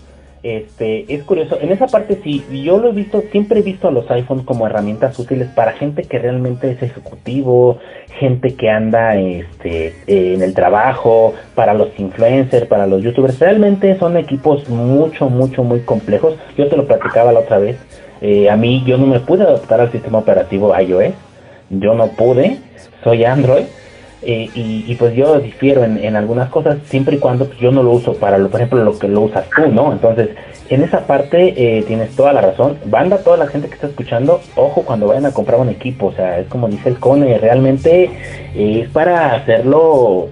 Este, 0.42 1.12
es 1.12 1.24
curioso, 1.24 1.58
en 1.60 1.72
esa 1.72 1.88
parte 1.88 2.20
sí, 2.22 2.44
yo 2.64 2.78
lo 2.78 2.90
he 2.90 2.92
visto, 2.92 3.22
siempre 3.32 3.58
he 3.58 3.62
visto 3.62 3.88
a 3.88 3.90
los 3.90 4.08
iPhones 4.08 4.44
como 4.44 4.68
herramientas 4.68 5.18
útiles 5.18 5.48
para 5.48 5.72
gente 5.72 6.02
que 6.02 6.18
realmente 6.20 6.70
es 6.70 6.80
ejecutivo, 6.80 7.80
gente 8.18 8.54
que 8.54 8.70
anda 8.70 9.16
este, 9.16 9.88
eh, 10.06 10.34
en 10.34 10.42
el 10.42 10.54
trabajo, 10.54 11.34
para 11.56 11.74
los 11.74 11.88
influencers, 11.98 12.68
para 12.68 12.86
los 12.86 13.02
youtubers, 13.02 13.40
realmente 13.40 13.98
son 13.98 14.16
equipos 14.16 14.68
mucho, 14.68 15.28
mucho, 15.28 15.64
muy 15.64 15.80
complejos. 15.80 16.38
Yo 16.56 16.68
te 16.68 16.76
lo 16.76 16.86
platicaba 16.86 17.32
la 17.32 17.40
otra 17.40 17.58
vez, 17.58 17.76
eh, 18.20 18.50
a 18.50 18.56
mí 18.56 18.82
yo 18.86 18.98
no 18.98 19.06
me 19.06 19.20
pude 19.20 19.44
adaptar 19.44 19.80
al 19.80 19.92
sistema 19.92 20.18
operativo 20.18 20.78
iOS, 20.78 21.14
yo 21.70 21.94
no 21.94 22.08
pude, 22.08 22.58
soy 23.02 23.24
Android, 23.24 23.64
eh, 24.20 24.50
y, 24.52 24.84
y 24.88 24.96
pues 24.96 25.14
yo 25.14 25.38
difiero 25.38 25.84
en, 25.84 26.16
algunas 26.16 26.50
cosas 26.50 26.78
siempre 26.86 27.16
y 27.16 27.18
cuando 27.20 27.46
pues, 27.46 27.58
yo 27.60 27.70
no 27.70 27.84
lo 27.84 27.92
uso 27.92 28.14
para, 28.14 28.36
lo, 28.36 28.50
por 28.50 28.60
ejemplo, 28.60 28.82
lo 28.82 28.98
que 28.98 29.06
lo 29.06 29.20
usas 29.22 29.48
tú, 29.54 29.68
¿no? 29.68 29.92
Entonces, 29.92 30.30
en 30.68 30.82
esa 30.82 31.06
parte 31.06 31.54
eh, 31.56 31.84
tienes 31.86 32.16
toda 32.16 32.32
la 32.32 32.40
razón. 32.40 32.78
Banda, 32.86 33.18
toda 33.18 33.36
la 33.36 33.46
gente 33.46 33.68
que 33.68 33.74
está 33.74 33.86
escuchando, 33.86 34.40
ojo 34.56 34.82
cuando 34.82 35.06
vayan 35.06 35.26
a 35.26 35.32
comprar 35.32 35.60
un 35.60 35.68
equipo, 35.68 36.06
o 36.06 36.12
sea, 36.12 36.40
es 36.40 36.48
como 36.48 36.68
dice 36.68 36.88
el 36.88 36.98
Cone, 36.98 37.38
realmente 37.38 38.10
eh, 38.56 38.80
es 38.82 38.88
para 38.88 39.34
hacerlo 39.34 40.28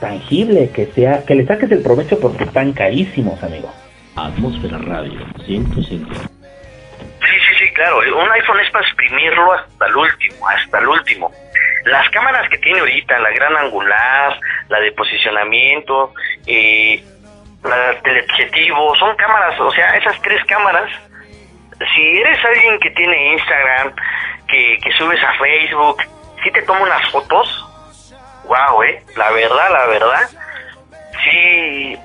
tangible, 0.00 0.68
que 0.68 0.86
sea, 0.94 1.22
que 1.24 1.34
le 1.34 1.46
saques 1.46 1.70
el 1.72 1.80
provecho 1.80 2.18
porque 2.20 2.44
están 2.44 2.72
carísimos, 2.72 3.42
amigo. 3.42 3.70
Atmósfera 4.16 4.78
Radio 4.78 5.18
105. 5.46 6.37
Claro. 7.78 7.98
Un 7.98 8.32
iPhone 8.32 8.58
es 8.58 8.70
para 8.72 8.84
exprimirlo 8.84 9.52
hasta 9.52 9.86
el 9.86 9.96
último, 9.96 10.48
hasta 10.48 10.78
el 10.80 10.88
último. 10.88 11.32
Las 11.84 12.10
cámaras 12.10 12.48
que 12.50 12.58
tiene 12.58 12.80
ahorita, 12.80 13.20
la 13.20 13.30
gran 13.30 13.56
angular, 13.56 14.36
la 14.68 14.80
de 14.80 14.90
posicionamiento, 14.90 16.12
eh, 16.48 17.00
la 17.62 17.94
teleobjetivo, 18.02 18.96
son 18.96 19.14
cámaras, 19.14 19.60
o 19.60 19.70
sea, 19.70 19.94
esas 19.94 20.20
tres 20.22 20.44
cámaras, 20.46 20.90
si 21.94 22.18
eres 22.18 22.44
alguien 22.44 22.80
que 22.80 22.90
tiene 22.90 23.34
Instagram, 23.34 23.94
que, 24.48 24.78
que 24.82 24.92
subes 24.94 25.22
a 25.22 25.34
Facebook, 25.34 26.02
si 26.42 26.50
te 26.50 26.62
toma 26.62 26.80
unas 26.80 27.08
fotos, 27.12 27.64
wow, 28.46 28.82
eh, 28.82 29.00
la 29.16 29.30
verdad, 29.30 29.70
la 29.70 29.86
verdad, 29.86 30.28
sí, 31.22 31.96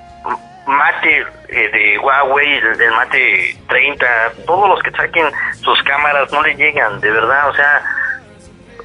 mate 0.67 1.25
eh, 1.49 1.69
de 1.71 1.99
Huawei, 1.99 2.57
el 2.57 2.91
mate 2.91 3.55
30, 3.67 4.05
todos 4.45 4.69
los 4.69 4.81
que 4.83 4.91
saquen 4.91 5.29
sus 5.61 5.81
cámaras 5.83 6.31
no 6.31 6.41
le 6.41 6.55
llegan, 6.55 6.99
de 7.01 7.11
verdad, 7.11 7.49
o 7.49 7.53
sea, 7.55 7.81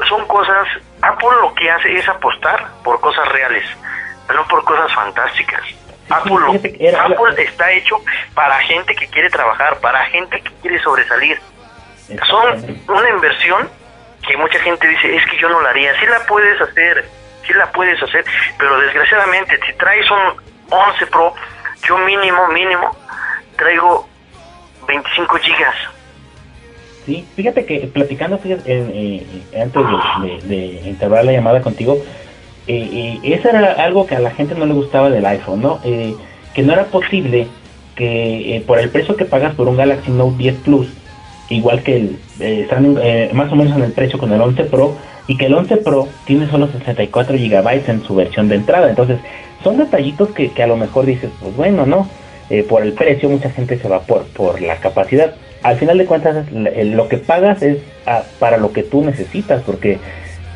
son 0.09 0.27
cosas, 0.27 0.67
Apple 1.03 1.29
lo 1.41 1.55
que 1.55 1.71
hace 1.71 1.97
es 1.97 2.09
apostar 2.09 2.67
por 2.85 3.01
cosas 3.01 3.27
reales, 3.29 3.65
no 4.35 4.47
por 4.49 4.65
cosas 4.65 4.93
fantásticas. 4.95 5.63
Apple, 6.11 6.37
lo- 6.41 6.53
Apple 7.01 7.43
está 7.43 7.71
hecho 7.73 7.97
para 8.35 8.59
gente 8.61 8.95
que 8.95 9.07
quiere 9.09 9.29
trabajar, 9.29 9.79
para 9.81 10.05
gente 10.07 10.41
que 10.41 10.51
quiere 10.63 10.79
sobresalir. 10.81 11.39
Son 12.27 12.83
una 12.89 13.09
inversión 13.11 13.69
que 14.27 14.37
mucha 14.39 14.59
gente 14.61 14.87
dice, 14.89 15.15
es 15.17 15.27
que 15.27 15.37
yo 15.39 15.49
no 15.51 15.61
la 15.61 15.71
haría. 15.71 15.99
Sí 16.01 16.07
la 16.07 16.21
puedes 16.21 16.59
hacer, 16.61 17.05
sí 17.47 17.53
la 17.53 17.71
puedes 17.73 18.03
hacer, 18.03 18.25
pero 18.59 18.79
desgraciadamente 18.81 19.59
si 19.67 19.73
traes 19.75 20.11
un 20.11 20.37
11 20.71 21.07
Pro, 21.09 21.35
yo 21.87 21.99
mínimo, 21.99 22.49
mínimo, 22.49 22.91
traigo 23.57 24.09
25 24.87 25.37
gigas. 25.39 25.75
Sí, 27.07 27.27
fíjate 27.35 27.65
que 27.65 27.81
platicando 27.87 28.39
fíjate, 28.39 28.63
eh, 28.67 29.43
antes 29.63 29.83
de, 30.23 30.49
de, 30.49 30.89
entablar 30.91 31.25
la 31.25 31.33
llamada 31.33 31.63
contigo, 31.63 31.99
eh, 32.69 33.19
eh, 33.25 33.35
eso 33.35 33.49
era 33.49 33.73
algo 33.83 34.07
que 34.07 34.15
a 34.15 34.21
la 34.21 34.31
gente 34.31 34.55
no 34.55 34.67
le 34.67 34.75
gustaba 34.75 35.09
del 35.09 35.25
iPhone, 35.25 35.63
¿no? 35.63 35.81
Eh, 35.85 36.15
que 36.55 36.63
no 36.63 36.75
era 36.75 36.85
posible 36.85 37.47
que 37.97 38.63
por 38.67 38.79
el 38.79 38.91
precio 38.91 39.17
que 39.17 39.25
pagas 39.25 39.55
por 39.55 39.69
un 39.69 39.77
Galaxy 39.77 40.11
Note 40.11 40.37
10 40.37 40.57
Plus, 40.57 40.89
igual 41.51 41.83
que 41.83 41.97
el, 41.97 42.19
eh, 42.41 42.61
están 42.63 42.97
eh, 43.03 43.31
más 43.33 43.51
o 43.53 43.57
menos 43.57 43.77
en 43.77 43.83
el 43.83 43.93
precio 43.93 44.19
con 44.19 44.33
el 44.33 44.41
11 44.41 44.65
Pro, 44.65 44.97
y 45.27 45.37
que 45.37 45.47
el 45.47 45.55
11 45.55 45.79
Pro 45.79 46.09
tiene 46.25 46.49
solo 46.49 46.69
64 46.69 47.37
GB 47.37 47.91
en 47.91 48.03
su 48.03 48.15
versión 48.15 48.49
de 48.49 48.57
entrada. 48.57 48.89
Entonces, 48.89 49.19
son 49.63 49.77
detallitos 49.77 50.31
que, 50.31 50.53
que 50.53 50.63
a 50.63 50.67
lo 50.67 50.77
mejor 50.77 51.07
dices, 51.07 51.31
pues 51.41 51.55
bueno, 51.55 51.85
¿no? 51.87 52.09
Eh, 52.51 52.63
por 52.63 52.83
el 52.83 52.95
precio 52.95 53.29
mucha 53.29 53.51
gente 53.51 53.79
se 53.79 53.89
va 53.89 54.01
por, 54.01 54.25
por 54.29 54.61
la 54.63 54.77
capacidad. 54.77 55.35
Al 55.63 55.77
final 55.77 55.99
de 55.99 56.07
cuentas, 56.07 56.47
lo 56.53 57.09
que 57.09 57.19
pagas 57.19 57.63
es 57.63 57.79
ah, 58.07 58.23
para 58.39 58.57
lo 58.57 58.73
que 58.73 58.85
tú 58.85 59.05
necesitas, 59.05 59.63
porque, 59.65 59.99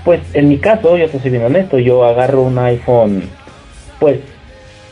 pues 0.05 0.21
en 0.33 0.49
mi 0.49 0.59
caso, 0.59 0.97
yo 0.97 1.11
te 1.11 1.19
soy 1.19 1.31
bien 1.31 1.45
honesto, 1.45 1.79
yo 1.79 2.05
agarro 2.05 2.43
un 2.43 2.59
iPhone, 2.59 3.29
pues 3.99 4.21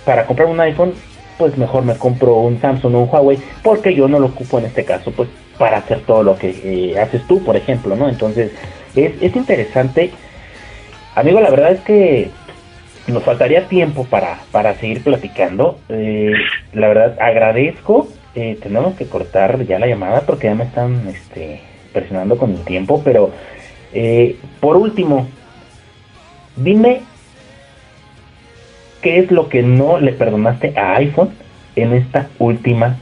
para 0.04 0.26
comprar 0.26 0.48
un 0.48 0.60
iPhone, 0.60 0.92
pues 1.38 1.56
mejor 1.56 1.84
me 1.84 1.94
compro 1.94 2.34
un 2.34 2.60
Samsung 2.60 2.94
o 2.96 3.00
un 3.02 3.08
Huawei, 3.08 3.38
porque 3.62 3.94
yo 3.94 4.08
no 4.08 4.18
lo 4.18 4.26
ocupo 4.26 4.58
en 4.58 4.66
este 4.66 4.84
caso, 4.84 5.12
pues 5.12 5.28
para 5.60 5.76
hacer 5.76 6.00
todo 6.06 6.22
lo 6.22 6.38
que 6.38 6.48
eh, 6.64 6.98
haces 6.98 7.26
tú, 7.26 7.44
por 7.44 7.54
ejemplo, 7.54 7.94
¿no? 7.94 8.08
Entonces, 8.08 8.50
es, 8.96 9.12
es 9.20 9.36
interesante. 9.36 10.10
Amigo, 11.14 11.38
la 11.38 11.50
verdad 11.50 11.72
es 11.72 11.80
que 11.80 12.30
nos 13.08 13.22
faltaría 13.22 13.68
tiempo 13.68 14.04
para, 14.04 14.38
para 14.52 14.74
seguir 14.76 15.04
platicando. 15.04 15.78
Eh, 15.90 16.32
la 16.72 16.88
verdad, 16.88 17.18
agradezco. 17.20 18.08
Eh, 18.34 18.56
tenemos 18.62 18.94
que 18.94 19.04
cortar 19.04 19.62
ya 19.66 19.78
la 19.78 19.86
llamada 19.86 20.22
porque 20.22 20.46
ya 20.46 20.54
me 20.54 20.64
están 20.64 21.06
este, 21.08 21.60
presionando 21.92 22.38
con 22.38 22.52
el 22.52 22.64
tiempo, 22.64 23.02
pero 23.04 23.30
por 24.60 24.78
último, 24.78 25.28
dime 26.56 27.02
qué 29.02 29.18
es 29.18 29.30
lo 29.30 29.50
que 29.50 29.62
no 29.62 29.98
le 29.98 30.12
perdonaste 30.12 30.72
a 30.78 30.94
iPhone 30.94 31.34
en 31.76 31.92
esta 31.92 32.30
última 32.38 32.96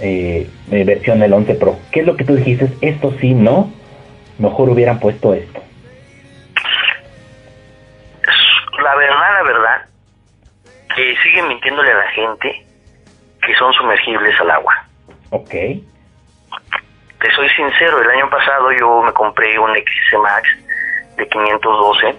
eh, 0.00 0.48
eh, 0.70 0.84
versión 0.84 1.20
del 1.20 1.32
11 1.32 1.54
Pro. 1.54 1.78
¿Qué 1.92 2.00
es 2.00 2.06
lo 2.06 2.16
que 2.16 2.24
tú 2.24 2.34
dijiste? 2.34 2.70
Esto 2.80 3.12
sí, 3.20 3.34
no. 3.34 3.72
Mejor 4.38 4.70
hubieran 4.70 4.98
puesto 4.98 5.34
esto. 5.34 5.60
La 8.82 8.94
verdad, 8.96 9.34
la 9.34 9.42
verdad, 9.42 9.86
que 10.96 11.14
siguen 11.22 11.48
mintiéndole 11.48 11.92
a 11.92 11.96
la 11.96 12.10
gente 12.10 12.64
que 13.46 13.54
son 13.56 13.72
sumergibles 13.74 14.40
al 14.40 14.50
agua. 14.50 14.84
Ok. 15.30 15.50
Te 15.50 17.30
soy 17.36 17.48
sincero, 17.50 18.00
el 18.00 18.10
año 18.10 18.30
pasado 18.30 18.72
yo 18.72 19.02
me 19.02 19.12
compré 19.12 19.58
un 19.58 19.70
XS 19.74 20.18
Max 20.22 20.48
de 21.16 21.28
512 21.28 22.14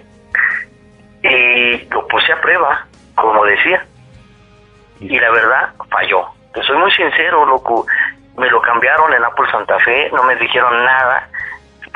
y 1.24 1.88
lo 1.90 2.06
puse 2.06 2.32
a 2.32 2.40
prueba, 2.40 2.86
como 3.16 3.44
decía. 3.44 3.84
Y 5.00 5.18
la 5.18 5.30
verdad, 5.30 5.74
falló. 5.90 6.41
Soy 6.60 6.76
muy 6.76 6.90
sincero, 6.92 7.46
loco. 7.46 7.86
Me 8.36 8.48
lo 8.50 8.60
cambiaron 8.60 9.12
en 9.12 9.24
Apple 9.24 9.50
Santa 9.50 9.78
Fe, 9.80 10.10
no 10.12 10.22
me 10.24 10.36
dijeron 10.36 10.84
nada. 10.84 11.28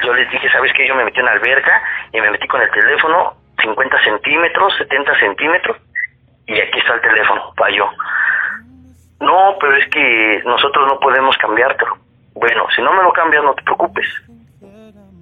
Yo 0.03 0.15
les 0.15 0.31
dije, 0.31 0.51
¿sabes 0.51 0.73
qué? 0.75 0.87
Yo 0.87 0.95
me 0.95 1.05
metí 1.05 1.19
en 1.19 1.27
la 1.27 1.33
alberca 1.33 1.83
y 2.13 2.21
me 2.21 2.31
metí 2.31 2.47
con 2.47 2.61
el 2.61 2.71
teléfono 2.71 3.35
50 3.63 4.05
centímetros, 4.05 4.77
70 4.79 5.19
centímetros 5.19 5.77
y 6.47 6.61
aquí 6.61 6.79
está 6.79 6.95
el 6.95 7.01
teléfono, 7.01 7.53
falló. 7.57 7.89
No, 9.21 9.57
pero 9.61 9.77
es 9.77 9.89
que 9.89 10.43
nosotros 10.45 10.87
no 10.87 11.01
podemos 11.01 11.37
cambiártelo. 11.39 11.97
Bueno, 12.35 12.67
si 12.75 12.83
no 12.83 12.93
me 12.93 13.03
lo 13.03 13.13
cambias, 13.13 13.43
no 13.43 13.55
te 13.55 13.63
preocupes. 13.63 14.07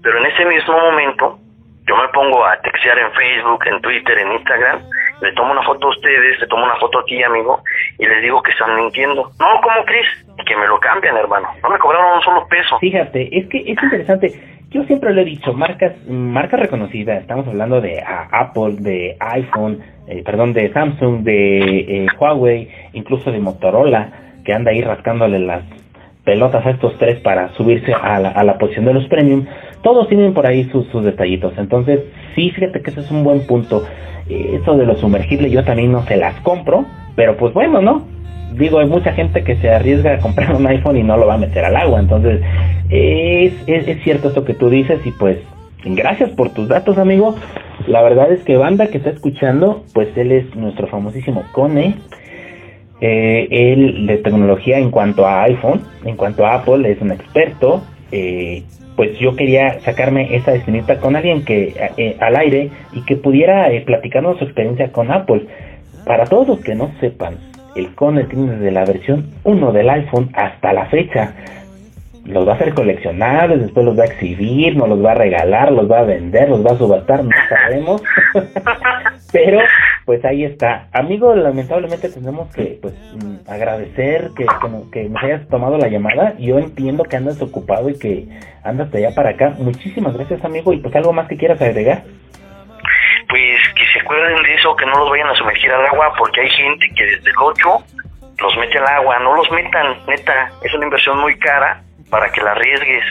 Pero 0.02 0.18
en 0.18 0.26
ese 0.26 0.44
mismo 0.44 0.78
momento, 0.78 1.38
yo 1.86 1.96
me 1.96 2.08
pongo 2.08 2.44
a 2.44 2.56
textear 2.60 2.98
en 2.98 3.12
Facebook, 3.12 3.62
en 3.66 3.80
Twitter, 3.82 4.18
en 4.18 4.32
Instagram, 4.32 4.80
le 5.20 5.32
tomo 5.32 5.52
una 5.52 5.62
foto 5.62 5.86
a 5.86 5.90
ustedes, 5.90 6.40
le 6.40 6.46
tomo 6.46 6.64
una 6.64 6.76
foto 6.76 6.98
a 7.00 7.04
ti, 7.04 7.22
amigo, 7.22 7.62
y 7.98 8.06
les 8.06 8.22
digo 8.22 8.42
que 8.42 8.50
están 8.52 8.74
mintiendo. 8.76 9.30
No, 9.38 9.60
¿cómo 9.62 9.84
crees? 9.84 10.06
Que 10.46 10.56
me 10.56 10.66
lo 10.66 10.78
cambian, 10.80 11.16
hermano. 11.16 11.48
No 11.62 11.70
me 11.70 11.78
cobraron 11.78 12.16
un 12.16 12.22
solo 12.22 12.46
peso. 12.48 12.78
Fíjate, 12.78 13.36
es 13.38 13.46
que 13.48 13.58
es 13.58 13.82
interesante. 13.82 14.32
Yo 14.70 14.82
siempre 14.84 15.12
lo 15.14 15.20
he 15.20 15.24
dicho, 15.24 15.52
marcas, 15.52 15.92
marcas 16.08 16.58
reconocidas. 16.60 17.20
Estamos 17.20 17.46
hablando 17.46 17.80
de 17.80 18.00
a- 18.00 18.28
Apple, 18.32 18.74
de 18.80 19.16
iPhone, 19.20 19.80
eh, 20.08 20.22
perdón, 20.24 20.52
de 20.52 20.72
Samsung, 20.72 21.22
de 21.22 21.78
eh, 21.80 22.06
Huawei, 22.18 22.68
incluso 22.92 23.30
de 23.30 23.38
Motorola, 23.38 24.10
que 24.44 24.52
anda 24.52 24.72
ahí 24.72 24.82
rascándole 24.82 25.38
las 25.38 25.62
pelotas 26.24 26.64
a 26.64 26.70
estos 26.70 26.96
tres 26.98 27.20
para 27.20 27.52
subirse 27.54 27.92
a 27.92 28.18
la, 28.18 28.30
a 28.30 28.44
la 28.44 28.58
posición 28.58 28.86
de 28.86 28.94
los 28.94 29.06
premium. 29.06 29.44
Todos 29.82 30.08
tienen 30.08 30.32
por 30.32 30.46
ahí 30.46 30.64
sus, 30.70 30.86
sus 30.88 31.04
detallitos. 31.04 31.52
Entonces, 31.58 32.00
sí, 32.34 32.50
fíjate 32.50 32.80
que 32.80 32.90
ese 32.90 33.00
es 33.00 33.10
un 33.10 33.22
buen 33.22 33.46
punto. 33.46 33.84
Eh, 34.28 34.58
eso 34.60 34.76
de 34.76 34.86
los 34.86 35.00
sumergibles 35.00 35.52
yo 35.52 35.64
también 35.64 35.92
no 35.92 36.02
se 36.06 36.16
las 36.16 36.34
compro, 36.40 36.86
pero 37.14 37.36
pues 37.36 37.52
bueno, 37.52 37.82
¿no? 37.82 38.06
Digo, 38.54 38.78
hay 38.78 38.86
mucha 38.86 39.12
gente 39.12 39.42
que 39.44 39.56
se 39.56 39.68
arriesga 39.68 40.14
a 40.14 40.18
comprar 40.18 40.54
un 40.54 40.66
iPhone 40.66 40.96
y 40.96 41.02
no 41.02 41.16
lo 41.16 41.26
va 41.26 41.34
a 41.34 41.38
meter 41.38 41.64
al 41.64 41.76
agua. 41.76 42.00
Entonces, 42.00 42.40
es, 42.88 43.52
es, 43.66 43.88
es 43.88 44.02
cierto 44.02 44.28
esto 44.28 44.44
que 44.44 44.54
tú 44.54 44.70
dices 44.70 45.00
y 45.04 45.10
pues 45.10 45.38
gracias 45.84 46.30
por 46.30 46.50
tus 46.50 46.68
datos, 46.68 46.96
amigo. 46.96 47.34
La 47.86 48.02
verdad 48.02 48.32
es 48.32 48.42
que 48.44 48.56
banda 48.56 48.86
que 48.86 48.98
está 48.98 49.10
escuchando, 49.10 49.82
pues 49.92 50.08
él 50.16 50.32
es 50.32 50.54
nuestro 50.56 50.86
famosísimo 50.86 51.44
Cone. 51.52 51.96
Eh, 53.06 53.48
él 53.50 54.06
de 54.06 54.16
tecnología 54.16 54.78
en 54.78 54.90
cuanto 54.90 55.26
a 55.26 55.42
iPhone, 55.42 55.82
en 56.06 56.16
cuanto 56.16 56.46
a 56.46 56.54
Apple, 56.54 56.90
es 56.90 56.98
un 57.02 57.12
experto. 57.12 57.82
Eh, 58.10 58.62
pues 58.96 59.18
yo 59.18 59.36
quería 59.36 59.78
sacarme 59.80 60.34
esa 60.34 60.54
escenita 60.54 60.98
con 61.00 61.14
alguien 61.14 61.44
que 61.44 61.74
eh, 61.98 62.16
al 62.18 62.34
aire 62.34 62.70
y 62.94 63.02
que 63.04 63.16
pudiera 63.16 63.70
eh, 63.70 63.82
platicarnos 63.82 64.38
su 64.38 64.44
experiencia 64.44 64.90
con 64.90 65.10
Apple. 65.10 65.46
Para 66.06 66.24
todos 66.24 66.48
los 66.48 66.60
que 66.60 66.74
no 66.74 66.92
sepan, 66.98 67.36
el 67.76 67.94
Cone 67.94 68.24
tiene 68.24 68.52
desde 68.52 68.70
la 68.70 68.86
versión 68.86 69.26
1 69.44 69.72
del 69.72 69.90
iPhone 69.90 70.30
hasta 70.32 70.72
la 70.72 70.86
fecha. 70.86 71.34
Los 72.24 72.48
va 72.48 72.52
a 72.52 72.54
hacer 72.54 72.72
coleccionables, 72.72 73.60
después 73.60 73.84
los 73.84 73.98
va 73.98 74.04
a 74.04 74.06
exhibir, 74.06 74.76
nos 74.76 74.88
los 74.88 75.04
va 75.04 75.12
a 75.12 75.14
regalar, 75.14 75.70
los 75.70 75.90
va 75.90 75.98
a 76.00 76.04
vender, 76.04 76.48
los 76.48 76.64
va 76.64 76.70
a 76.72 76.78
subastar, 76.78 77.22
no 77.22 77.30
sabemos. 77.50 78.02
Pero 79.32 79.58
pues 80.06 80.24
ahí 80.24 80.44
está. 80.44 80.88
Amigo, 80.92 81.34
lamentablemente 81.34 82.08
tenemos 82.08 82.54
que 82.54 82.78
pues 82.80 82.94
mm, 83.22 83.50
agradecer 83.50 84.30
que, 84.36 84.44
que, 84.46 84.68
no- 84.68 84.90
que 84.90 85.04
nos 85.08 85.22
hayas 85.22 85.46
tomado 85.48 85.76
la 85.76 85.88
llamada. 85.88 86.34
Yo 86.38 86.58
entiendo 86.58 87.04
que 87.04 87.16
andas 87.16 87.40
ocupado 87.42 87.88
y 87.90 87.98
que 87.98 88.26
andas 88.62 88.90
de 88.90 88.98
allá 89.06 89.14
para 89.14 89.30
acá. 89.30 89.54
Muchísimas 89.58 90.14
gracias, 90.14 90.42
amigo. 90.44 90.72
Y 90.72 90.78
pues 90.78 90.94
algo 90.96 91.12
más 91.12 91.28
que 91.28 91.36
quieras 91.36 91.60
agregar. 91.60 92.04
Pues 93.28 93.60
que 93.76 93.84
se 93.92 94.00
acuerden 94.00 94.42
de 94.42 94.54
eso, 94.54 94.74
que 94.76 94.86
no 94.86 94.98
los 94.98 95.10
vayan 95.10 95.28
a 95.28 95.34
sumergir 95.34 95.70
al 95.72 95.86
agua, 95.86 96.12
porque 96.18 96.40
hay 96.42 96.48
gente 96.50 96.86
que 96.96 97.04
desde 97.04 97.30
el 97.30 97.36
8 97.38 97.84
los 98.40 98.56
mete 98.58 98.78
al 98.78 98.86
agua. 98.86 99.18
No 99.18 99.34
los 99.36 99.50
metan, 99.50 99.96
neta, 100.06 100.50
es 100.62 100.72
una 100.74 100.84
inversión 100.84 101.18
muy 101.18 101.36
cara 101.38 101.82
para 102.14 102.30
que 102.30 102.40
la 102.42 102.52
arriesgues. 102.52 103.02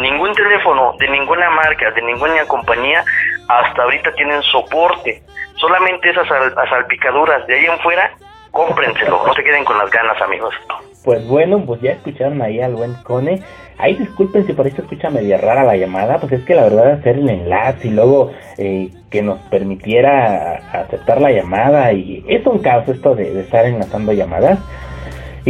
Ningún 0.00 0.32
teléfono 0.32 0.94
de 0.98 1.08
ninguna 1.10 1.50
marca, 1.50 1.90
de 1.90 2.00
ninguna 2.00 2.42
compañía, 2.48 3.04
hasta 3.46 3.82
ahorita 3.82 4.14
tienen 4.14 4.40
soporte. 4.44 5.22
Solamente 5.56 6.08
esas 6.08 6.26
sal- 6.26 6.54
salpicaduras 6.70 7.46
de 7.46 7.54
ahí 7.58 7.66
en 7.66 7.78
fuera, 7.80 8.10
cómprenselo. 8.50 9.22
No 9.26 9.34
se 9.34 9.44
queden 9.44 9.62
con 9.66 9.76
las 9.76 9.90
ganas, 9.90 10.18
amigos. 10.22 10.54
Pues 11.04 11.26
bueno, 11.28 11.62
pues 11.66 11.82
ya 11.82 11.92
escucharon 11.92 12.40
ahí 12.40 12.62
al 12.62 12.74
buen 12.76 12.94
Cone. 13.02 13.42
Ahí 13.76 13.94
disculpen 13.96 14.46
si 14.46 14.54
por 14.54 14.64
ahí 14.64 14.72
se 14.72 14.80
escucha 14.80 15.10
media 15.10 15.36
rara 15.36 15.64
la 15.64 15.76
llamada, 15.76 16.16
pues 16.18 16.32
es 16.32 16.44
que 16.46 16.54
la 16.54 16.62
verdad 16.62 16.92
hacer 16.92 17.16
el 17.18 17.28
enlace 17.28 17.88
y 17.88 17.90
luego 17.90 18.32
eh, 18.56 18.88
que 19.10 19.20
nos 19.20 19.38
permitiera 19.50 20.60
aceptar 20.72 21.20
la 21.20 21.30
llamada 21.30 21.92
y 21.92 22.24
es 22.26 22.46
un 22.46 22.58
caos 22.60 22.88
esto 22.88 23.14
de, 23.14 23.34
de 23.34 23.40
estar 23.42 23.66
enlazando 23.66 24.12
llamadas. 24.14 24.58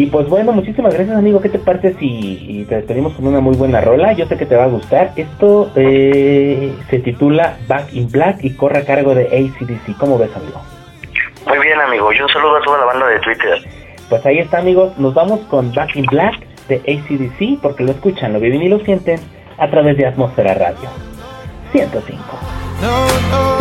Y 0.00 0.06
pues 0.06 0.26
bueno, 0.30 0.52
muchísimas 0.52 0.94
gracias 0.94 1.14
amigo, 1.14 1.42
¿qué 1.42 1.50
te 1.50 1.58
parece 1.58 1.92
si 1.98 2.06
y 2.08 2.64
te 2.64 2.76
despedimos 2.76 3.12
con 3.12 3.26
una 3.26 3.40
muy 3.40 3.54
buena 3.54 3.82
rola? 3.82 4.14
Yo 4.14 4.24
sé 4.24 4.38
que 4.38 4.46
te 4.46 4.56
va 4.56 4.64
a 4.64 4.68
gustar. 4.68 5.12
Esto 5.14 5.70
eh, 5.76 6.74
se 6.88 7.00
titula 7.00 7.58
Back 7.68 7.92
in 7.92 8.10
Black 8.10 8.38
y 8.42 8.56
corre 8.56 8.78
a 8.78 8.86
cargo 8.86 9.14
de 9.14 9.26
ACDC. 9.26 9.98
¿Cómo 9.98 10.16
ves 10.16 10.34
amigo? 10.34 10.62
Muy 11.46 11.58
bien, 11.58 11.78
amigo. 11.78 12.10
Y 12.14 12.18
un 12.18 12.30
saludo 12.30 12.56
a 12.56 12.62
toda 12.62 12.78
la 12.78 12.84
banda 12.86 13.08
de 13.08 13.20
Twitter. 13.20 13.58
Pues 14.08 14.24
ahí 14.24 14.38
está 14.38 14.60
amigos, 14.60 14.96
nos 14.96 15.12
vamos 15.12 15.40
con 15.50 15.70
Back 15.74 15.94
in 15.94 16.06
Black 16.06 16.46
de 16.68 16.76
ACDC 16.76 17.60
porque 17.60 17.84
lo 17.84 17.90
escuchan, 17.90 18.32
lo 18.32 18.40
viven 18.40 18.62
y 18.62 18.70
lo 18.70 18.78
sienten 18.78 19.20
a 19.58 19.68
través 19.68 19.98
de 19.98 20.06
Atmósfera 20.06 20.54
Radio 20.54 20.88
105. 21.72 22.18
Cause 22.80 23.59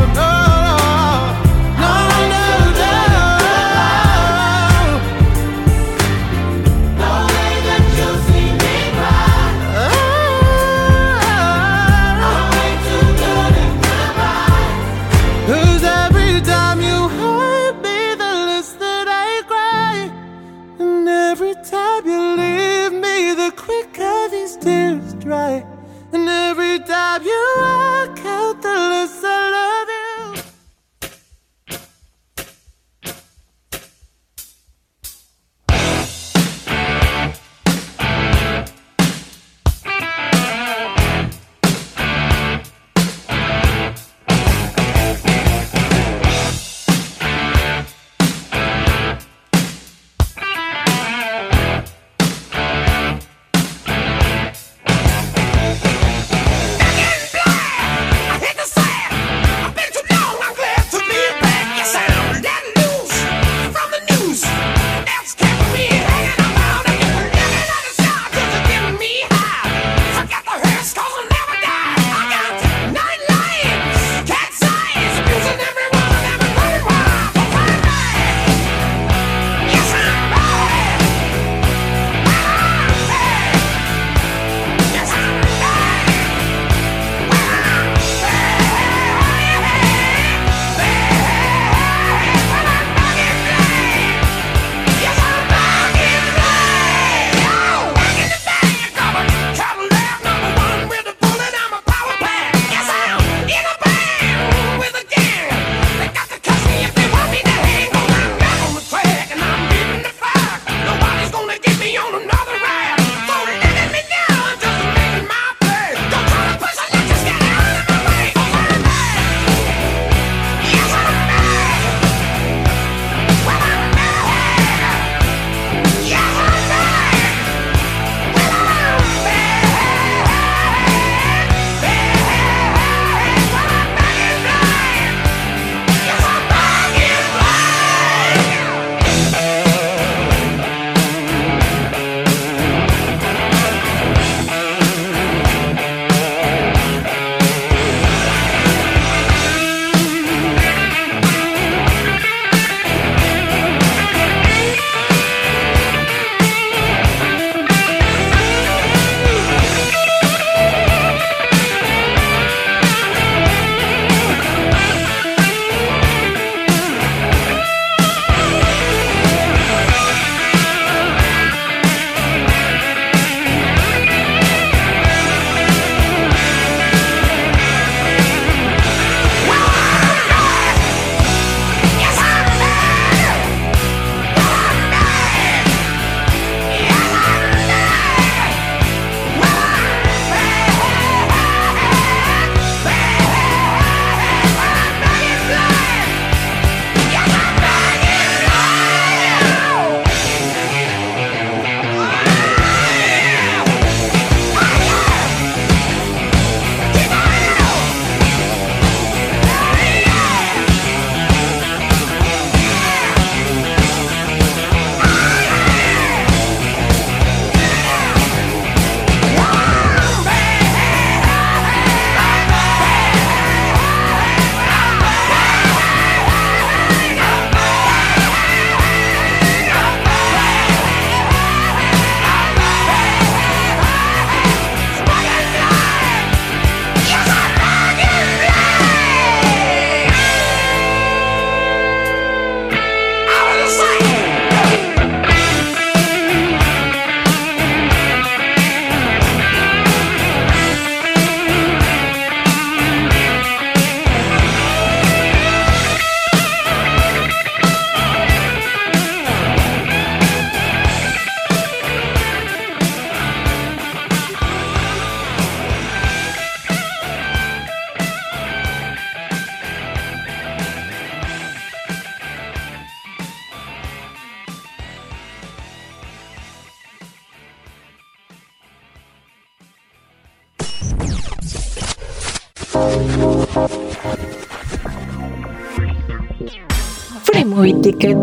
Ticket. 287.90 288.18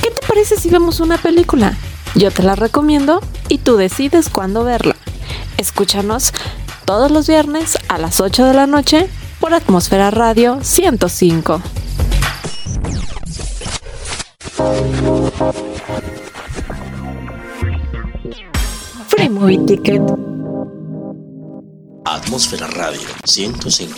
¿Qué 0.00 0.10
te 0.10 0.26
parece 0.26 0.56
si 0.56 0.70
vemos 0.70 1.00
una 1.00 1.18
película? 1.18 1.76
Yo 2.14 2.30
te 2.30 2.42
la 2.42 2.54
recomiendo 2.54 3.20
y 3.50 3.58
tú 3.58 3.76
decides 3.76 4.30
cuándo 4.30 4.64
verla. 4.64 4.96
Escúchanos 5.58 6.32
todos 6.86 7.10
los 7.10 7.26
viernes 7.26 7.78
a 7.88 7.98
las 7.98 8.20
8 8.20 8.46
de 8.46 8.54
la 8.54 8.66
noche 8.66 9.10
por 9.40 9.52
Atmósfera 9.52 10.10
Radio 10.10 10.60
105. 10.62 11.60
Movie 19.36 19.58
Ticket. 19.66 20.00
Atmósfera 22.06 22.68
Radio 22.68 23.06
105. 23.24 23.94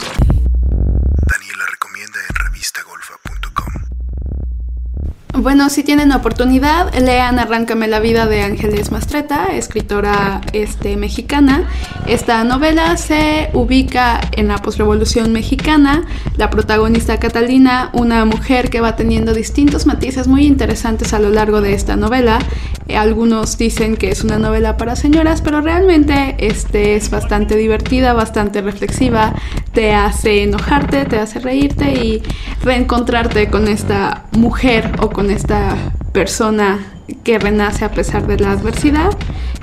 Bueno, 5.41 5.71
si 5.71 5.85
tienen 5.85 6.11
oportunidad, 6.11 6.93
lean 6.99 7.39
Arráncame 7.39 7.87
la 7.87 8.01
vida 8.01 8.27
de 8.27 8.43
Ángeles 8.43 8.91
Mastreta, 8.91 9.47
escritora 9.53 10.41
este, 10.53 10.97
mexicana. 10.97 11.69
Esta 12.09 12.43
novela 12.43 12.97
se 12.97 13.49
ubica 13.53 14.21
en 14.33 14.49
la 14.49 14.59
posrevolución 14.59 15.31
mexicana. 15.33 16.05
La 16.37 16.51
protagonista 16.51 17.21
Catalina, 17.21 17.91
una 17.93 18.25
mujer 18.25 18.69
que 18.69 18.81
va 18.81 18.97
teniendo 18.97 19.33
distintos 19.33 19.87
matices 19.87 20.27
muy 20.27 20.45
interesantes 20.45 21.15
a 21.15 21.21
lo 21.21 21.31
largo 21.31 21.61
de 21.61 21.73
esta 21.73 21.95
novela. 21.95 22.41
Eh, 22.89 22.97
algunos 22.97 23.59
dicen 23.59 23.97
que 23.97 24.11
es 24.11 24.25
una 24.25 24.39
novela 24.39 24.77
para 24.77 24.97
señoras, 24.97 25.43
pero 25.43 25.61
realmente 25.61 26.35
este, 26.39 26.97
es 26.97 27.11
bastante 27.11 27.57
divertida, 27.57 28.15
bastante 28.15 28.63
reflexiva. 28.63 29.35
Te 29.73 29.93
hace 29.95 30.43
enojarte, 30.43 31.05
te 31.05 31.19
hace 31.19 31.39
reírte 31.39 31.93
y 31.93 32.23
reencontrarte 32.65 33.49
con 33.49 33.69
esta 33.69 34.25
mujer 34.33 34.91
o 35.01 35.11
con 35.11 35.31
esta 35.31 35.77
persona 36.13 36.79
que 37.25 37.39
renace 37.39 37.85
a 37.85 37.93
pesar 37.93 38.27
de 38.27 38.39
la 38.39 38.53
adversidad. 38.53 39.11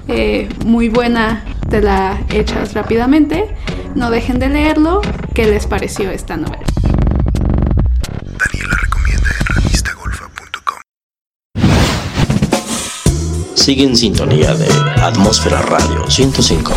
Eh, 0.07 0.47
muy 0.65 0.89
buena, 0.89 1.43
te 1.69 1.81
la 1.81 2.21
echas 2.29 2.73
rápidamente. 2.73 3.47
No 3.95 4.11
dejen 4.11 4.39
de 4.39 4.49
leerlo. 4.49 5.01
¿Qué 5.33 5.45
les 5.45 5.65
pareció 5.65 6.11
esta 6.11 6.37
novela? 6.37 6.65
Sigue 13.65 13.83
en 13.83 13.97
sintonía 13.97 14.53
de 14.53 14.67
Atmósfera 15.01 15.59
Radio 15.63 16.07
105. 16.07 16.71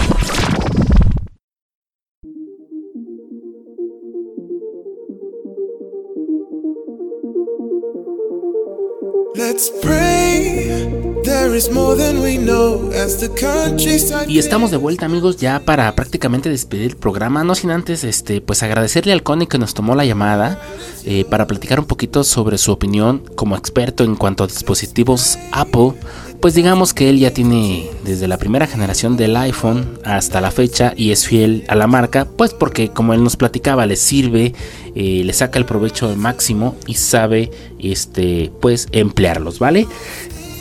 Let's 9.34 9.70
pray. 9.82 10.88
There 11.24 11.54
is 11.54 11.70
more 11.70 11.94
than 11.94 12.22
we 12.22 12.38
know 12.38 12.90
as 12.94 13.20
the 13.20 13.28
countryside. 13.38 14.24
Y 14.26 14.38
estamos 14.38 14.70
de 14.70 14.78
vuelta 14.78 15.04
amigos 15.04 15.36
ya 15.36 15.60
para 15.60 15.94
prácticamente 15.94 16.48
despedir 16.48 16.92
el 16.92 16.96
programa, 16.96 17.44
no 17.44 17.54
sin 17.54 17.70
antes 17.70 18.02
este 18.02 18.40
pues 18.40 18.62
agradecerle 18.62 19.12
al 19.12 19.22
Connie 19.22 19.46
que 19.46 19.58
nos 19.58 19.74
tomó 19.74 19.94
la 19.94 20.06
llamada 20.06 20.58
eh, 21.04 21.26
para 21.26 21.46
platicar 21.46 21.80
un 21.80 21.86
poquito 21.86 22.24
sobre 22.24 22.56
su 22.56 22.72
opinión 22.72 23.22
como 23.34 23.58
experto 23.58 24.04
en 24.04 24.16
cuanto 24.16 24.44
a 24.44 24.46
dispositivos 24.46 25.38
Apple. 25.52 25.92
Pues 26.40 26.54
digamos 26.54 26.94
que 26.94 27.10
él 27.10 27.18
ya 27.18 27.32
tiene 27.32 27.90
desde 28.04 28.28
la 28.28 28.36
primera 28.36 28.68
generación 28.68 29.16
del 29.16 29.36
iPhone 29.36 29.98
hasta 30.04 30.40
la 30.40 30.52
fecha 30.52 30.92
y 30.96 31.10
es 31.10 31.26
fiel 31.26 31.64
a 31.66 31.74
la 31.74 31.88
marca, 31.88 32.26
pues 32.36 32.54
porque 32.54 32.90
como 32.90 33.12
él 33.12 33.24
nos 33.24 33.36
platicaba 33.36 33.86
le 33.86 33.96
sirve, 33.96 34.54
eh, 34.94 35.22
le 35.24 35.32
saca 35.32 35.58
el 35.58 35.64
provecho 35.64 36.14
máximo 36.14 36.76
y 36.86 36.94
sabe 36.94 37.50
este 37.80 38.52
pues 38.60 38.86
emplearlos, 38.92 39.58
¿vale? 39.58 39.88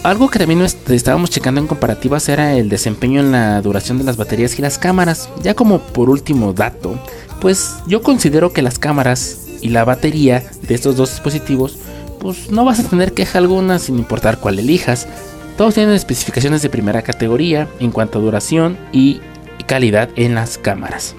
Algo 0.01 0.29
que 0.31 0.39
también 0.39 0.61
est- 0.61 0.89
estábamos 0.89 1.29
checando 1.29 1.61
en 1.61 1.67
comparativas 1.67 2.27
era 2.27 2.55
el 2.55 2.69
desempeño 2.69 3.19
en 3.19 3.31
la 3.31 3.61
duración 3.61 3.99
de 3.99 4.03
las 4.03 4.17
baterías 4.17 4.57
y 4.57 4.63
las 4.63 4.79
cámaras. 4.79 5.29
Ya 5.43 5.53
como 5.53 5.79
por 5.79 6.09
último 6.09 6.53
dato, 6.53 6.97
pues 7.39 7.75
yo 7.85 8.01
considero 8.01 8.51
que 8.51 8.63
las 8.63 8.79
cámaras 8.79 9.41
y 9.61 9.69
la 9.69 9.85
batería 9.85 10.43
de 10.67 10.73
estos 10.73 10.95
dos 10.95 11.11
dispositivos, 11.11 11.77
pues 12.19 12.49
no 12.49 12.65
vas 12.65 12.79
a 12.79 12.83
tener 12.83 13.13
queja 13.13 13.37
alguna 13.37 13.77
sin 13.77 13.99
importar 13.99 14.39
cuál 14.39 14.57
elijas. 14.57 15.07
Todos 15.57 15.73
tienen 15.73 15.95
especificaciones 15.95 16.61
de 16.61 16.69
primera 16.69 17.01
categoría 17.01 17.67
en 17.79 17.91
cuanto 17.91 18.19
a 18.19 18.21
duración 18.21 18.77
y 18.91 19.21
calidad 19.65 20.09
en 20.15 20.35
las 20.35 20.59
cámaras. 20.59 21.15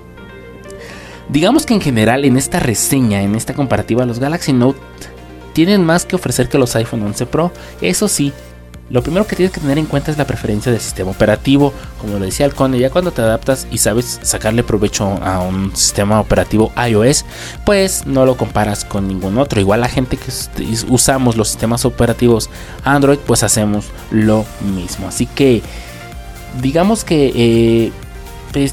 Digamos 1.28 1.66
que 1.66 1.74
en 1.74 1.80
general 1.80 2.24
en 2.24 2.36
esta 2.36 2.60
reseña, 2.60 3.22
en 3.22 3.34
esta 3.34 3.52
comparativa, 3.52 4.06
los 4.06 4.20
Galaxy 4.20 4.52
Note 4.52 4.78
tienen 5.52 5.84
más 5.84 6.04
que 6.04 6.14
ofrecer 6.14 6.48
que 6.48 6.56
los 6.56 6.76
iPhone 6.76 7.02
11 7.02 7.26
Pro. 7.26 7.52
Eso 7.80 8.06
sí, 8.06 8.32
lo 8.90 9.02
primero 9.02 9.26
que 9.26 9.36
tienes 9.36 9.52
que 9.52 9.60
tener 9.60 9.76
en 9.78 9.86
cuenta 9.86 10.10
es 10.10 10.16
la 10.18 10.26
preferencia 10.26 10.72
del 10.72 10.80
sistema 10.80 11.10
operativo. 11.10 11.72
Como 12.00 12.18
lo 12.18 12.24
decía 12.24 12.46
el 12.46 12.54
ya 12.78 12.90
cuando 12.90 13.10
te 13.12 13.20
adaptas 13.22 13.66
y 13.70 13.78
sabes 13.78 14.18
sacarle 14.22 14.62
provecho 14.62 15.04
a 15.22 15.40
un 15.40 15.76
sistema 15.76 16.20
operativo 16.20 16.72
iOS, 16.88 17.24
pues 17.66 18.06
no 18.06 18.24
lo 18.24 18.36
comparas 18.36 18.84
con 18.84 19.06
ningún 19.06 19.36
otro. 19.38 19.60
Igual 19.60 19.80
la 19.82 19.88
gente 19.88 20.16
que 20.16 20.30
us- 20.30 20.86
usamos 20.88 21.36
los 21.36 21.48
sistemas 21.48 21.84
operativos 21.84 22.48
Android, 22.84 23.18
pues 23.18 23.42
hacemos 23.42 23.86
lo 24.10 24.44
mismo. 24.74 25.08
Así 25.08 25.26
que 25.26 25.62
digamos 26.62 27.04
que 27.04 27.92
pues, 28.52 28.72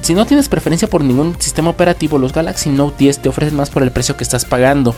si 0.00 0.14
no 0.14 0.26
tienes 0.26 0.48
preferencia 0.48 0.88
por 0.88 1.02
ningún 1.02 1.34
sistema 1.40 1.70
operativo, 1.70 2.18
los 2.18 2.32
Galaxy 2.32 2.70
Note 2.70 2.96
10 2.98 3.18
te 3.20 3.28
ofrecen 3.28 3.56
más 3.56 3.70
por 3.70 3.82
el 3.82 3.90
precio 3.90 4.16
que 4.16 4.22
estás 4.22 4.44
pagando. 4.44 4.94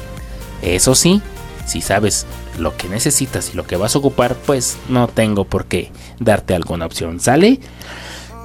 Eso 0.62 0.94
sí, 0.94 1.22
si 1.66 1.80
sabes 1.80 2.26
lo 2.58 2.76
que 2.76 2.88
necesitas 2.88 3.50
y 3.52 3.56
lo 3.56 3.66
que 3.66 3.76
vas 3.76 3.94
a 3.94 3.98
ocupar, 3.98 4.34
pues 4.46 4.78
no 4.88 5.08
tengo 5.08 5.44
por 5.44 5.66
qué 5.66 5.90
darte 6.18 6.54
alguna 6.54 6.86
opción. 6.86 7.20
¿Sale? 7.20 7.60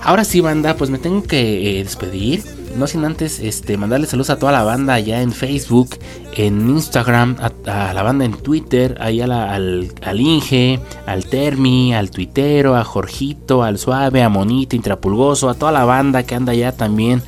Ahora 0.04 0.24
sí, 0.24 0.42
banda, 0.42 0.76
pues 0.78 0.90
me 0.90 0.98
tengo 0.98 1.22
que 1.24 1.80
eh, 1.80 1.84
despedir. 1.84 2.44
No 2.76 2.88
sin 2.88 3.04
antes 3.06 3.40
este, 3.40 3.78
mandarle 3.78 4.08
saludos 4.08 4.30
a 4.30 4.40
toda 4.40 4.52
la 4.54 4.64
banda 4.64 4.94
allá 4.94 5.22
en 5.22 5.32
Facebook, 5.34 5.98
en 6.34 6.70
Instagram, 6.70 7.36
a, 7.40 7.90
a 7.90 7.94
la 7.94 8.02
banda 8.02 8.24
en 8.26 8.34
Twitter, 8.34 8.98
ahí 9.02 9.22
a 9.22 9.26
al, 9.26 9.92
al 10.02 10.22
Inge, 10.22 10.80
al 11.06 11.26
Termi, 11.26 11.94
al 11.94 12.10
Tuitero, 12.10 12.76
a 12.78 12.84
Jorgito, 12.84 13.62
al 13.62 13.78
Suave, 13.78 14.24
a 14.24 14.30
Monito, 14.30 14.76
Intrapulgoso, 14.76 15.50
a 15.50 15.54
toda 15.54 15.74
la 15.74 15.84
banda 15.84 16.24
que 16.24 16.34
anda 16.34 16.54
allá 16.54 16.72
también 16.72 17.22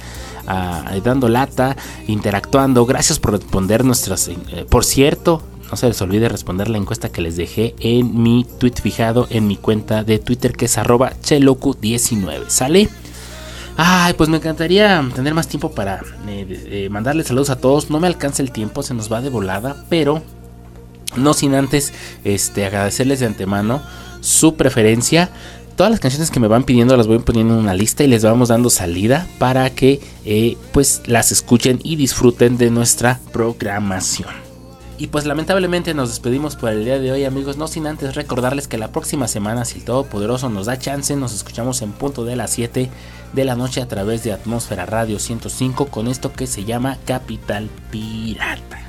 ah, 0.48 0.92
dando 1.04 1.28
lata, 1.28 1.76
interactuando. 2.08 2.86
Gracias 2.86 3.20
por 3.20 3.34
responder 3.34 3.84
nuestras... 3.84 4.30
eh, 4.30 4.66
por 4.68 4.86
cierto, 4.86 5.44
no 5.74 5.78
se 5.78 5.88
les 5.88 6.00
olvide 6.04 6.30
responder 6.30 6.70
la 6.70 6.78
encuesta 6.78 7.10
que 7.10 7.24
les 7.24 7.36
dejé 7.36 7.74
en 7.80 8.22
mi 8.22 8.46
tweet 8.60 8.76
fijado 8.80 9.26
en 9.32 9.48
mi 9.48 9.58
cuenta 9.58 10.04
de 10.04 10.20
Twitter 10.20 10.54
que 10.54 10.66
es 10.66 10.78
arroba 10.78 11.14
cheloku19. 11.24 12.44
¿Sale? 12.48 12.90
Ay, 13.76 14.14
pues 14.14 14.30
me 14.30 14.38
encantaría 14.38 15.04
tener 15.16 15.34
más 15.34 15.48
tiempo 15.48 15.72
para 15.72 16.02
eh, 16.28 16.46
eh, 16.68 16.90
mandarles 16.92 17.26
saludos 17.26 17.50
a 17.50 17.56
todos. 17.56 17.90
No 17.90 18.00
me 18.00 18.06
alcanza 18.06 18.44
el 18.44 18.52
tiempo, 18.52 18.84
se 18.84 18.94
nos 18.94 19.12
va 19.12 19.22
de 19.22 19.30
volada, 19.30 19.84
pero 19.90 20.22
no 21.16 21.34
sin 21.34 21.56
antes 21.56 21.92
este, 22.24 22.68
agradecerles 22.68 23.20
de 23.20 23.26
antemano 23.26 23.82
su 24.22 24.54
preferencia. 24.54 25.32
Todas 25.76 25.90
las 25.90 26.00
canciones 26.00 26.30
que 26.30 26.40
me 26.40 26.48
van 26.48 26.66
pidiendo 26.66 26.96
las 26.96 27.08
voy 27.08 27.18
poniendo 27.18 27.56
en 27.56 27.62
una 27.62 27.74
lista 27.74 28.04
y 28.04 28.08
les 28.08 28.24
vamos 28.24 28.50
dando 28.50 28.70
salida 28.70 29.28
para 29.40 29.72
que 29.72 30.02
eh, 30.24 30.56
pues 30.72 31.02
las 31.08 31.32
escuchen 31.32 31.80
y 31.84 31.96
disfruten 31.96 32.60
de 32.60 32.70
nuestra 32.70 33.20
programación. 33.32 34.43
Y 35.04 35.08
pues 35.08 35.26
lamentablemente 35.26 35.94
nos 35.94 36.08
despedimos 36.08 36.56
por 36.56 36.70
el 36.70 36.86
día 36.86 36.98
de 36.98 37.12
hoy 37.12 37.26
amigos, 37.26 37.58
no 37.58 37.68
sin 37.68 37.88
antes 37.88 38.16
recordarles 38.16 38.70
que 38.70 38.78
la 38.78 38.94
próxima 38.94 39.28
semana 39.28 39.66
si 39.66 39.80
el 39.80 39.84
Todopoderoso 39.84 40.48
nos 40.48 40.68
da 40.68 40.80
chance, 40.80 41.14
nos 41.18 41.34
escuchamos 41.34 41.82
en 41.82 41.92
punto 41.92 42.24
de 42.24 42.38
las 42.38 42.52
7 42.52 42.90
de 43.34 43.44
la 43.44 43.58
noche 43.58 43.82
a 43.82 43.88
través 43.90 44.24
de 44.24 44.32
Atmósfera 44.32 44.86
Radio 44.86 45.20
105 45.20 45.88
con 45.88 46.08
esto 46.08 46.32
que 46.32 46.48
se 46.48 46.64
llama 46.64 47.00
Capital 47.04 47.70
Pirata. 47.92 48.80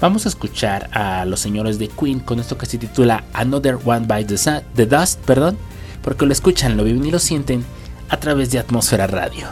Vamos 0.00 0.26
a 0.26 0.28
escuchar 0.28 0.90
a 0.92 1.24
los 1.24 1.40
señores 1.40 1.80
de 1.80 1.88
Queen 1.88 2.20
con 2.20 2.38
esto 2.38 2.56
que 2.56 2.66
se 2.66 2.78
titula 2.78 3.24
Another 3.32 3.80
One 3.84 4.06
by 4.06 4.26
the, 4.26 4.86
Dust, 4.86 5.18
perdón, 5.22 5.58
porque 6.04 6.24
lo 6.24 6.30
escuchan, 6.30 6.76
lo 6.76 6.84
viven 6.84 7.04
y 7.04 7.10
lo 7.10 7.18
sienten 7.18 7.64
a 8.08 8.20
través 8.20 8.52
de 8.52 8.60
Atmósfera 8.60 9.08
Radio 9.08 9.48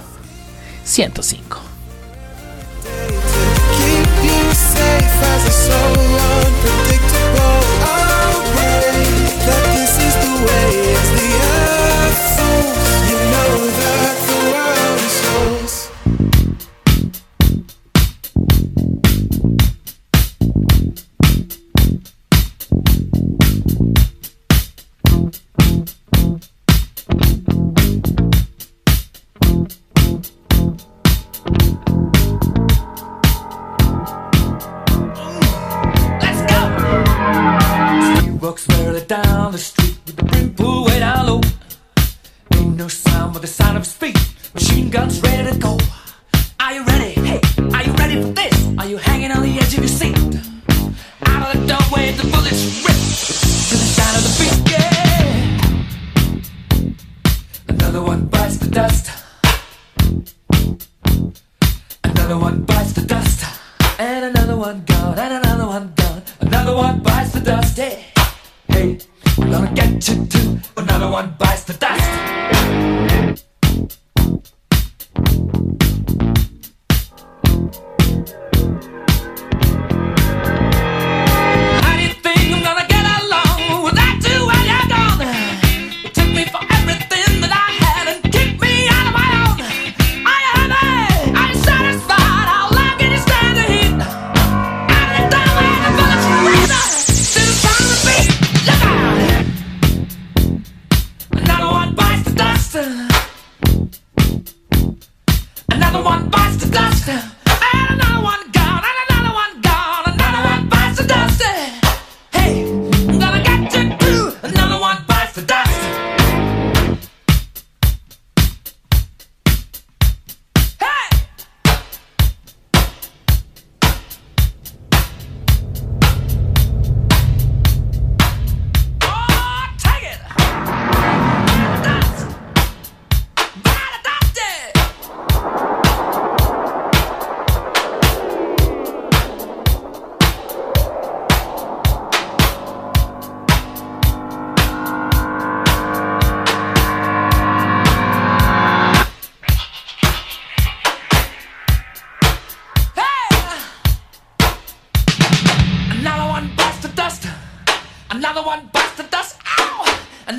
105. 0.84 1.62
so 5.66 6.15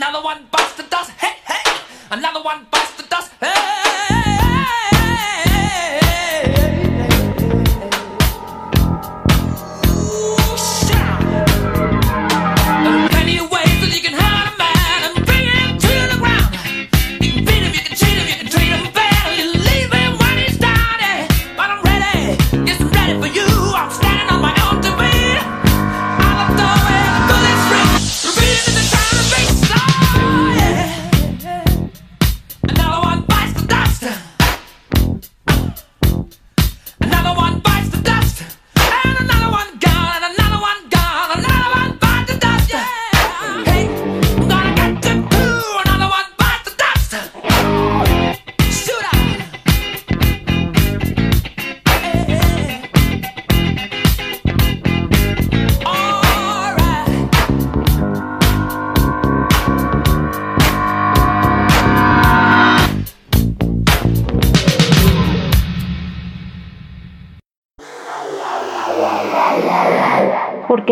Another 0.08 0.24
one 0.24 0.48
busted 0.50 0.90
does. 0.90 1.10
hey, 1.10 1.36
hey. 1.46 1.70
Another 2.12 2.42
one 2.42 2.66
bust- 2.72 2.77